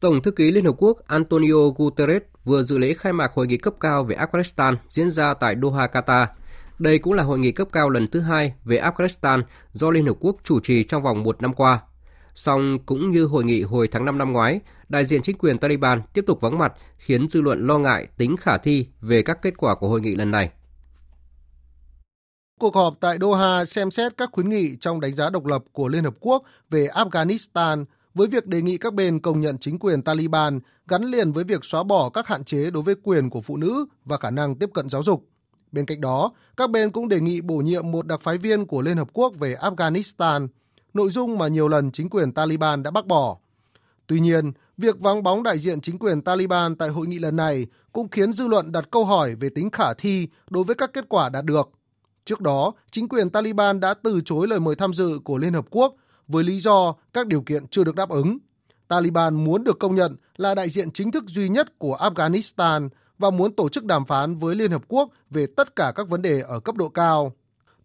Tổng 0.00 0.22
thư 0.22 0.30
ký 0.30 0.50
Liên 0.50 0.64
Hợp 0.64 0.74
Quốc 0.78 0.98
Antonio 1.06 1.68
Guterres 1.76 2.22
vừa 2.44 2.62
dự 2.62 2.78
lễ 2.78 2.94
khai 2.94 3.12
mạc 3.12 3.32
hội 3.34 3.46
nghị 3.46 3.56
cấp 3.56 3.74
cao 3.80 4.04
về 4.04 4.16
Afghanistan 4.16 4.76
diễn 4.88 5.10
ra 5.10 5.34
tại 5.34 5.56
Doha, 5.62 5.86
Qatar– 5.86 6.26
đây 6.78 6.98
cũng 6.98 7.12
là 7.12 7.22
hội 7.22 7.38
nghị 7.38 7.52
cấp 7.52 7.68
cao 7.72 7.90
lần 7.90 8.08
thứ 8.08 8.20
hai 8.20 8.54
về 8.64 8.80
Afghanistan 8.80 9.42
do 9.72 9.90
Liên 9.90 10.06
Hợp 10.06 10.16
Quốc 10.20 10.36
chủ 10.44 10.60
trì 10.60 10.84
trong 10.84 11.02
vòng 11.02 11.22
một 11.22 11.42
năm 11.42 11.54
qua. 11.54 11.80
Song 12.34 12.78
cũng 12.86 13.10
như 13.10 13.24
hội 13.24 13.44
nghị 13.44 13.62
hồi 13.62 13.88
tháng 13.88 14.04
5 14.04 14.18
năm 14.18 14.32
ngoái, 14.32 14.60
đại 14.88 15.04
diện 15.04 15.22
chính 15.22 15.38
quyền 15.38 15.58
Taliban 15.58 16.02
tiếp 16.14 16.24
tục 16.26 16.40
vắng 16.40 16.58
mặt 16.58 16.72
khiến 16.98 17.28
dư 17.28 17.40
luận 17.40 17.66
lo 17.66 17.78
ngại 17.78 18.06
tính 18.16 18.36
khả 18.36 18.58
thi 18.58 18.86
về 19.00 19.22
các 19.22 19.42
kết 19.42 19.54
quả 19.56 19.74
của 19.74 19.88
hội 19.88 20.00
nghị 20.00 20.14
lần 20.14 20.30
này. 20.30 20.50
Cuộc 22.60 22.74
họp 22.74 22.94
tại 23.00 23.18
Doha 23.20 23.64
xem 23.64 23.90
xét 23.90 24.16
các 24.16 24.28
khuyến 24.32 24.48
nghị 24.48 24.76
trong 24.80 25.00
đánh 25.00 25.14
giá 25.14 25.30
độc 25.30 25.46
lập 25.46 25.64
của 25.72 25.88
Liên 25.88 26.04
Hợp 26.04 26.14
Quốc 26.20 26.42
về 26.70 26.86
Afghanistan 26.86 27.84
với 28.14 28.28
việc 28.28 28.46
đề 28.46 28.62
nghị 28.62 28.78
các 28.78 28.94
bên 28.94 29.20
công 29.20 29.40
nhận 29.40 29.58
chính 29.58 29.78
quyền 29.78 30.02
Taliban 30.02 30.60
gắn 30.88 31.02
liền 31.02 31.32
với 31.32 31.44
việc 31.44 31.64
xóa 31.64 31.82
bỏ 31.82 32.10
các 32.10 32.26
hạn 32.26 32.44
chế 32.44 32.70
đối 32.70 32.82
với 32.82 32.94
quyền 33.02 33.30
của 33.30 33.40
phụ 33.40 33.56
nữ 33.56 33.86
và 34.04 34.16
khả 34.18 34.30
năng 34.30 34.54
tiếp 34.54 34.70
cận 34.74 34.90
giáo 34.90 35.02
dục. 35.02 35.31
Bên 35.72 35.86
cạnh 35.86 36.00
đó, 36.00 36.32
các 36.56 36.70
bên 36.70 36.90
cũng 36.90 37.08
đề 37.08 37.20
nghị 37.20 37.40
bổ 37.40 37.56
nhiệm 37.56 37.90
một 37.90 38.06
đặc 38.06 38.20
phái 38.20 38.38
viên 38.38 38.66
của 38.66 38.80
Liên 38.80 38.96
Hợp 38.96 39.08
Quốc 39.12 39.32
về 39.38 39.54
Afghanistan, 39.54 40.48
nội 40.94 41.10
dung 41.10 41.38
mà 41.38 41.48
nhiều 41.48 41.68
lần 41.68 41.90
chính 41.90 42.08
quyền 42.10 42.32
Taliban 42.32 42.82
đã 42.82 42.90
bác 42.90 43.06
bỏ. 43.06 43.38
Tuy 44.06 44.20
nhiên, 44.20 44.52
việc 44.76 45.00
vắng 45.00 45.22
bóng 45.22 45.42
đại 45.42 45.58
diện 45.58 45.80
chính 45.80 45.98
quyền 45.98 46.22
Taliban 46.22 46.76
tại 46.76 46.88
hội 46.88 47.06
nghị 47.06 47.18
lần 47.18 47.36
này 47.36 47.66
cũng 47.92 48.08
khiến 48.08 48.32
dư 48.32 48.46
luận 48.46 48.72
đặt 48.72 48.84
câu 48.90 49.04
hỏi 49.04 49.34
về 49.34 49.48
tính 49.48 49.70
khả 49.70 49.94
thi 49.94 50.28
đối 50.50 50.64
với 50.64 50.74
các 50.74 50.90
kết 50.92 51.04
quả 51.08 51.28
đạt 51.28 51.44
được. 51.44 51.70
Trước 52.24 52.40
đó, 52.40 52.72
chính 52.90 53.08
quyền 53.08 53.30
Taliban 53.30 53.80
đã 53.80 53.94
từ 53.94 54.20
chối 54.24 54.48
lời 54.48 54.60
mời 54.60 54.76
tham 54.76 54.94
dự 54.94 55.18
của 55.24 55.36
Liên 55.36 55.52
Hợp 55.52 55.66
Quốc 55.70 55.94
với 56.28 56.44
lý 56.44 56.60
do 56.60 56.94
các 57.12 57.26
điều 57.26 57.42
kiện 57.42 57.66
chưa 57.66 57.84
được 57.84 57.94
đáp 57.94 58.08
ứng. 58.08 58.38
Taliban 58.88 59.44
muốn 59.44 59.64
được 59.64 59.78
công 59.78 59.94
nhận 59.94 60.16
là 60.36 60.54
đại 60.54 60.70
diện 60.70 60.90
chính 60.90 61.10
thức 61.10 61.24
duy 61.26 61.48
nhất 61.48 61.78
của 61.78 61.96
Afghanistan 61.96 62.88
và 63.22 63.30
muốn 63.30 63.52
tổ 63.52 63.68
chức 63.68 63.84
đàm 63.84 64.04
phán 64.04 64.38
với 64.38 64.54
Liên 64.54 64.70
Hợp 64.70 64.82
Quốc 64.88 65.10
về 65.30 65.46
tất 65.56 65.76
cả 65.76 65.92
các 65.96 66.08
vấn 66.08 66.22
đề 66.22 66.40
ở 66.40 66.60
cấp 66.60 66.76
độ 66.76 66.88
cao. 66.88 67.32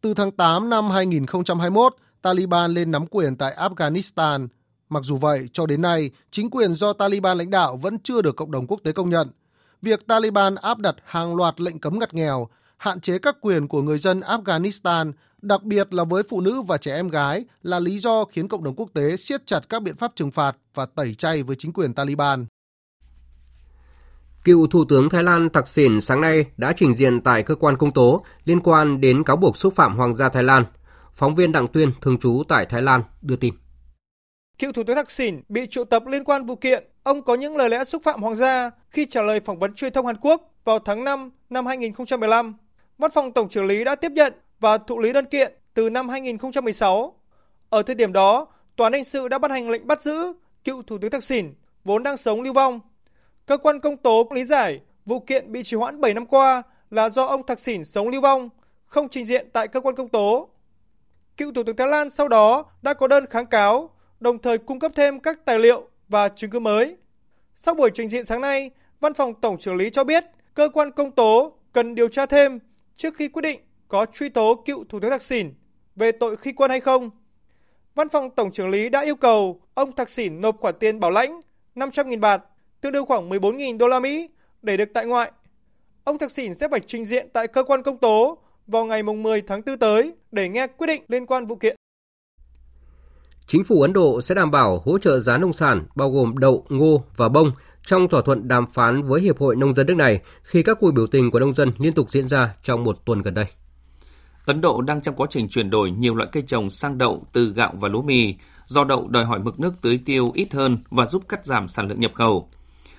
Từ 0.01 0.13
tháng 0.13 0.31
8 0.31 0.69
năm 0.69 0.89
2021, 0.89 1.95
Taliban 2.21 2.71
lên 2.71 2.91
nắm 2.91 3.07
quyền 3.07 3.35
tại 3.35 3.55
Afghanistan. 3.55 4.47
Mặc 4.89 5.03
dù 5.03 5.17
vậy, 5.17 5.49
cho 5.53 5.65
đến 5.65 5.81
nay, 5.81 6.11
chính 6.31 6.49
quyền 6.49 6.75
do 6.75 6.93
Taliban 6.93 7.37
lãnh 7.37 7.49
đạo 7.49 7.77
vẫn 7.77 7.99
chưa 7.99 8.21
được 8.21 8.35
cộng 8.35 8.51
đồng 8.51 8.67
quốc 8.67 8.79
tế 8.83 8.91
công 8.91 9.09
nhận. 9.09 9.29
Việc 9.81 10.07
Taliban 10.07 10.55
áp 10.55 10.79
đặt 10.79 10.95
hàng 11.03 11.35
loạt 11.35 11.61
lệnh 11.61 11.79
cấm 11.79 11.99
ngặt 11.99 12.13
nghèo, 12.13 12.47
hạn 12.77 13.01
chế 13.01 13.19
các 13.19 13.37
quyền 13.41 13.67
của 13.67 13.81
người 13.81 13.97
dân 13.97 14.19
Afghanistan, 14.19 15.11
đặc 15.41 15.63
biệt 15.63 15.93
là 15.93 16.03
với 16.03 16.23
phụ 16.23 16.41
nữ 16.41 16.61
và 16.61 16.77
trẻ 16.77 16.95
em 16.95 17.09
gái, 17.09 17.45
là 17.63 17.79
lý 17.79 17.99
do 17.99 18.25
khiến 18.25 18.47
cộng 18.47 18.63
đồng 18.63 18.75
quốc 18.75 18.89
tế 18.93 19.17
siết 19.17 19.45
chặt 19.45 19.59
các 19.69 19.81
biện 19.81 19.95
pháp 19.95 20.11
trừng 20.15 20.31
phạt 20.31 20.57
và 20.73 20.85
tẩy 20.85 21.15
chay 21.15 21.43
với 21.43 21.55
chính 21.55 21.73
quyền 21.73 21.93
Taliban. 21.93 22.45
Cựu 24.47 24.67
Thủ 24.67 24.85
tướng 24.89 25.09
Thái 25.09 25.23
Lan 25.23 25.49
Thạc 25.49 25.67
Sỉn 25.67 26.01
sáng 26.01 26.21
nay 26.21 26.45
đã 26.57 26.73
trình 26.75 26.93
diện 26.93 27.21
tại 27.21 27.43
cơ 27.43 27.55
quan 27.55 27.77
công 27.77 27.91
tố 27.91 28.25
liên 28.45 28.59
quan 28.59 29.01
đến 29.01 29.23
cáo 29.23 29.35
buộc 29.35 29.57
xúc 29.57 29.73
phạm 29.75 29.97
Hoàng 29.97 30.13
gia 30.13 30.29
Thái 30.29 30.43
Lan. 30.43 30.63
Phóng 31.13 31.35
viên 31.35 31.51
Đặng 31.51 31.67
Tuyên, 31.67 31.91
thường 32.01 32.17
trú 32.19 32.43
tại 32.47 32.65
Thái 32.65 32.81
Lan, 32.81 33.03
đưa 33.21 33.35
tin. 33.35 33.53
Cựu 34.59 34.71
Thủ 34.71 34.83
tướng 34.83 34.95
Thạc 34.95 35.11
Sỉn 35.11 35.41
bị 35.49 35.67
triệu 35.69 35.85
tập 35.85 36.07
liên 36.07 36.23
quan 36.23 36.45
vụ 36.45 36.55
kiện. 36.55 36.83
Ông 37.03 37.21
có 37.21 37.35
những 37.35 37.57
lời 37.57 37.69
lẽ 37.69 37.83
xúc 37.83 38.01
phạm 38.03 38.21
Hoàng 38.21 38.35
gia 38.35 38.71
khi 38.89 39.05
trả 39.05 39.21
lời 39.21 39.39
phỏng 39.39 39.59
vấn 39.59 39.73
truyền 39.73 39.93
thông 39.93 40.05
Hàn 40.05 40.17
Quốc 40.21 40.53
vào 40.63 40.79
tháng 40.79 41.03
5 41.03 41.31
năm 41.49 41.65
2015. 41.65 42.55
Văn 42.97 43.11
phòng 43.11 43.31
Tổng 43.33 43.49
trưởng 43.49 43.65
lý 43.65 43.83
đã 43.83 43.95
tiếp 43.95 44.11
nhận 44.11 44.33
và 44.59 44.77
thụ 44.77 44.99
lý 44.99 45.13
đơn 45.13 45.25
kiện 45.25 45.53
từ 45.73 45.89
năm 45.89 46.09
2016. 46.09 47.13
Ở 47.69 47.83
thời 47.83 47.95
điểm 47.95 48.13
đó, 48.13 48.47
Tòa 48.75 48.85
án 48.85 48.93
hình 48.93 49.03
sự 49.03 49.27
đã 49.27 49.37
ban 49.37 49.51
hành 49.51 49.69
lệnh 49.69 49.87
bắt 49.87 50.01
giữ 50.01 50.33
cựu 50.63 50.81
Thủ 50.81 50.97
tướng 50.97 51.11
Thạc 51.11 51.23
Sỉn 51.23 51.53
vốn 51.83 52.03
đang 52.03 52.17
sống 52.17 52.41
lưu 52.41 52.53
vong 52.53 52.79
Cơ 53.47 53.57
quan 53.57 53.79
công 53.79 53.97
tố 53.97 54.27
lý 54.31 54.43
giải 54.43 54.81
vụ 55.05 55.19
kiện 55.19 55.51
bị 55.51 55.63
trì 55.63 55.77
hoãn 55.77 56.01
7 56.01 56.13
năm 56.13 56.25
qua 56.25 56.63
là 56.91 57.09
do 57.09 57.25
ông 57.25 57.45
Thạc 57.45 57.59
Sỉn 57.59 57.85
sống 57.85 58.07
lưu 58.07 58.21
vong, 58.21 58.49
không 58.85 59.09
trình 59.09 59.25
diện 59.25 59.49
tại 59.53 59.67
cơ 59.67 59.81
quan 59.81 59.95
công 59.95 60.09
tố. 60.09 60.49
Cựu 61.37 61.53
Thủ 61.53 61.63
tướng 61.63 61.75
Thái 61.75 61.87
Lan 61.87 62.09
sau 62.09 62.27
đó 62.27 62.65
đã 62.81 62.93
có 62.93 63.07
đơn 63.07 63.25
kháng 63.25 63.45
cáo, 63.45 63.89
đồng 64.19 64.39
thời 64.39 64.57
cung 64.57 64.79
cấp 64.79 64.91
thêm 64.95 65.19
các 65.19 65.45
tài 65.45 65.59
liệu 65.59 65.89
và 66.09 66.29
chứng 66.29 66.49
cứ 66.49 66.59
mới. 66.59 66.95
Sau 67.55 67.73
buổi 67.73 67.89
trình 67.93 68.09
diện 68.09 68.25
sáng 68.25 68.41
nay, 68.41 68.71
Văn 68.99 69.13
phòng 69.13 69.33
Tổng 69.41 69.57
trưởng 69.57 69.75
lý 69.75 69.89
cho 69.89 70.03
biết 70.03 70.25
cơ 70.53 70.69
quan 70.73 70.91
công 70.91 71.11
tố 71.11 71.53
cần 71.71 71.95
điều 71.95 72.07
tra 72.07 72.25
thêm 72.25 72.59
trước 72.95 73.15
khi 73.15 73.27
quyết 73.27 73.41
định 73.41 73.59
có 73.87 74.05
truy 74.05 74.29
tố 74.29 74.63
cựu 74.65 74.83
Thủ 74.89 74.99
tướng 74.99 75.11
Thạc 75.11 75.21
Sỉn 75.21 75.53
về 75.95 76.11
tội 76.11 76.37
khi 76.37 76.51
quân 76.51 76.69
hay 76.69 76.79
không. 76.79 77.09
Văn 77.95 78.09
phòng 78.09 78.29
Tổng 78.29 78.51
trưởng 78.51 78.69
lý 78.69 78.89
đã 78.89 79.01
yêu 79.01 79.15
cầu 79.15 79.61
ông 79.73 79.95
Thạc 79.95 80.09
Sỉn 80.09 80.41
nộp 80.41 80.57
khoản 80.59 80.75
tiền 80.79 80.99
bảo 80.99 81.11
lãnh 81.11 81.41
500.000 81.75 82.19
bạt 82.19 82.43
tương 82.81 82.91
đương 82.91 83.05
khoảng 83.05 83.29
14.000 83.29 83.77
đô 83.77 83.87
la 83.87 83.99
Mỹ 83.99 84.29
để 84.61 84.77
được 84.77 84.89
tại 84.93 85.05
ngoại. 85.05 85.31
Ông 86.03 86.17
Thạc 86.17 86.31
Sỉn 86.31 86.53
sẽ 86.53 86.67
phải 86.71 86.79
trình 86.79 87.05
diện 87.05 87.27
tại 87.33 87.47
cơ 87.47 87.63
quan 87.63 87.83
công 87.83 87.97
tố 87.97 88.37
vào 88.67 88.85
ngày 88.85 89.03
10 89.03 89.41
tháng 89.41 89.61
4 89.65 89.77
tới 89.77 90.13
để 90.31 90.49
nghe 90.49 90.67
quyết 90.67 90.87
định 90.87 91.03
liên 91.07 91.25
quan 91.25 91.45
vụ 91.45 91.55
kiện. 91.55 91.75
Chính 93.47 93.63
phủ 93.63 93.81
Ấn 93.81 93.93
Độ 93.93 94.21
sẽ 94.21 94.35
đảm 94.35 94.51
bảo 94.51 94.81
hỗ 94.85 94.99
trợ 94.99 95.19
giá 95.19 95.37
nông 95.37 95.53
sản 95.53 95.85
bao 95.95 96.09
gồm 96.09 96.37
đậu, 96.37 96.65
ngô 96.69 97.03
và 97.17 97.29
bông 97.29 97.51
trong 97.85 98.07
thỏa 98.09 98.21
thuận 98.21 98.47
đàm 98.47 98.71
phán 98.71 99.03
với 99.03 99.21
Hiệp 99.21 99.39
hội 99.39 99.55
Nông 99.55 99.73
dân 99.73 99.87
nước 99.87 99.93
này 99.93 100.21
khi 100.43 100.63
các 100.63 100.77
cuộc 100.79 100.91
biểu 100.91 101.07
tình 101.07 101.31
của 101.31 101.39
nông 101.39 101.53
dân 101.53 101.71
liên 101.77 101.93
tục 101.93 102.11
diễn 102.11 102.27
ra 102.27 102.55
trong 102.63 102.83
một 102.83 103.05
tuần 103.05 103.21
gần 103.21 103.33
đây. 103.33 103.45
Ấn 104.45 104.61
Độ 104.61 104.81
đang 104.81 105.01
trong 105.01 105.15
quá 105.15 105.27
trình 105.29 105.49
chuyển 105.49 105.69
đổi 105.69 105.91
nhiều 105.91 106.15
loại 106.15 106.29
cây 106.31 106.43
trồng 106.47 106.69
sang 106.69 106.97
đậu 106.97 107.25
từ 107.33 107.53
gạo 107.53 107.73
và 107.79 107.87
lúa 107.87 108.01
mì, 108.01 108.35
do 108.65 108.83
đậu 108.83 109.07
đòi 109.07 109.25
hỏi 109.25 109.39
mực 109.39 109.59
nước 109.59 109.73
tưới 109.81 109.99
tiêu 110.05 110.31
ít 110.33 110.53
hơn 110.53 110.77
và 110.89 111.05
giúp 111.05 111.23
cắt 111.29 111.45
giảm 111.45 111.67
sản 111.67 111.87
lượng 111.87 111.99
nhập 111.99 112.11
khẩu 112.13 112.49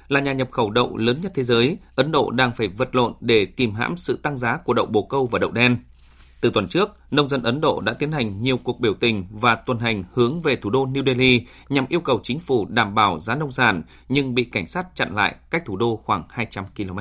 là 0.09 0.21
nhà 0.21 0.33
nhập 0.33 0.51
khẩu 0.51 0.71
đậu 0.71 0.97
lớn 0.97 1.21
nhất 1.23 1.33
thế 1.35 1.43
giới, 1.43 1.79
Ấn 1.95 2.13
Độ 2.13 2.31
đang 2.31 2.53
phải 2.53 2.69
vật 2.69 2.97
lộn 2.97 3.13
để 3.21 3.45
kìm 3.45 3.75
hãm 3.75 3.97
sự 3.97 4.19
tăng 4.23 4.37
giá 4.37 4.57
của 4.57 4.75
đậu 4.75 4.87
bồ 4.87 5.03
câu 5.03 5.27
và 5.27 5.39
đậu 5.39 5.51
đen. 5.51 5.79
Từ 6.41 6.51
tuần 6.51 6.69
trước, 6.69 6.89
nông 7.11 7.29
dân 7.29 7.43
Ấn 7.43 7.61
Độ 7.61 7.81
đã 7.81 7.93
tiến 7.93 8.13
hành 8.13 8.41
nhiều 8.41 8.57
cuộc 8.65 8.81
biểu 8.81 8.95
tình 8.95 9.27
và 9.31 9.55
tuần 9.55 9.79
hành 9.79 10.05
hướng 10.15 10.43
về 10.43 10.57
thủ 10.57 10.71
đô 10.71 10.87
New 10.87 11.07
Delhi 11.07 11.47
nhằm 11.69 11.87
yêu 11.89 12.01
cầu 12.01 12.21
chính 12.23 12.41
phủ 12.41 12.67
đảm 12.71 12.95
bảo 12.95 13.19
giá 13.19 13.35
nông 13.35 13.53
sản 13.53 13.83
nhưng 14.09 14.35
bị 14.35 14.45
cảnh 14.45 14.67
sát 14.67 14.87
chặn 14.95 15.15
lại 15.15 15.35
cách 15.51 15.63
thủ 15.67 15.77
đô 15.77 15.97
khoảng 15.97 16.25
200 16.31 16.65
km. 16.77 16.99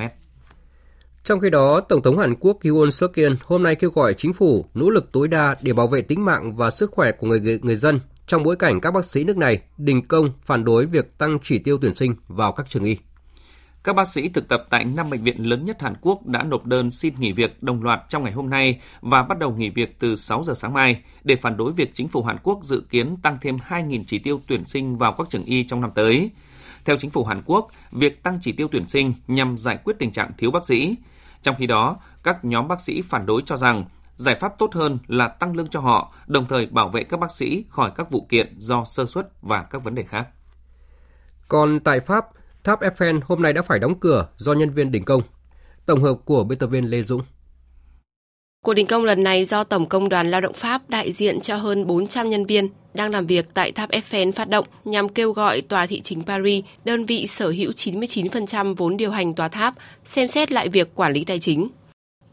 Trong 1.24 1.40
khi 1.40 1.50
đó, 1.50 1.80
Tổng 1.80 2.02
thống 2.02 2.18
Hàn 2.18 2.34
Quốc 2.40 2.58
Yoon 2.64 2.90
suk 2.90 3.14
yeol 3.14 3.32
hôm 3.44 3.62
nay 3.62 3.74
kêu 3.74 3.90
gọi 3.90 4.14
chính 4.14 4.32
phủ 4.32 4.64
nỗ 4.74 4.90
lực 4.90 5.12
tối 5.12 5.28
đa 5.28 5.56
để 5.62 5.72
bảo 5.72 5.86
vệ 5.88 6.02
tính 6.02 6.24
mạng 6.24 6.56
và 6.56 6.70
sức 6.70 6.90
khỏe 6.90 7.12
của 7.12 7.26
người 7.26 7.58
người 7.62 7.76
dân 7.76 8.00
trong 8.28 8.42
bối 8.42 8.56
cảnh 8.56 8.80
các 8.80 8.90
bác 8.90 9.04
sĩ 9.04 9.24
nước 9.24 9.36
này 9.36 9.58
đình 9.78 10.02
công 10.02 10.32
phản 10.42 10.64
đối 10.64 10.86
việc 10.86 11.18
tăng 11.18 11.38
chỉ 11.42 11.58
tiêu 11.58 11.78
tuyển 11.82 11.94
sinh 11.94 12.14
vào 12.28 12.52
các 12.52 12.66
trường 12.68 12.84
y. 12.84 12.96
Các 13.84 13.92
bác 13.92 14.08
sĩ 14.08 14.28
thực 14.28 14.48
tập 14.48 14.64
tại 14.70 14.84
năm 14.84 15.10
bệnh 15.10 15.22
viện 15.22 15.48
lớn 15.48 15.64
nhất 15.64 15.82
Hàn 15.82 15.94
Quốc 16.00 16.26
đã 16.26 16.42
nộp 16.42 16.66
đơn 16.66 16.90
xin 16.90 17.14
nghỉ 17.18 17.32
việc 17.32 17.62
đồng 17.62 17.82
loạt 17.82 18.00
trong 18.08 18.22
ngày 18.22 18.32
hôm 18.32 18.50
nay 18.50 18.80
và 19.00 19.22
bắt 19.22 19.38
đầu 19.38 19.50
nghỉ 19.50 19.70
việc 19.70 19.98
từ 19.98 20.14
6 20.14 20.42
giờ 20.42 20.54
sáng 20.54 20.72
mai 20.72 21.02
để 21.24 21.36
phản 21.36 21.56
đối 21.56 21.72
việc 21.72 21.90
chính 21.94 22.08
phủ 22.08 22.22
Hàn 22.22 22.36
Quốc 22.42 22.64
dự 22.64 22.82
kiến 22.90 23.16
tăng 23.22 23.38
thêm 23.40 23.56
2.000 23.68 24.04
chỉ 24.06 24.18
tiêu 24.18 24.40
tuyển 24.46 24.66
sinh 24.66 24.98
vào 24.98 25.12
các 25.12 25.26
trường 25.30 25.44
y 25.44 25.64
trong 25.64 25.80
năm 25.80 25.90
tới. 25.94 26.30
Theo 26.84 26.96
chính 26.96 27.10
phủ 27.10 27.24
Hàn 27.24 27.42
Quốc, 27.46 27.68
việc 27.92 28.22
tăng 28.22 28.38
chỉ 28.42 28.52
tiêu 28.52 28.68
tuyển 28.72 28.86
sinh 28.86 29.12
nhằm 29.28 29.58
giải 29.58 29.78
quyết 29.84 29.98
tình 29.98 30.12
trạng 30.12 30.30
thiếu 30.38 30.50
bác 30.50 30.66
sĩ. 30.66 30.96
Trong 31.42 31.56
khi 31.58 31.66
đó, 31.66 31.96
các 32.22 32.44
nhóm 32.44 32.68
bác 32.68 32.80
sĩ 32.80 33.02
phản 33.02 33.26
đối 33.26 33.42
cho 33.46 33.56
rằng 33.56 33.84
giải 34.18 34.34
pháp 34.34 34.58
tốt 34.58 34.74
hơn 34.74 34.98
là 35.06 35.28
tăng 35.28 35.56
lương 35.56 35.66
cho 35.66 35.80
họ, 35.80 36.12
đồng 36.26 36.46
thời 36.46 36.66
bảo 36.66 36.88
vệ 36.88 37.04
các 37.04 37.20
bác 37.20 37.32
sĩ 37.32 37.64
khỏi 37.68 37.90
các 37.94 38.10
vụ 38.10 38.26
kiện 38.28 38.54
do 38.58 38.84
sơ 38.84 39.06
suất 39.06 39.28
và 39.42 39.62
các 39.62 39.84
vấn 39.84 39.94
đề 39.94 40.02
khác. 40.02 40.28
Còn 41.48 41.80
tại 41.80 42.00
Pháp, 42.00 42.26
tháp 42.64 42.80
Eiffel 42.80 43.20
hôm 43.24 43.42
nay 43.42 43.52
đã 43.52 43.62
phải 43.62 43.78
đóng 43.78 44.00
cửa 44.00 44.28
do 44.36 44.52
nhân 44.52 44.70
viên 44.70 44.90
đình 44.90 45.04
công. 45.04 45.22
Tổng 45.86 46.02
hợp 46.02 46.14
của 46.24 46.44
biên 46.44 46.58
tập 46.58 46.66
viên 46.66 46.84
Lê 46.90 47.02
Dũng. 47.02 47.22
Cuộc 48.64 48.74
đình 48.74 48.86
công 48.86 49.04
lần 49.04 49.22
này 49.22 49.44
do 49.44 49.64
Tổng 49.64 49.86
Công 49.86 50.08
đoàn 50.08 50.30
Lao 50.30 50.40
động 50.40 50.54
Pháp 50.54 50.90
đại 50.90 51.12
diện 51.12 51.40
cho 51.40 51.56
hơn 51.56 51.86
400 51.86 52.30
nhân 52.30 52.46
viên 52.46 52.68
đang 52.94 53.10
làm 53.10 53.26
việc 53.26 53.46
tại 53.54 53.72
tháp 53.72 53.90
Eiffel 53.90 54.32
phát 54.32 54.48
động 54.48 54.66
nhằm 54.84 55.08
kêu 55.08 55.32
gọi 55.32 55.60
Tòa 55.60 55.86
thị 55.86 56.00
chính 56.00 56.22
Paris, 56.22 56.64
đơn 56.84 57.06
vị 57.06 57.26
sở 57.26 57.48
hữu 57.48 57.72
99% 57.72 58.74
vốn 58.74 58.96
điều 58.96 59.10
hành 59.10 59.34
tòa 59.34 59.48
tháp, 59.48 59.74
xem 60.04 60.28
xét 60.28 60.52
lại 60.52 60.68
việc 60.68 60.94
quản 60.94 61.12
lý 61.12 61.24
tài 61.24 61.38
chính. 61.38 61.68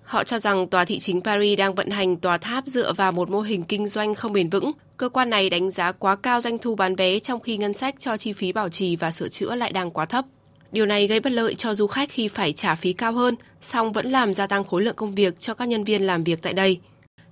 Họ 0.05 0.23
cho 0.23 0.39
rằng 0.39 0.67
tòa 0.67 0.85
thị 0.85 0.99
chính 0.99 1.21
Paris 1.21 1.57
đang 1.59 1.75
vận 1.75 1.89
hành 1.89 2.17
tòa 2.17 2.37
tháp 2.37 2.67
dựa 2.67 2.93
vào 2.93 3.11
một 3.11 3.29
mô 3.29 3.41
hình 3.41 3.63
kinh 3.63 3.87
doanh 3.87 4.15
không 4.15 4.33
bền 4.33 4.49
vững. 4.49 4.71
Cơ 4.97 5.09
quan 5.09 5.29
này 5.29 5.49
đánh 5.49 5.69
giá 5.69 5.91
quá 5.91 6.15
cao 6.15 6.41
doanh 6.41 6.57
thu 6.57 6.75
bán 6.75 6.95
vé 6.95 7.19
trong 7.19 7.39
khi 7.39 7.57
ngân 7.57 7.73
sách 7.73 7.95
cho 7.99 8.17
chi 8.17 8.33
phí 8.33 8.51
bảo 8.51 8.69
trì 8.69 8.95
và 8.95 9.11
sửa 9.11 9.29
chữa 9.29 9.55
lại 9.55 9.71
đang 9.71 9.91
quá 9.91 10.05
thấp. 10.05 10.25
Điều 10.71 10.85
này 10.85 11.07
gây 11.07 11.19
bất 11.19 11.31
lợi 11.31 11.55
cho 11.55 11.73
du 11.73 11.87
khách 11.87 12.09
khi 12.09 12.27
phải 12.27 12.53
trả 12.53 12.75
phí 12.75 12.93
cao 12.93 13.11
hơn, 13.11 13.35
song 13.61 13.91
vẫn 13.91 14.11
làm 14.11 14.33
gia 14.33 14.47
tăng 14.47 14.63
khối 14.63 14.81
lượng 14.81 14.95
công 14.95 15.15
việc 15.15 15.39
cho 15.39 15.53
các 15.53 15.67
nhân 15.67 15.83
viên 15.83 16.03
làm 16.03 16.23
việc 16.23 16.41
tại 16.41 16.53
đây. 16.53 16.79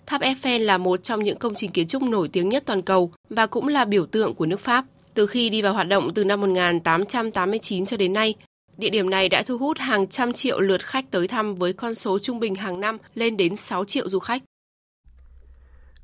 Tháp 0.05 0.21
Eiffel 0.21 0.63
là 0.63 0.77
một 0.77 1.03
trong 1.03 1.23
những 1.23 1.37
công 1.37 1.55
trình 1.55 1.71
kiến 1.71 1.87
trúc 1.87 2.01
nổi 2.03 2.27
tiếng 2.27 2.49
nhất 2.49 2.63
toàn 2.65 2.81
cầu 2.81 3.11
và 3.29 3.45
cũng 3.45 3.67
là 3.67 3.85
biểu 3.85 4.05
tượng 4.05 4.33
của 4.33 4.45
nước 4.45 4.59
Pháp. 4.59 4.85
Từ 5.13 5.27
khi 5.27 5.49
đi 5.49 5.61
vào 5.61 5.73
hoạt 5.73 5.87
động 5.87 6.13
từ 6.13 6.23
năm 6.23 6.41
1889 6.41 7.85
cho 7.85 7.97
đến 7.97 8.13
nay, 8.13 8.35
Địa 8.77 8.89
điểm 8.89 9.09
này 9.09 9.29
đã 9.29 9.43
thu 9.43 9.57
hút 9.57 9.77
hàng 9.77 10.07
trăm 10.07 10.33
triệu 10.33 10.59
lượt 10.59 10.85
khách 10.85 11.11
tới 11.11 11.27
thăm 11.27 11.55
với 11.55 11.73
con 11.73 11.95
số 11.95 12.19
trung 12.19 12.39
bình 12.39 12.55
hàng 12.55 12.79
năm 12.79 12.97
lên 13.15 13.37
đến 13.37 13.55
6 13.55 13.85
triệu 13.85 14.09
du 14.09 14.19
khách. 14.19 14.43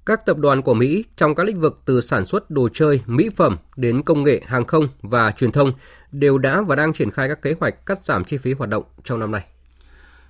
Các 0.05 0.25
tập 0.25 0.37
đoàn 0.37 0.61
của 0.61 0.73
Mỹ 0.73 1.03
trong 1.15 1.35
các 1.35 1.43
lĩnh 1.43 1.61
vực 1.61 1.81
từ 1.85 2.01
sản 2.01 2.25
xuất 2.25 2.51
đồ 2.51 2.69
chơi, 2.73 3.01
mỹ 3.05 3.29
phẩm 3.35 3.57
đến 3.75 4.03
công 4.03 4.23
nghệ, 4.23 4.41
hàng 4.45 4.65
không 4.65 4.87
và 5.01 5.31
truyền 5.31 5.51
thông 5.51 5.73
đều 6.11 6.37
đã 6.37 6.61
và 6.61 6.75
đang 6.75 6.93
triển 6.93 7.11
khai 7.11 7.27
các 7.27 7.41
kế 7.41 7.55
hoạch 7.59 7.85
cắt 7.85 8.05
giảm 8.05 8.23
chi 8.23 8.37
phí 8.37 8.53
hoạt 8.53 8.69
động 8.69 8.83
trong 9.03 9.19
năm 9.19 9.31
nay. 9.31 9.41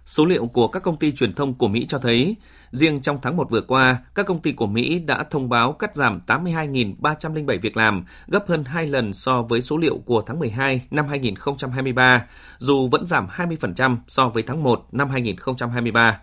Số 0.06 0.26
liệu 0.26 0.48
của 0.48 0.68
các 0.68 0.84
công 0.84 1.00
ty 1.00 1.12
truyền 1.12 1.34
thông 1.34 1.54
của 1.54 1.68
Mỹ 1.68 1.86
cho 1.90 1.98
thấy, 1.98 2.36
riêng 2.72 3.02
trong 3.02 3.20
tháng 3.22 3.38
1 3.38 3.50
vừa 3.50 3.62
qua, 3.62 3.98
các 4.16 4.26
công 4.26 4.40
ty 4.40 4.52
của 4.52 4.68
Mỹ 4.68 5.00
đã 5.00 5.24
thông 5.24 5.50
báo 5.50 5.72
cắt 5.72 5.96
giảm 5.96 6.22
82.307 6.28 7.60
việc 7.60 7.78
làm, 7.78 8.04
gấp 8.28 8.48
hơn 8.48 8.64
2 8.64 8.88
lần 8.88 9.14
so 9.14 9.42
với 9.42 9.62
số 9.62 9.78
liệu 9.78 9.98
của 10.06 10.22
tháng 10.22 10.40
12 10.40 10.82
năm 10.92 11.08
2023, 11.08 12.26
dù 12.58 12.88
vẫn 12.88 13.06
giảm 13.06 13.28
20% 13.28 13.98
so 14.08 14.30
với 14.30 14.44
tháng 14.44 14.64
1 14.64 14.88
năm 14.92 15.10
2023. 15.10 16.20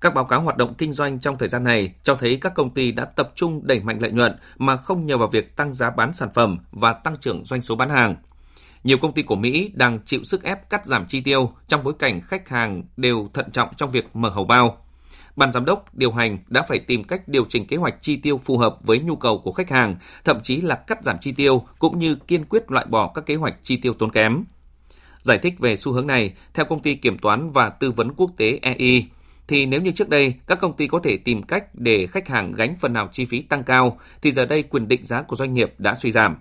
Các 0.00 0.14
báo 0.14 0.24
cáo 0.24 0.40
hoạt 0.40 0.56
động 0.56 0.74
kinh 0.74 0.92
doanh 0.92 1.20
trong 1.20 1.38
thời 1.38 1.48
gian 1.48 1.64
này 1.64 1.94
cho 2.02 2.14
thấy 2.14 2.38
các 2.40 2.54
công 2.54 2.74
ty 2.74 2.92
đã 2.92 3.04
tập 3.04 3.32
trung 3.34 3.66
đẩy 3.66 3.80
mạnh 3.80 3.98
lợi 4.00 4.10
nhuận 4.10 4.36
mà 4.58 4.76
không 4.76 5.06
nhờ 5.06 5.18
vào 5.18 5.28
việc 5.28 5.56
tăng 5.56 5.72
giá 5.72 5.90
bán 5.90 6.12
sản 6.12 6.28
phẩm 6.34 6.58
và 6.70 6.92
tăng 6.92 7.16
trưởng 7.16 7.44
doanh 7.44 7.62
số 7.62 7.76
bán 7.76 7.90
hàng. 7.90 8.16
Nhiều 8.84 8.98
công 8.98 9.12
ty 9.12 9.22
của 9.22 9.36
Mỹ 9.36 9.70
đang 9.74 9.98
chịu 10.04 10.22
sức 10.22 10.42
ép 10.42 10.70
cắt 10.70 10.86
giảm 10.86 11.06
chi 11.06 11.20
tiêu 11.20 11.52
trong 11.68 11.84
bối 11.84 11.94
cảnh 11.98 12.20
khách 12.20 12.48
hàng 12.48 12.82
đều 12.96 13.28
thận 13.34 13.50
trọng 13.50 13.74
trong 13.76 13.90
việc 13.90 14.16
mở 14.16 14.28
hầu 14.28 14.44
bao. 14.44 14.84
Ban 15.40 15.52
giám 15.52 15.64
đốc 15.64 15.94
điều 15.94 16.12
hành 16.12 16.38
đã 16.48 16.62
phải 16.62 16.78
tìm 16.78 17.04
cách 17.04 17.28
điều 17.28 17.44
chỉnh 17.48 17.66
kế 17.66 17.76
hoạch 17.76 17.94
chi 18.00 18.16
tiêu 18.16 18.40
phù 18.44 18.58
hợp 18.58 18.76
với 18.82 18.98
nhu 18.98 19.16
cầu 19.16 19.38
của 19.38 19.52
khách 19.52 19.70
hàng, 19.70 19.96
thậm 20.24 20.40
chí 20.42 20.60
là 20.60 20.74
cắt 20.74 21.04
giảm 21.04 21.16
chi 21.20 21.32
tiêu 21.32 21.62
cũng 21.78 21.98
như 21.98 22.14
kiên 22.14 22.44
quyết 22.44 22.70
loại 22.70 22.86
bỏ 22.86 23.12
các 23.14 23.26
kế 23.26 23.34
hoạch 23.34 23.54
chi 23.62 23.76
tiêu 23.76 23.94
tốn 23.94 24.10
kém. 24.10 24.44
Giải 25.22 25.38
thích 25.38 25.54
về 25.58 25.76
xu 25.76 25.92
hướng 25.92 26.06
này, 26.06 26.34
theo 26.54 26.66
công 26.66 26.82
ty 26.82 26.94
kiểm 26.94 27.18
toán 27.18 27.50
và 27.50 27.68
tư 27.68 27.90
vấn 27.90 28.12
quốc 28.16 28.30
tế 28.36 28.58
EI, 28.62 29.04
thì 29.48 29.66
nếu 29.66 29.80
như 29.80 29.90
trước 29.90 30.08
đây 30.08 30.34
các 30.46 30.60
công 30.60 30.76
ty 30.76 30.86
có 30.86 30.98
thể 30.98 31.16
tìm 31.16 31.42
cách 31.42 31.64
để 31.74 32.06
khách 32.06 32.28
hàng 32.28 32.52
gánh 32.52 32.74
phần 32.76 32.92
nào 32.92 33.08
chi 33.12 33.24
phí 33.24 33.40
tăng 33.40 33.64
cao, 33.64 33.98
thì 34.22 34.30
giờ 34.32 34.46
đây 34.46 34.62
quyền 34.62 34.88
định 34.88 35.04
giá 35.04 35.22
của 35.22 35.36
doanh 35.36 35.54
nghiệp 35.54 35.74
đã 35.78 35.94
suy 35.94 36.10
giảm. 36.10 36.36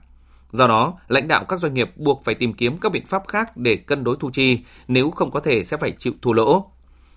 Do 0.51 0.67
đó, 0.67 0.99
lãnh 1.07 1.27
đạo 1.27 1.45
các 1.45 1.59
doanh 1.59 1.73
nghiệp 1.73 1.91
buộc 1.97 2.23
phải 2.23 2.35
tìm 2.35 2.53
kiếm 2.53 2.77
các 2.77 2.91
biện 2.91 3.05
pháp 3.05 3.27
khác 3.27 3.57
để 3.57 3.75
cân 3.75 4.03
đối 4.03 4.15
thu 4.19 4.29
chi, 4.29 4.59
nếu 4.87 5.11
không 5.11 5.31
có 5.31 5.39
thể 5.39 5.63
sẽ 5.63 5.77
phải 5.77 5.91
chịu 5.97 6.13
thua 6.21 6.33
lỗ. 6.33 6.71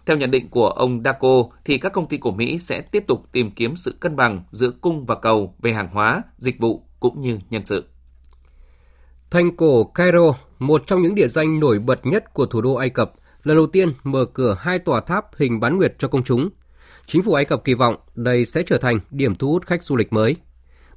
Theo 0.07 0.17
nhận 0.17 0.31
định 0.31 0.49
của 0.49 0.69
ông 0.69 1.03
Daco, 1.05 1.45
thì 1.65 1.79
các 1.79 1.93
công 1.93 2.09
ty 2.09 2.17
của 2.17 2.33
Mỹ 2.33 2.59
sẽ 2.59 2.81
tiếp 2.81 3.05
tục 3.07 3.33
tìm 3.33 3.51
kiếm 3.51 3.77
sự 3.77 3.95
cân 4.01 4.17
bằng 4.17 4.43
giữa 4.51 4.71
cung 4.81 5.07
và 5.07 5.15
cầu 5.15 5.55
về 5.63 5.73
hàng 5.73 5.89
hóa, 5.93 6.23
dịch 6.39 6.61
vụ 6.61 6.83
cũng 7.01 7.21
như 7.21 7.39
nhân 7.51 7.65
sự. 7.65 7.85
Thành 9.31 9.57
cổ 9.57 9.85
Cairo, 9.85 10.35
một 10.59 10.83
trong 10.87 11.03
những 11.03 11.15
địa 11.15 11.29
danh 11.29 11.61
nổi 11.61 11.79
bật 11.79 12.07
nhất 12.07 12.35
của 12.35 12.47
thủ 12.47 12.61
đô 12.61 12.75
Ai 12.75 12.91
Cập, 12.91 13.13
lần 13.43 13.57
đầu 13.57 13.67
tiên 13.67 13.93
mở 14.05 14.25
cửa 14.25 14.57
hai 14.61 14.79
tòa 14.79 15.01
tháp 15.01 15.37
hình 15.37 15.61
bán 15.61 15.77
nguyệt 15.77 15.95
cho 15.99 16.09
công 16.09 16.25
chúng. 16.25 16.49
Chính 17.07 17.23
phủ 17.23 17.33
Ai 17.33 17.45
Cập 17.45 17.65
kỳ 17.65 17.75
vọng 17.75 17.97
đây 18.15 18.45
sẽ 18.45 18.63
trở 18.63 18.79
thành 18.79 19.01
điểm 19.11 19.35
thu 19.35 19.49
hút 19.53 19.67
khách 19.67 19.85
du 19.85 19.97
lịch 19.97 20.13
mới. 20.13 20.37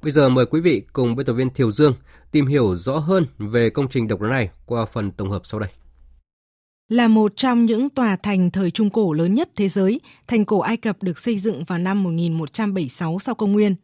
Bây 0.02 0.10
giờ 0.10 0.28
mời 0.28 0.46
quý 0.46 0.60
vị 0.60 0.82
cùng 0.92 1.16
biên 1.16 1.26
tập 1.26 1.32
viên 1.32 1.50
Thiều 1.50 1.70
Dương 1.70 1.94
tìm 2.30 2.46
hiểu 2.46 2.74
rõ 2.74 2.98
hơn 2.98 3.26
về 3.38 3.70
công 3.70 3.88
trình 3.88 4.08
độc 4.08 4.20
đáo 4.20 4.30
này 4.30 4.50
qua 4.66 4.84
phần 4.84 5.10
tổng 5.10 5.30
hợp 5.30 5.40
sau 5.44 5.60
đây. 5.60 5.70
Là 6.88 7.08
một 7.08 7.32
trong 7.36 7.66
những 7.66 7.90
tòa 7.90 8.16
thành 8.16 8.50
thời 8.50 8.70
Trung 8.70 8.90
Cổ 8.90 9.12
lớn 9.12 9.34
nhất 9.34 9.48
thế 9.56 9.68
giới, 9.68 10.00
thành 10.26 10.44
cổ 10.44 10.60
Ai 10.60 10.76
Cập 10.76 11.02
được 11.02 11.18
xây 11.18 11.38
dựng 11.38 11.64
vào 11.64 11.78
năm 11.78 12.02
1176 12.02 13.18
sau 13.18 13.34
công 13.34 13.52
nguyên. 13.52 13.74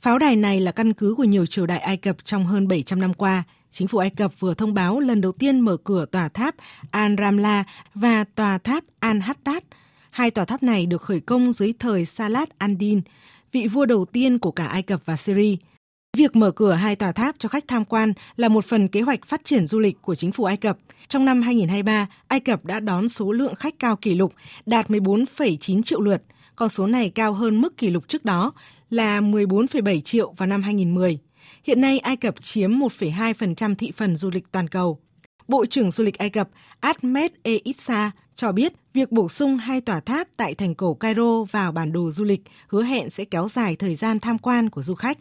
Pháo 0.00 0.18
đài 0.18 0.36
này 0.36 0.60
là 0.60 0.72
căn 0.72 0.92
cứ 0.92 1.14
của 1.16 1.24
nhiều 1.24 1.46
triều 1.46 1.66
đại 1.66 1.78
Ai 1.78 1.96
Cập 1.96 2.24
trong 2.24 2.46
hơn 2.46 2.68
700 2.68 3.00
năm 3.00 3.14
qua. 3.14 3.44
Chính 3.72 3.88
phủ 3.88 3.98
Ai 3.98 4.10
Cập 4.10 4.40
vừa 4.40 4.54
thông 4.54 4.74
báo 4.74 5.00
lần 5.00 5.20
đầu 5.20 5.32
tiên 5.32 5.60
mở 5.60 5.76
cửa 5.76 6.06
tòa 6.06 6.28
tháp 6.28 6.54
Al-Ramla 6.92 7.64
và 7.94 8.24
tòa 8.24 8.58
tháp 8.58 8.84
Al-Hattat. 9.00 9.60
Hai 10.10 10.30
tòa 10.30 10.44
tháp 10.44 10.62
này 10.62 10.86
được 10.86 11.02
khởi 11.02 11.20
công 11.20 11.52
dưới 11.52 11.72
thời 11.78 12.04
Salat 12.04 12.48
al-Din, 12.58 13.00
vị 13.52 13.68
vua 13.68 13.86
đầu 13.86 14.04
tiên 14.04 14.38
của 14.38 14.50
cả 14.50 14.66
Ai 14.66 14.82
Cập 14.82 15.02
và 15.04 15.16
Syria. 15.16 15.56
Việc 16.16 16.36
mở 16.36 16.50
cửa 16.50 16.72
hai 16.72 16.96
tòa 16.96 17.12
tháp 17.12 17.36
cho 17.38 17.48
khách 17.48 17.68
tham 17.68 17.84
quan 17.84 18.12
là 18.36 18.48
một 18.48 18.64
phần 18.66 18.88
kế 18.88 19.00
hoạch 19.00 19.26
phát 19.26 19.44
triển 19.44 19.66
du 19.66 19.78
lịch 19.78 20.02
của 20.02 20.14
chính 20.14 20.32
phủ 20.32 20.44
Ai 20.44 20.56
Cập. 20.56 20.78
Trong 21.08 21.24
năm 21.24 21.42
2023, 21.42 22.06
Ai 22.28 22.40
Cập 22.40 22.64
đã 22.64 22.80
đón 22.80 23.08
số 23.08 23.32
lượng 23.32 23.54
khách 23.54 23.74
cao 23.78 23.96
kỷ 23.96 24.14
lục 24.14 24.32
đạt 24.66 24.90
14,9 24.90 25.82
triệu 25.82 26.00
lượt. 26.00 26.22
Con 26.56 26.68
số 26.68 26.86
này 26.86 27.10
cao 27.10 27.32
hơn 27.32 27.60
mức 27.60 27.76
kỷ 27.76 27.90
lục 27.90 28.08
trước 28.08 28.24
đó 28.24 28.52
là 28.90 29.20
14,7 29.20 30.00
triệu 30.00 30.32
vào 30.32 30.46
năm 30.46 30.62
2010. 30.62 31.18
Hiện 31.64 31.80
nay 31.80 31.98
Ai 31.98 32.16
Cập 32.16 32.42
chiếm 32.42 32.70
1,2% 32.72 33.74
thị 33.74 33.92
phần 33.96 34.16
du 34.16 34.30
lịch 34.30 34.44
toàn 34.52 34.68
cầu. 34.68 35.00
Bộ 35.48 35.66
trưởng 35.66 35.90
du 35.90 36.04
lịch 36.04 36.18
Ai 36.18 36.30
Cập 36.30 36.48
Ahmed 36.80 37.30
E. 37.42 37.52
Issa 37.64 38.10
cho 38.36 38.52
biết 38.52 38.72
việc 38.96 39.12
bổ 39.12 39.28
sung 39.28 39.56
hai 39.56 39.80
tòa 39.80 40.00
tháp 40.00 40.28
tại 40.36 40.54
thành 40.54 40.74
cổ 40.74 40.94
Cairo 40.94 41.44
vào 41.50 41.72
bản 41.72 41.92
đồ 41.92 42.10
du 42.10 42.24
lịch 42.24 42.40
hứa 42.68 42.82
hẹn 42.82 43.10
sẽ 43.10 43.24
kéo 43.24 43.48
dài 43.48 43.76
thời 43.76 43.94
gian 43.94 44.20
tham 44.20 44.38
quan 44.38 44.70
của 44.70 44.82
du 44.82 44.94
khách. 44.94 45.18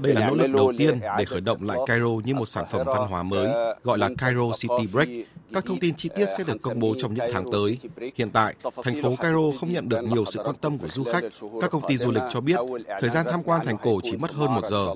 Đây 0.00 0.14
là 0.14 0.28
nỗ 0.28 0.34
lực 0.34 0.46
đầu 0.46 0.72
tiên 0.78 1.00
để 1.18 1.24
khởi 1.24 1.40
động 1.40 1.58
lại 1.62 1.78
Cairo 1.86 2.08
như 2.24 2.34
một 2.34 2.46
sản 2.46 2.64
phẩm 2.70 2.86
văn 2.86 3.08
hóa 3.08 3.22
mới, 3.22 3.74
gọi 3.82 3.98
là 3.98 4.10
Cairo 4.18 4.42
City 4.58 4.86
Break. 4.92 5.08
Các 5.52 5.64
thông 5.66 5.80
tin 5.80 5.94
chi 5.94 6.08
tiết 6.16 6.26
sẽ 6.38 6.44
được 6.44 6.56
công 6.62 6.80
bố 6.80 6.94
trong 6.98 7.14
những 7.14 7.30
tháng 7.32 7.44
tới. 7.52 7.78
Hiện 8.14 8.30
tại, 8.30 8.54
thành 8.82 9.02
phố 9.02 9.16
Cairo 9.16 9.58
không 9.60 9.72
nhận 9.72 9.88
được 9.88 10.02
nhiều 10.02 10.24
sự 10.24 10.40
quan 10.44 10.56
tâm 10.56 10.78
của 10.78 10.88
du 10.88 11.04
khách. 11.04 11.24
Các 11.60 11.70
công 11.70 11.82
ty 11.88 11.96
du 11.96 12.10
lịch 12.10 12.22
cho 12.32 12.40
biết, 12.40 12.56
thời 13.00 13.10
gian 13.10 13.26
tham 13.30 13.40
quan 13.44 13.66
thành 13.66 13.76
cổ 13.82 14.00
chỉ 14.02 14.16
mất 14.16 14.32
hơn 14.32 14.54
một 14.54 14.64
giờ. 14.70 14.88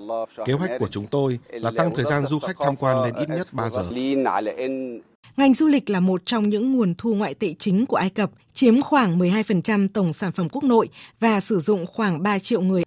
Kế 0.47 0.53
hoạch 0.53 0.71
của 0.79 0.89
chúng 0.89 1.05
tôi 1.11 1.39
là 1.51 1.71
tăng 1.77 1.95
thời 1.95 2.05
gian 2.05 2.27
du 2.27 2.39
khách 2.39 2.57
tham 2.59 2.77
quan 2.77 3.03
lên 3.03 3.15
ít 3.15 3.29
nhất 3.29 3.47
3 3.53 3.71
giờ. 3.71 3.85
Ngành 5.39 5.55
du 5.55 5.69
lịch 5.69 5.91
là 5.91 6.01
một 6.01 6.23
trong 6.27 6.49
những 6.49 6.73
nguồn 6.73 6.95
thu 6.99 7.15
ngoại 7.15 7.35
tệ 7.35 7.55
chính 7.59 7.87
của 7.87 7.97
Ai 7.97 8.11
Cập, 8.11 8.31
chiếm 8.55 8.81
khoảng 8.81 9.19
12% 9.19 9.89
tổng 9.89 10.13
sản 10.13 10.33
phẩm 10.33 10.49
quốc 10.49 10.65
nội 10.65 10.89
và 11.21 11.41
sử 11.41 11.61
dụng 11.61 11.87
khoảng 11.87 12.23
3 12.23 12.39
triệu 12.39 12.61
người. 12.61 12.83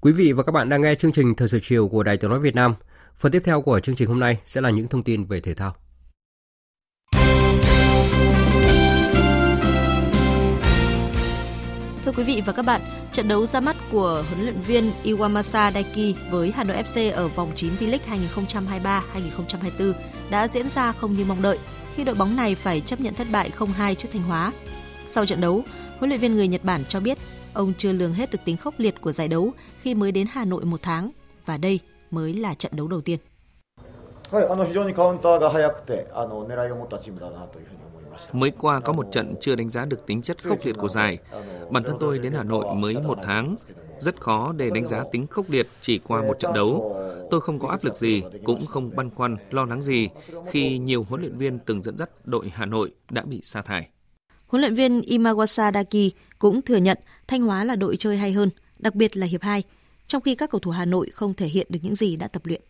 Quý 0.00 0.12
vị 0.12 0.32
và 0.32 0.42
các 0.42 0.52
bạn 0.52 0.68
đang 0.68 0.80
nghe 0.80 0.94
chương 0.94 1.12
trình 1.12 1.34
Thời 1.34 1.48
sự 1.48 1.60
chiều 1.62 1.88
của 1.88 2.02
Đài 2.02 2.16
Tiếng 2.16 2.30
nói 2.30 2.40
Việt 2.40 2.54
Nam. 2.54 2.74
Phần 3.18 3.32
tiếp 3.32 3.42
theo 3.44 3.60
của 3.60 3.80
chương 3.80 3.96
trình 3.96 4.08
hôm 4.08 4.20
nay 4.20 4.38
sẽ 4.46 4.60
là 4.60 4.70
những 4.70 4.88
thông 4.88 5.02
tin 5.02 5.24
về 5.24 5.40
thể 5.40 5.54
thao. 5.54 5.76
Thưa 12.04 12.12
quý 12.16 12.24
vị 12.24 12.42
và 12.46 12.52
các 12.52 12.66
bạn, 12.66 12.80
trận 13.16 13.28
đấu 13.28 13.46
ra 13.46 13.60
mắt 13.60 13.76
của 13.92 14.24
huấn 14.28 14.42
luyện 14.44 14.60
viên 14.66 14.90
Iwamasa 15.04 15.72
Daiki 15.72 16.16
với 16.30 16.52
Hà 16.52 16.64
Nội 16.64 16.76
FC 16.76 17.12
ở 17.14 17.28
vòng 17.28 17.50
9 17.54 17.72
V-League 17.80 18.28
2023-2024 19.78 19.92
đã 20.30 20.48
diễn 20.48 20.68
ra 20.68 20.92
không 20.92 21.12
như 21.12 21.24
mong 21.28 21.42
đợi 21.42 21.58
khi 21.94 22.04
đội 22.04 22.14
bóng 22.14 22.36
này 22.36 22.54
phải 22.54 22.80
chấp 22.80 23.00
nhận 23.00 23.14
thất 23.14 23.26
bại 23.32 23.50
0-2 23.58 23.94
trước 23.94 24.08
Thanh 24.12 24.22
Hóa. 24.22 24.52
Sau 25.08 25.26
trận 25.26 25.40
đấu, 25.40 25.62
huấn 25.98 26.10
luyện 26.10 26.20
viên 26.20 26.36
người 26.36 26.48
Nhật 26.48 26.64
Bản 26.64 26.84
cho 26.88 27.00
biết 27.00 27.18
ông 27.54 27.72
chưa 27.78 27.92
lường 27.92 28.14
hết 28.14 28.30
được 28.32 28.38
tính 28.44 28.56
khốc 28.56 28.74
liệt 28.78 29.00
của 29.00 29.12
giải 29.12 29.28
đấu 29.28 29.50
khi 29.80 29.94
mới 29.94 30.12
đến 30.12 30.26
Hà 30.30 30.44
Nội 30.44 30.64
một 30.64 30.82
tháng 30.82 31.10
và 31.46 31.56
đây 31.56 31.80
mới 32.10 32.34
là 32.34 32.54
trận 32.54 32.72
đấu 32.76 32.88
đầu 32.88 33.00
tiên. 33.00 33.18
Mới 38.32 38.50
qua 38.50 38.80
có 38.80 38.92
một 38.92 39.06
trận 39.12 39.34
chưa 39.40 39.54
đánh 39.54 39.68
giá 39.68 39.84
được 39.84 40.06
tính 40.06 40.22
chất 40.22 40.44
khốc 40.44 40.58
liệt 40.64 40.76
của 40.78 40.88
giải. 40.88 41.18
Bản 41.70 41.82
thân 41.82 41.96
tôi 42.00 42.18
đến 42.18 42.32
Hà 42.32 42.42
Nội 42.42 42.74
mới 42.74 42.94
một 42.94 43.18
tháng. 43.22 43.56
Rất 43.98 44.20
khó 44.20 44.52
để 44.56 44.70
đánh 44.70 44.86
giá 44.86 45.04
tính 45.12 45.26
khốc 45.26 45.50
liệt 45.50 45.68
chỉ 45.80 45.98
qua 45.98 46.22
một 46.22 46.38
trận 46.38 46.52
đấu. 46.52 46.96
Tôi 47.30 47.40
không 47.40 47.58
có 47.58 47.68
áp 47.68 47.84
lực 47.84 47.96
gì, 47.96 48.22
cũng 48.44 48.66
không 48.66 48.96
băn 48.96 49.10
khoăn, 49.10 49.36
lo 49.50 49.64
lắng 49.64 49.82
gì 49.82 50.08
khi 50.50 50.78
nhiều 50.78 51.06
huấn 51.08 51.20
luyện 51.20 51.38
viên 51.38 51.58
từng 51.58 51.80
dẫn 51.80 51.98
dắt 51.98 52.10
đội 52.24 52.48
Hà 52.54 52.66
Nội 52.66 52.94
đã 53.10 53.22
bị 53.22 53.40
sa 53.42 53.62
thải. 53.62 53.88
Huấn 54.46 54.60
luyện 54.60 54.74
viên 54.74 55.00
Imawasa 55.00 55.72
Daki 55.72 56.12
cũng 56.38 56.62
thừa 56.62 56.76
nhận 56.76 56.98
Thanh 57.28 57.42
Hóa 57.42 57.64
là 57.64 57.76
đội 57.76 57.96
chơi 57.96 58.16
hay 58.16 58.32
hơn, 58.32 58.50
đặc 58.78 58.94
biệt 58.94 59.16
là 59.16 59.26
hiệp 59.26 59.42
2, 59.42 59.62
trong 60.06 60.22
khi 60.22 60.34
các 60.34 60.50
cầu 60.50 60.58
thủ 60.58 60.70
Hà 60.70 60.84
Nội 60.84 61.10
không 61.10 61.34
thể 61.34 61.46
hiện 61.46 61.66
được 61.70 61.78
những 61.82 61.94
gì 61.94 62.16
đã 62.16 62.28
tập 62.28 62.42
luyện. 62.46 62.62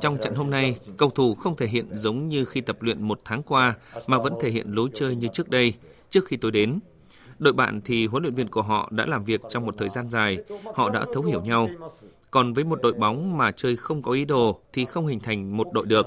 Trong 0.00 0.18
trận 0.22 0.34
hôm 0.34 0.50
nay, 0.50 0.78
cầu 0.96 1.10
thủ 1.10 1.34
không 1.34 1.56
thể 1.56 1.66
hiện 1.66 1.86
giống 1.92 2.28
như 2.28 2.44
khi 2.44 2.60
tập 2.60 2.82
luyện 2.82 3.02
một 3.02 3.20
tháng 3.24 3.42
qua 3.42 3.74
mà 4.06 4.18
vẫn 4.18 4.32
thể 4.40 4.50
hiện 4.50 4.72
lối 4.72 4.88
chơi 4.94 5.16
như 5.16 5.28
trước 5.28 5.48
đây, 5.48 5.74
trước 6.10 6.24
khi 6.24 6.36
tôi 6.36 6.50
đến. 6.50 6.78
Đội 7.38 7.52
bạn 7.52 7.80
thì 7.84 8.06
huấn 8.06 8.22
luyện 8.22 8.34
viên 8.34 8.48
của 8.48 8.62
họ 8.62 8.88
đã 8.92 9.06
làm 9.06 9.24
việc 9.24 9.40
trong 9.48 9.66
một 9.66 9.74
thời 9.78 9.88
gian 9.88 10.10
dài, 10.10 10.38
họ 10.74 10.90
đã 10.90 11.04
thấu 11.12 11.22
hiểu 11.22 11.42
nhau. 11.42 11.68
Còn 12.30 12.52
với 12.52 12.64
một 12.64 12.82
đội 12.82 12.92
bóng 12.92 13.38
mà 13.38 13.52
chơi 13.52 13.76
không 13.76 14.02
có 14.02 14.12
ý 14.12 14.24
đồ 14.24 14.60
thì 14.72 14.84
không 14.84 15.06
hình 15.06 15.20
thành 15.20 15.56
một 15.56 15.66
đội 15.72 15.86
được. 15.86 16.06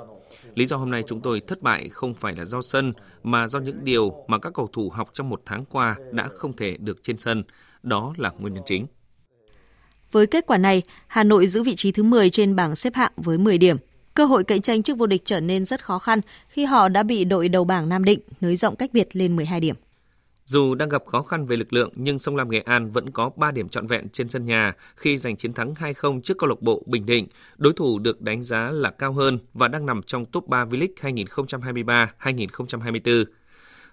Lý 0.55 0.65
do 0.65 0.77
hôm 0.77 0.91
nay 0.91 1.03
chúng 1.07 1.21
tôi 1.21 1.39
thất 1.39 1.61
bại 1.61 1.89
không 1.89 2.13
phải 2.13 2.35
là 2.35 2.45
do 2.45 2.61
sân 2.61 2.93
mà 3.23 3.47
do 3.47 3.59
những 3.59 3.83
điều 3.83 4.25
mà 4.27 4.37
các 4.37 4.53
cầu 4.53 4.67
thủ 4.73 4.89
học 4.89 5.09
trong 5.13 5.29
một 5.29 5.41
tháng 5.45 5.65
qua 5.65 5.95
đã 6.11 6.27
không 6.27 6.55
thể 6.55 6.77
được 6.77 7.03
trên 7.03 7.17
sân. 7.17 7.43
Đó 7.83 8.13
là 8.17 8.31
nguyên 8.39 8.53
nhân 8.53 8.63
chính. 8.65 8.87
Với 10.11 10.27
kết 10.27 10.45
quả 10.47 10.57
này, 10.57 10.81
Hà 11.07 11.23
Nội 11.23 11.47
giữ 11.47 11.63
vị 11.63 11.75
trí 11.75 11.91
thứ 11.91 12.03
10 12.03 12.29
trên 12.29 12.55
bảng 12.55 12.75
xếp 12.75 12.95
hạng 12.95 13.11
với 13.17 13.37
10 13.37 13.57
điểm. 13.57 13.77
Cơ 14.13 14.25
hội 14.25 14.43
cạnh 14.43 14.61
tranh 14.61 14.83
chức 14.83 14.97
vô 14.97 15.05
địch 15.05 15.21
trở 15.25 15.39
nên 15.39 15.65
rất 15.65 15.85
khó 15.85 15.99
khăn 15.99 16.21
khi 16.47 16.65
họ 16.65 16.89
đã 16.89 17.03
bị 17.03 17.25
đội 17.25 17.49
đầu 17.49 17.63
bảng 17.63 17.89
Nam 17.89 18.03
Định 18.03 18.19
nới 18.41 18.55
rộng 18.55 18.75
cách 18.75 18.89
biệt 18.93 19.07
lên 19.13 19.35
12 19.35 19.59
điểm. 19.59 19.75
Dù 20.45 20.75
đang 20.75 20.89
gặp 20.89 21.03
khó 21.05 21.21
khăn 21.21 21.45
về 21.45 21.57
lực 21.57 21.73
lượng 21.73 21.91
nhưng 21.95 22.19
Sông 22.19 22.35
Lam 22.35 22.49
Nghệ 22.49 22.59
An 22.59 22.89
vẫn 22.89 23.09
có 23.09 23.31
3 23.35 23.51
điểm 23.51 23.69
trọn 23.69 23.87
vẹn 23.87 24.09
trên 24.09 24.29
sân 24.29 24.45
nhà 24.45 24.73
khi 24.95 25.17
giành 25.17 25.37
chiến 25.37 25.53
thắng 25.53 25.73
2-0 25.73 26.21
trước 26.21 26.37
câu 26.37 26.49
lạc 26.49 26.61
bộ 26.61 26.83
Bình 26.85 27.05
Định. 27.05 27.27
Đối 27.57 27.73
thủ 27.73 27.99
được 27.99 28.21
đánh 28.21 28.43
giá 28.43 28.71
là 28.71 28.89
cao 28.89 29.13
hơn 29.13 29.39
và 29.53 29.67
đang 29.67 29.85
nằm 29.85 30.01
trong 30.03 30.25
top 30.25 30.47
3 30.47 30.65
V-League 30.65 32.07
2023-2024. 32.19 33.25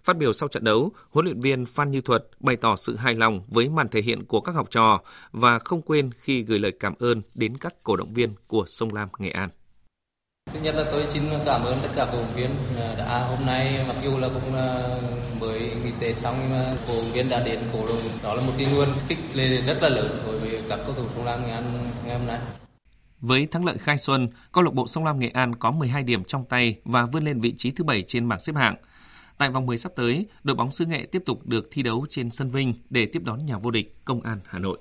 Phát 0.05 0.17
biểu 0.17 0.33
sau 0.33 0.49
trận 0.49 0.65
đấu, 0.65 0.93
huấn 1.11 1.25
luyện 1.25 1.41
viên 1.41 1.67
Phan 1.67 1.91
Như 1.91 2.01
Thuật 2.01 2.25
bày 2.41 2.57
tỏ 2.57 2.77
sự 2.77 2.97
hài 2.97 3.15
lòng 3.15 3.43
với 3.49 3.69
màn 3.69 3.89
thể 3.89 4.01
hiện 4.01 4.25
của 4.25 4.41
các 4.41 4.55
học 4.55 4.71
trò 4.71 5.01
và 5.33 5.59
không 5.59 5.83
quên 5.83 6.11
khi 6.21 6.43
gửi 6.43 6.59
lời 6.59 6.73
cảm 6.81 6.95
ơn 6.99 7.23
đến 7.35 7.57
các 7.57 7.75
cổ 7.83 7.97
động 7.97 8.15
viên 8.15 8.35
của 8.47 8.65
Sông 8.67 8.95
Lam 8.95 9.09
Nghệ 9.19 9.31
An. 9.31 9.51
Thứ 10.53 10.61
nhất 10.61 10.75
là 10.75 10.85
tôi 10.91 11.07
xin 11.07 11.23
cảm 11.47 11.65
ơn 11.65 11.79
tất 11.83 11.89
cả 11.97 12.07
cổ 12.13 12.19
động 12.19 12.35
viên 12.37 12.51
đã 12.99 13.27
hôm 13.29 13.47
nay 13.47 13.85
mặc 13.89 13.97
dù 14.05 14.19
là 14.19 14.29
cũng 14.29 14.53
mới 15.41 15.61
nghỉ 15.61 15.91
Tết 16.01 16.19
xong 16.19 16.37
nhưng 16.43 16.51
mà 16.51 16.75
cổ 16.89 16.95
động 16.95 17.13
viên 17.13 17.29
đã 17.29 17.43
đến 17.47 17.59
cổ 17.73 17.79
động 17.87 17.97
đó 18.23 18.35
là 18.35 18.41
một 18.41 18.53
cái 18.59 18.67
nguồn 18.75 18.89
khích 19.09 19.19
lệ 19.35 19.63
rất 19.67 19.83
là 19.83 19.89
lớn 19.89 20.23
đối 20.27 20.39
với 20.39 20.61
các 20.69 20.79
cầu 20.87 20.95
thủ 20.95 21.05
sông 21.15 21.25
Lam 21.25 21.43
Nghệ 21.43 21.51
An 21.51 21.85
ngày 22.07 22.19
hôm 22.19 22.27
nay. 22.27 22.39
Với 23.21 23.47
thắng 23.47 23.65
lợi 23.65 23.79
khai 23.79 23.99
xuân, 23.99 24.29
câu 24.53 24.65
lạc 24.65 24.75
bộ 24.75 24.87
Sông 24.87 25.05
Lam 25.05 25.19
Nghệ 25.19 25.29
An 25.29 25.55
có 25.55 25.71
12 25.71 26.03
điểm 26.03 26.25
trong 26.25 26.45
tay 26.45 26.81
và 26.85 27.07
vươn 27.07 27.25
lên 27.25 27.41
vị 27.41 27.55
trí 27.57 27.71
thứ 27.71 27.85
7 27.85 28.03
trên 28.03 28.29
bảng 28.29 28.41
xếp 28.41 28.57
hạng. 28.57 28.77
Tại 29.39 29.51
vòng 29.51 29.67
10 29.67 29.77
sắp 29.77 29.93
tới, 29.97 30.27
đội 30.45 30.57
bóng 30.57 30.71
xứ 30.71 30.87
Nghệ 30.87 31.07
tiếp 31.13 31.23
tục 31.27 31.47
được 31.47 31.69
thi 31.71 31.83
đấu 31.83 32.07
trên 32.11 32.31
sân 32.31 32.51
Vinh 32.51 32.75
để 32.91 33.07
tiếp 33.07 33.23
đón 33.25 33.47
nhà 33.47 33.59
vô 33.59 33.71
địch 33.71 33.97
Công 34.05 34.21
an 34.21 34.39
Hà 34.45 34.59
Nội. 34.59 34.79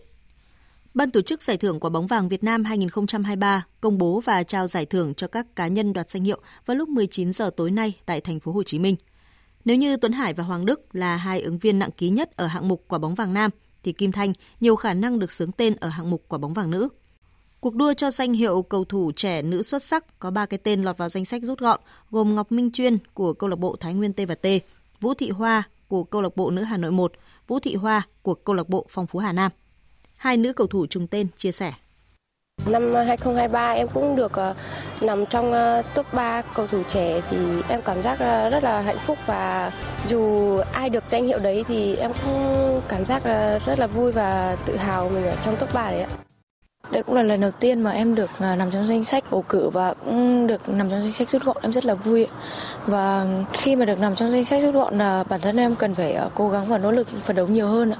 Ban 0.93 1.11
tổ 1.11 1.21
chức 1.21 1.41
Giải 1.41 1.57
thưởng 1.57 1.79
Quả 1.79 1.89
bóng 1.89 2.07
vàng 2.07 2.29
Việt 2.29 2.43
Nam 2.43 2.63
2023 2.63 3.65
công 3.81 3.97
bố 3.97 4.19
và 4.19 4.43
trao 4.43 4.67
giải 4.67 4.85
thưởng 4.85 5.13
cho 5.13 5.27
các 5.27 5.55
cá 5.55 5.67
nhân 5.67 5.93
đoạt 5.93 6.09
danh 6.09 6.23
hiệu 6.23 6.41
vào 6.65 6.77
lúc 6.77 6.89
19 6.89 7.33
giờ 7.33 7.49
tối 7.57 7.71
nay 7.71 7.93
tại 8.05 8.21
thành 8.21 8.39
phố 8.39 8.51
Hồ 8.51 8.63
Chí 8.63 8.79
Minh. 8.79 8.95
Nếu 9.65 9.77
như 9.77 9.97
Tuấn 9.97 10.11
Hải 10.11 10.33
và 10.33 10.43
Hoàng 10.43 10.65
Đức 10.65 10.95
là 10.95 11.15
hai 11.15 11.41
ứng 11.41 11.57
viên 11.57 11.79
nặng 11.79 11.91
ký 11.97 12.09
nhất 12.09 12.37
ở 12.37 12.47
hạng 12.47 12.67
mục 12.67 12.85
quả 12.87 12.99
bóng 12.99 13.15
vàng 13.15 13.33
nam, 13.33 13.51
thì 13.83 13.93
Kim 13.93 14.11
Thanh 14.11 14.33
nhiều 14.59 14.75
khả 14.75 14.93
năng 14.93 15.19
được 15.19 15.31
xướng 15.31 15.51
tên 15.51 15.75
ở 15.75 15.87
hạng 15.87 16.09
mục 16.09 16.25
quả 16.27 16.39
bóng 16.39 16.53
vàng 16.53 16.71
nữ. 16.71 16.89
Cuộc 17.67 17.75
đua 17.75 17.93
cho 17.93 18.11
danh 18.11 18.33
hiệu 18.33 18.61
cầu 18.61 18.85
thủ 18.85 19.11
trẻ 19.15 19.41
nữ 19.41 19.61
xuất 19.61 19.83
sắc 19.83 20.19
có 20.19 20.31
ba 20.31 20.45
cái 20.45 20.57
tên 20.57 20.83
lọt 20.83 20.97
vào 20.97 21.09
danh 21.09 21.25
sách 21.25 21.43
rút 21.43 21.59
gọn, 21.59 21.79
gồm 22.11 22.35
Ngọc 22.35 22.51
Minh 22.51 22.71
Chuyên 22.71 22.97
của 23.13 23.33
câu 23.33 23.49
lạc 23.49 23.55
bộ 23.55 23.75
Thái 23.79 23.93
Nguyên 23.93 24.13
T&T, 24.13 24.47
Vũ 25.01 25.13
Thị 25.13 25.29
Hoa 25.29 25.63
của 25.87 26.03
câu 26.03 26.21
lạc 26.21 26.35
bộ 26.35 26.49
nữ 26.49 26.63
Hà 26.63 26.77
Nội 26.77 26.91
1, 26.91 27.11
Vũ 27.47 27.59
Thị 27.59 27.75
Hoa 27.75 28.01
của 28.21 28.33
câu 28.33 28.55
lạc 28.55 28.69
bộ 28.69 28.85
Phong 28.89 29.07
Phú 29.07 29.19
Hà 29.19 29.33
Nam. 29.33 29.51
Hai 30.15 30.37
nữ 30.37 30.53
cầu 30.53 30.67
thủ 30.67 30.87
trùng 30.87 31.07
tên 31.07 31.27
chia 31.37 31.51
sẻ. 31.51 31.73
Năm 32.65 32.93
2023 32.93 33.71
em 33.71 33.87
cũng 33.93 34.15
được 34.15 34.31
uh, 34.31 35.03
nằm 35.03 35.25
trong 35.25 35.51
uh, 35.51 35.85
top 35.95 36.13
3 36.13 36.41
cầu 36.41 36.67
thủ 36.67 36.83
trẻ 36.89 37.21
thì 37.29 37.37
em 37.69 37.81
cảm 37.81 38.01
giác 38.01 38.13
uh, 38.13 38.51
rất 38.51 38.63
là 38.63 38.81
hạnh 38.81 38.99
phúc 39.05 39.17
và 39.27 39.71
dù 40.07 40.57
ai 40.71 40.89
được 40.89 41.03
danh 41.09 41.27
hiệu 41.27 41.39
đấy 41.39 41.65
thì 41.67 41.95
em 41.95 42.11
cũng 42.25 42.81
cảm 42.87 43.05
giác 43.05 43.23
rất 43.65 43.79
là 43.79 43.87
vui 43.87 44.11
và 44.11 44.57
tự 44.65 44.77
hào 44.77 45.09
mình 45.09 45.25
ở 45.25 45.35
trong 45.41 45.55
top 45.57 45.73
3 45.73 45.91
đấy 45.91 46.01
ạ. 46.01 46.26
Đây 46.91 47.03
cũng 47.03 47.15
là 47.15 47.23
lần 47.23 47.41
đầu 47.41 47.51
tiên 47.51 47.81
mà 47.81 47.91
em 47.91 48.15
được 48.15 48.29
à, 48.39 48.55
nằm 48.55 48.71
trong 48.71 48.87
danh 48.87 49.03
sách 49.03 49.23
bầu 49.31 49.45
cử 49.49 49.69
và 49.69 49.93
cũng 49.93 50.47
được 50.47 50.69
nằm 50.69 50.89
trong 50.89 51.01
danh 51.01 51.11
sách 51.11 51.29
rút 51.29 51.43
gọn 51.43 51.57
em 51.61 51.73
rất 51.73 51.85
là 51.85 51.95
vui. 51.95 52.27
Và 52.85 53.25
khi 53.53 53.75
mà 53.75 53.85
được 53.85 53.99
nằm 53.99 54.15
trong 54.15 54.31
danh 54.31 54.45
sách 54.45 54.61
rút 54.61 54.75
gọn 54.75 54.97
là 54.97 55.23
bản 55.23 55.41
thân 55.41 55.57
em 55.57 55.75
cần 55.75 55.95
phải 55.95 56.13
à, 56.13 56.29
cố 56.35 56.49
gắng 56.49 56.67
và 56.67 56.77
nỗ 56.77 56.91
lực 56.91 57.07
phấn 57.25 57.35
đấu 57.35 57.47
nhiều 57.47 57.67
hơn 57.67 57.91
ạ. 57.91 57.97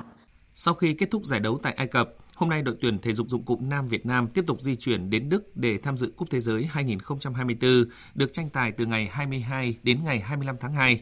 Sau 0.54 0.74
khi 0.74 0.94
kết 0.94 1.12
thúc 1.12 1.26
giải 1.26 1.40
đấu 1.40 1.60
tại 1.64 1.74
Ai 1.74 1.88
Cập, 1.88 2.10
hôm 2.36 2.50
nay 2.50 2.62
đội 2.62 2.76
tuyển 2.82 3.00
thể 3.00 3.14
dục 3.14 3.28
dụng 3.30 3.44
cụ 3.44 3.60
nam 3.62 3.88
Việt 3.88 4.06
Nam 4.06 4.28
tiếp 4.28 4.44
tục 4.48 4.62
di 4.62 4.76
chuyển 4.76 5.10
đến 5.10 5.30
Đức 5.30 5.58
để 5.58 5.78
tham 5.78 5.98
dự 5.98 6.14
Cúp 6.18 6.30
Thế 6.30 6.40
giới 6.40 6.66
2024 6.66 7.84
được 8.16 8.34
tranh 8.34 8.50
tài 8.50 8.72
từ 8.72 8.86
ngày 8.86 9.10
22 9.12 9.78
đến 9.84 10.00
ngày 10.06 10.20
25 10.20 10.56
tháng 10.60 10.74
2. 10.74 11.02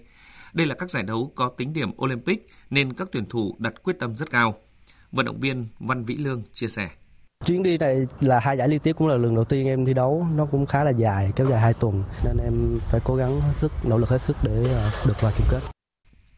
Đây 0.53 0.67
là 0.67 0.75
các 0.75 0.89
giải 0.89 1.03
đấu 1.03 1.31
có 1.35 1.49
tính 1.49 1.73
điểm 1.73 1.91
Olympic 2.03 2.47
nên 2.69 2.93
các 2.93 3.07
tuyển 3.11 3.25
thủ 3.25 3.55
đặt 3.59 3.83
quyết 3.83 3.99
tâm 3.99 4.15
rất 4.15 4.29
cao. 4.29 4.55
Vận 5.11 5.25
động 5.25 5.39
viên 5.39 5.67
Văn 5.79 6.03
Vĩ 6.03 6.17
Lương 6.17 6.43
chia 6.53 6.67
sẻ. 6.67 6.89
Chuyến 7.45 7.63
đi 7.63 7.77
này 7.77 8.07
là 8.21 8.39
hai 8.39 8.57
giải 8.57 8.67
liên 8.67 8.79
tiếp 8.79 8.93
cũng 8.93 9.07
là 9.07 9.17
lần 9.17 9.35
đầu 9.35 9.43
tiên 9.43 9.67
em 9.67 9.85
thi 9.85 9.93
đấu, 9.93 10.27
nó 10.35 10.45
cũng 10.45 10.65
khá 10.65 10.83
là 10.83 10.91
dài, 10.91 11.31
kéo 11.35 11.47
dài 11.49 11.59
2 11.59 11.73
tuần 11.73 12.03
nên 12.23 12.37
em 12.37 12.79
phải 12.89 13.01
cố 13.03 13.15
gắng 13.15 13.41
hết 13.41 13.53
sức, 13.55 13.71
nỗ 13.83 13.97
lực 13.97 14.09
hết 14.09 14.21
sức 14.21 14.37
để 14.43 14.73
ờ, 14.73 14.91
được 15.07 15.21
vào 15.21 15.31
chung 15.37 15.47
kết. 15.49 15.59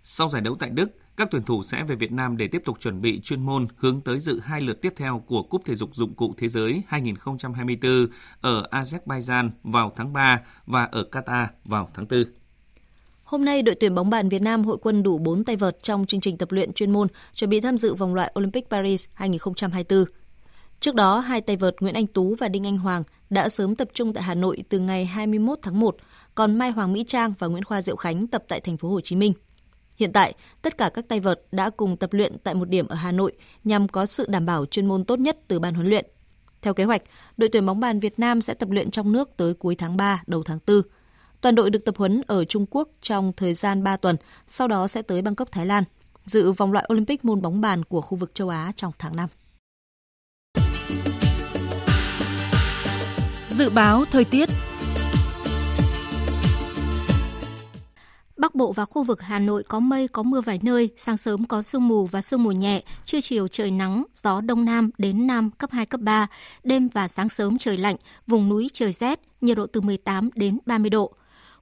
Sau 0.04 0.30
giải 0.30 0.42
đấu 0.42 0.56
tại 0.60 0.70
Đức, 0.70 0.90
các 1.18 1.28
tuyển 1.32 1.44
thủ 1.44 1.64
sẽ 1.64 1.84
về 1.84 1.96
Việt 1.96 2.12
Nam 2.12 2.38
để 2.38 2.48
tiếp 2.48 2.62
tục 2.66 2.80
chuẩn 2.80 3.02
bị 3.02 3.20
chuyên 3.20 3.46
môn 3.46 3.68
hướng 3.78 4.02
tới 4.02 4.20
dự 4.20 4.40
hai 4.44 4.62
lượt 4.62 4.82
tiếp 4.82 4.94
theo 4.98 5.24
của 5.28 5.44
Cúp 5.44 5.62
Thể 5.66 5.76
dục 5.76 5.96
Dụng 5.96 6.14
cụ 6.14 6.34
Thế 6.38 6.48
giới 6.48 6.84
2024 6.88 8.08
ở 8.42 8.68
Azerbaijan 8.72 9.50
vào 9.64 9.92
tháng 9.96 10.14
3 10.14 10.42
và 10.66 10.84
ở 10.84 11.06
Qatar 11.12 11.46
vào 11.66 11.90
tháng 11.94 12.06
4. 12.10 12.24
Hôm 13.24 13.46
nay, 13.46 13.62
đội 13.62 13.76
tuyển 13.76 13.96
bóng 13.96 14.10
bàn 14.10 14.30
Việt 14.30 14.42
Nam 14.42 14.64
hội 14.64 14.78
quân 14.82 15.04
đủ 15.04 15.18
4 15.18 15.44
tay 15.44 15.56
vợt 15.56 15.84
trong 15.84 16.06
chương 16.06 16.22
trình 16.22 16.38
tập 16.38 16.52
luyện 16.52 16.74
chuyên 16.74 16.92
môn 16.92 17.08
chuẩn 17.34 17.50
bị 17.50 17.62
tham 17.62 17.78
dự 17.78 17.94
vòng 17.94 18.16
loại 18.16 18.32
Olympic 18.40 18.70
Paris 18.70 19.06
2024. 19.14 20.06
Trước 20.80 20.96
đó, 20.96 21.20
hai 21.20 21.42
tay 21.42 21.56
vợt 21.56 21.76
Nguyễn 21.80 21.96
Anh 21.96 22.08
Tú 22.08 22.36
và 22.36 22.48
Đinh 22.48 22.68
Anh 22.68 22.78
Hoàng 22.78 23.04
đã 23.30 23.50
sớm 23.50 23.76
tập 23.76 23.88
trung 23.94 24.14
tại 24.14 24.24
Hà 24.24 24.34
Nội 24.34 24.64
từ 24.70 24.80
ngày 24.80 25.06
21 25.06 25.60
tháng 25.62 25.80
1, 25.80 25.98
còn 26.36 26.56
Mai 26.56 26.72
Hoàng 26.72 26.94
Mỹ 26.94 27.04
Trang 27.08 27.34
và 27.40 27.48
Nguyễn 27.48 27.64
Khoa 27.64 27.82
Diệu 27.82 27.96
Khánh 27.96 28.28
tập 28.28 28.44
tại 28.48 28.60
thành 28.60 28.78
phố 28.78 28.90
Hồ 28.90 29.02
Chí 29.02 29.16
Minh. 29.16 29.34
Hiện 29.96 30.14
tại, 30.14 30.34
tất 30.62 30.78
cả 30.78 30.90
các 30.90 31.08
tay 31.08 31.20
vợt 31.20 31.42
đã 31.52 31.70
cùng 31.70 31.98
tập 31.98 32.14
luyện 32.14 32.38
tại 32.44 32.54
một 32.54 32.70
điểm 32.70 32.88
ở 32.88 32.96
Hà 32.96 33.12
Nội 33.12 33.34
nhằm 33.64 33.88
có 33.88 34.06
sự 34.06 34.26
đảm 34.30 34.46
bảo 34.46 34.66
chuyên 34.66 34.86
môn 34.86 35.06
tốt 35.06 35.20
nhất 35.20 35.38
từ 35.48 35.60
ban 35.60 35.74
huấn 35.74 35.88
luyện. 35.88 36.06
Theo 36.62 36.74
kế 36.74 36.84
hoạch, 36.84 37.02
đội 37.38 37.50
tuyển 37.50 37.66
bóng 37.66 37.80
bàn 37.80 38.00
Việt 38.00 38.20
Nam 38.20 38.42
sẽ 38.42 38.54
tập 38.54 38.70
luyện 38.70 38.92
trong 38.92 39.12
nước 39.12 39.38
tới 39.38 39.54
cuối 39.54 39.76
tháng 39.76 39.98
3, 39.98 40.24
đầu 40.28 40.44
tháng 40.44 40.60
4. 40.68 40.82
Toàn 41.42 41.56
đội 41.56 41.70
được 41.70 41.86
tập 41.86 41.98
huấn 41.98 42.22
ở 42.28 42.46
Trung 42.46 42.66
Quốc 42.70 42.90
trong 43.02 43.34
thời 43.38 43.54
gian 43.54 43.84
3 43.84 43.98
tuần, 43.98 44.16
sau 44.48 44.68
đó 44.68 44.88
sẽ 44.88 45.02
tới 45.02 45.22
Bangkok, 45.22 45.52
Thái 45.52 45.66
Lan, 45.66 45.84
dự 46.26 46.52
vòng 46.52 46.72
loại 46.72 46.90
Olympic 46.94 47.26
môn 47.26 47.42
bóng 47.42 47.62
bàn 47.62 47.84
của 47.84 48.02
khu 48.02 48.18
vực 48.18 48.36
châu 48.36 48.50
Á 48.50 48.72
trong 48.76 48.92
tháng 49.00 49.16
5. 49.16 49.30
Dự 53.58 53.70
báo 53.70 54.06
thời 54.12 54.26
tiết 54.26 54.50
Bắc 58.38 58.56
Bộ 58.56 58.72
và 58.72 58.86
khu 58.86 59.04
vực 59.04 59.22
Hà 59.22 59.40
Nội 59.40 59.64
có 59.64 59.80
mây, 59.80 60.08
có 60.08 60.24
mưa 60.24 60.42
vài 60.42 60.60
nơi, 60.64 60.90
sáng 60.98 61.18
sớm 61.18 61.46
có 61.46 61.62
sương 61.62 61.88
mù 61.88 62.06
và 62.06 62.22
sương 62.22 62.44
mù 62.44 62.52
nhẹ, 62.52 62.84
trưa 63.06 63.22
chiều 63.22 63.48
trời 63.48 63.72
nắng, 63.72 64.04
gió 64.14 64.42
đông 64.42 64.66
nam 64.66 64.90
đến 64.98 65.28
nam 65.28 65.52
cấp 65.52 65.72
2, 65.72 65.86
cấp 65.86 66.02
3, 66.02 66.28
đêm 66.64 66.88
và 66.88 67.08
sáng 67.08 67.30
sớm 67.30 67.58
trời 67.58 67.78
lạnh, 67.78 67.96
vùng 68.28 68.50
núi 68.50 68.68
trời 68.74 68.92
rét, 68.92 69.20
nhiệt 69.42 69.58
độ 69.58 69.68
từ 69.68 69.82
18 69.82 70.30
đến 70.36 70.60
30 70.66 70.90
độ. 70.90 71.14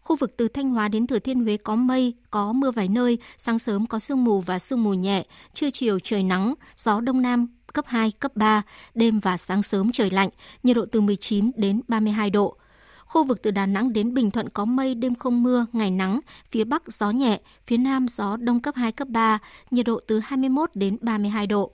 Khu 0.01 0.15
vực 0.15 0.37
từ 0.37 0.47
Thanh 0.47 0.69
Hóa 0.69 0.87
đến 0.87 1.07
Thừa 1.07 1.19
Thiên 1.19 1.43
Huế 1.43 1.57
có 1.57 1.75
mây, 1.75 2.13
có 2.29 2.53
mưa 2.53 2.71
vài 2.71 2.87
nơi, 2.87 3.17
sáng 3.37 3.59
sớm 3.59 3.87
có 3.87 3.99
sương 3.99 4.23
mù 4.23 4.39
và 4.39 4.59
sương 4.59 4.83
mù 4.83 4.93
nhẹ, 4.93 5.25
trưa 5.53 5.69
chiều 5.69 5.99
trời 5.99 6.23
nắng, 6.23 6.53
gió 6.77 7.01
đông 7.01 7.21
nam 7.21 7.47
cấp 7.75 7.85
2, 7.87 8.11
cấp 8.11 8.31
3, 8.35 8.61
đêm 8.93 9.19
và 9.19 9.37
sáng 9.37 9.63
sớm 9.63 9.91
trời 9.91 10.09
lạnh, 10.09 10.29
nhiệt 10.63 10.75
độ 10.75 10.85
từ 10.91 11.01
19 11.01 11.51
đến 11.55 11.81
32 11.87 12.29
độ. 12.29 12.57
Khu 13.05 13.23
vực 13.23 13.41
từ 13.41 13.51
Đà 13.51 13.65
Nẵng 13.65 13.93
đến 13.93 14.13
Bình 14.13 14.31
Thuận 14.31 14.49
có 14.49 14.65
mây, 14.65 14.95
đêm 14.95 15.15
không 15.15 15.43
mưa, 15.43 15.65
ngày 15.73 15.91
nắng, 15.91 16.19
phía 16.51 16.63
Bắc 16.63 16.83
gió 16.87 17.11
nhẹ, 17.11 17.39
phía 17.67 17.77
Nam 17.77 18.07
gió 18.07 18.37
đông 18.37 18.59
cấp 18.59 18.75
2, 18.75 18.91
cấp 18.91 19.07
3, 19.07 19.39
nhiệt 19.71 19.85
độ 19.85 19.99
từ 20.07 20.19
21 20.19 20.69
đến 20.73 20.97
32 21.01 21.47
độ. 21.47 21.71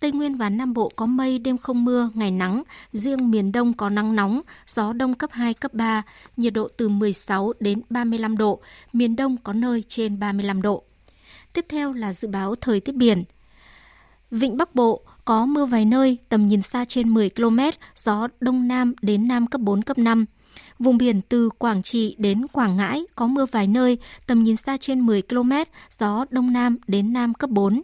Tây 0.00 0.12
Nguyên 0.12 0.36
và 0.36 0.48
Nam 0.48 0.74
Bộ 0.74 0.90
có 0.96 1.06
mây, 1.06 1.38
đêm 1.38 1.58
không 1.58 1.84
mưa, 1.84 2.10
ngày 2.14 2.30
nắng, 2.30 2.62
riêng 2.92 3.30
miền 3.30 3.52
Đông 3.52 3.72
có 3.72 3.88
nắng 3.88 4.16
nóng, 4.16 4.40
gió 4.66 4.92
đông 4.92 5.14
cấp 5.14 5.30
2, 5.32 5.54
cấp 5.54 5.74
3, 5.74 6.02
nhiệt 6.36 6.52
độ 6.52 6.68
từ 6.76 6.88
16 6.88 7.52
đến 7.60 7.80
35 7.90 8.36
độ, 8.36 8.60
miền 8.92 9.16
Đông 9.16 9.36
có 9.36 9.52
nơi 9.52 9.84
trên 9.88 10.18
35 10.18 10.62
độ. 10.62 10.82
Tiếp 11.52 11.66
theo 11.68 11.92
là 11.92 12.12
dự 12.12 12.28
báo 12.28 12.54
thời 12.54 12.80
tiết 12.80 12.94
biển. 12.94 13.24
Vịnh 14.30 14.56
Bắc 14.56 14.74
Bộ 14.74 15.02
có 15.24 15.46
mưa 15.46 15.64
vài 15.64 15.84
nơi, 15.84 16.18
tầm 16.28 16.46
nhìn 16.46 16.62
xa 16.62 16.84
trên 16.84 17.08
10 17.08 17.30
km, 17.30 17.58
gió 17.96 18.28
đông 18.40 18.68
nam 18.68 18.94
đến 19.02 19.28
nam 19.28 19.46
cấp 19.46 19.60
4, 19.60 19.82
cấp 19.82 19.98
5. 19.98 20.24
Vùng 20.78 20.98
biển 20.98 21.20
từ 21.28 21.50
Quảng 21.58 21.82
Trị 21.82 22.14
đến 22.18 22.46
Quảng 22.46 22.76
Ngãi 22.76 23.04
có 23.16 23.26
mưa 23.26 23.46
vài 23.46 23.66
nơi, 23.66 23.98
tầm 24.26 24.40
nhìn 24.40 24.56
xa 24.56 24.76
trên 24.76 25.00
10 25.00 25.22
km, 25.22 25.52
gió 25.98 26.24
đông 26.30 26.52
nam 26.52 26.78
đến 26.86 27.12
nam 27.12 27.34
cấp 27.34 27.50
4. 27.50 27.82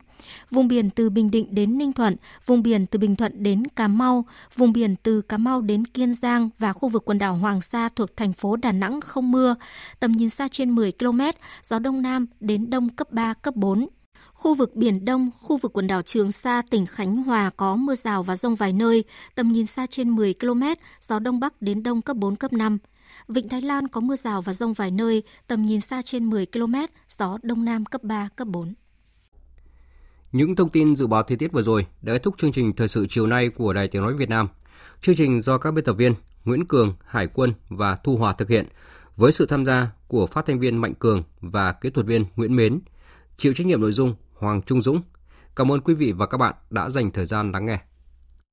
Vùng 0.51 0.68
biển 0.68 0.91
từ 0.91 1.11
Bình 1.11 1.30
Định 1.30 1.55
đến 1.55 1.78
Ninh 1.78 1.93
Thuận, 1.93 2.16
vùng 2.47 2.62
biển 2.62 2.86
từ 2.86 2.99
Bình 2.99 3.16
Thuận 3.16 3.43
đến 3.43 3.62
Cà 3.76 3.89
Mau, 3.89 4.24
vùng 4.57 4.72
biển 4.72 4.97
từ 5.03 5.20
Cà 5.20 5.39
Mau 5.39 5.61
đến 5.61 5.84
Kiên 5.84 6.14
Giang 6.14 6.51
và 6.59 6.72
khu 6.72 6.89
vực 6.89 7.05
quần 7.05 7.18
đảo 7.18 7.36
Hoàng 7.36 7.61
Sa 7.61 7.89
thuộc 7.89 8.16
thành 8.16 8.32
phố 8.32 8.57
Đà 8.57 8.72
Nẵng 8.72 9.01
không 9.01 9.30
mưa, 9.30 9.55
tầm 10.01 10.12
nhìn 10.12 10.30
xa 10.30 10.49
trên 10.49 10.70
10 10.70 10.93
km, 10.93 11.20
gió 11.62 11.78
đông 11.78 12.03
nam 12.03 12.26
đến 12.41 12.70
đông 12.70 12.89
cấp 12.89 13.12
3, 13.12 13.34
cấp 13.34 13.57
4. 13.57 13.86
Khu 14.35 14.55
vực 14.55 14.77
Biển 14.77 15.05
Đông, 15.05 15.31
khu 15.41 15.57
vực 15.57 15.73
quần 15.73 15.87
đảo 15.87 16.03
Trường 16.03 16.33
Sa, 16.33 16.62
tỉnh 16.71 16.87
Khánh 16.87 17.16
Hòa 17.16 17.51
có 17.57 17.77
mưa 17.77 17.95
rào 17.95 18.23
và 18.23 18.37
rông 18.37 18.55
vài 18.55 18.73
nơi, 18.73 19.05
tầm 19.35 19.53
nhìn 19.53 19.66
xa 19.66 19.87
trên 19.87 20.11
10 20.11 20.35
km, 20.35 20.62
gió 21.01 21.19
Đông 21.19 21.41
Bắc 21.41 21.62
đến 21.62 21.83
Đông 21.83 22.03
cấp 22.03 22.16
4, 22.16 22.37
cấp 22.37 22.53
5. 22.53 22.79
Vịnh 23.29 23.49
Thái 23.49 23.62
Lan 23.62 23.89
có 23.89 24.01
mưa 24.01 24.16
rào 24.16 24.43
và 24.43 24.53
rông 24.53 24.73
vài 24.73 24.91
nơi, 24.91 25.23
tầm 25.47 25.64
nhìn 25.64 25.81
xa 25.81 26.03
trên 26.03 26.25
10 26.25 26.47
km, 26.47 26.75
gió 27.09 27.39
Đông 27.43 27.64
Nam 27.64 27.85
cấp 27.85 28.03
3, 28.03 28.29
cấp 28.37 28.49
4. 28.49 28.75
Những 30.33 30.57
thông 30.57 30.69
tin 30.69 30.97
dự 30.97 31.07
báo 31.07 31.23
thời 31.23 31.37
tiết 31.37 31.53
vừa 31.53 31.62
rồi 31.62 31.87
đã 32.03 32.12
kết 32.12 32.23
thúc 32.23 32.35
chương 32.39 32.53
trình 32.53 32.73
thời 32.73 32.89
sự 32.89 33.07
chiều 33.11 33.27
nay 33.27 33.49
của 33.49 33.73
Đài 33.73 33.89
Tiếng 33.89 34.03
Nói 34.03 34.14
Việt 34.14 34.29
Nam. 34.29 34.49
Chương 35.03 35.14
trình 35.14 35.41
do 35.41 35.59
các 35.59 35.71
biên 35.71 35.85
tập 35.85 35.93
viên 35.93 36.14
Nguyễn 36.45 36.66
Cường, 36.66 36.95
Hải 37.07 37.27
Quân 37.27 37.53
và 37.69 37.97
Thu 37.97 38.16
Hòa 38.16 38.33
thực 38.33 38.49
hiện 38.49 38.66
với 39.16 39.33
sự 39.33 39.47
tham 39.47 39.64
gia 39.64 39.91
của 40.09 40.27
phát 40.27 40.47
thanh 40.47 40.59
viên 40.59 40.77
Mạnh 40.77 40.95
Cường 40.95 41.23
và 41.41 41.73
kỹ 41.73 41.91
thuật 41.91 42.07
viên 42.07 42.25
Nguyễn 42.37 42.57
Mến. 42.57 42.81
Chịu 43.39 43.53
trách 43.53 43.66
nhiệm 43.66 43.80
nội 43.80 43.93
dung 43.93 44.14
Hoàng 44.34 44.62
Trung 44.62 44.82
Dũng. 44.82 45.01
Cảm 45.57 45.72
ơn 45.72 45.80
quý 45.80 45.95
vị 45.95 46.12
và 46.12 46.26
các 46.26 46.39
bạn 46.39 46.55
đã 46.70 46.89
dành 46.89 47.11
thời 47.11 47.24
gian 47.24 47.53
lắng 47.53 47.66
nghe. 47.66 47.78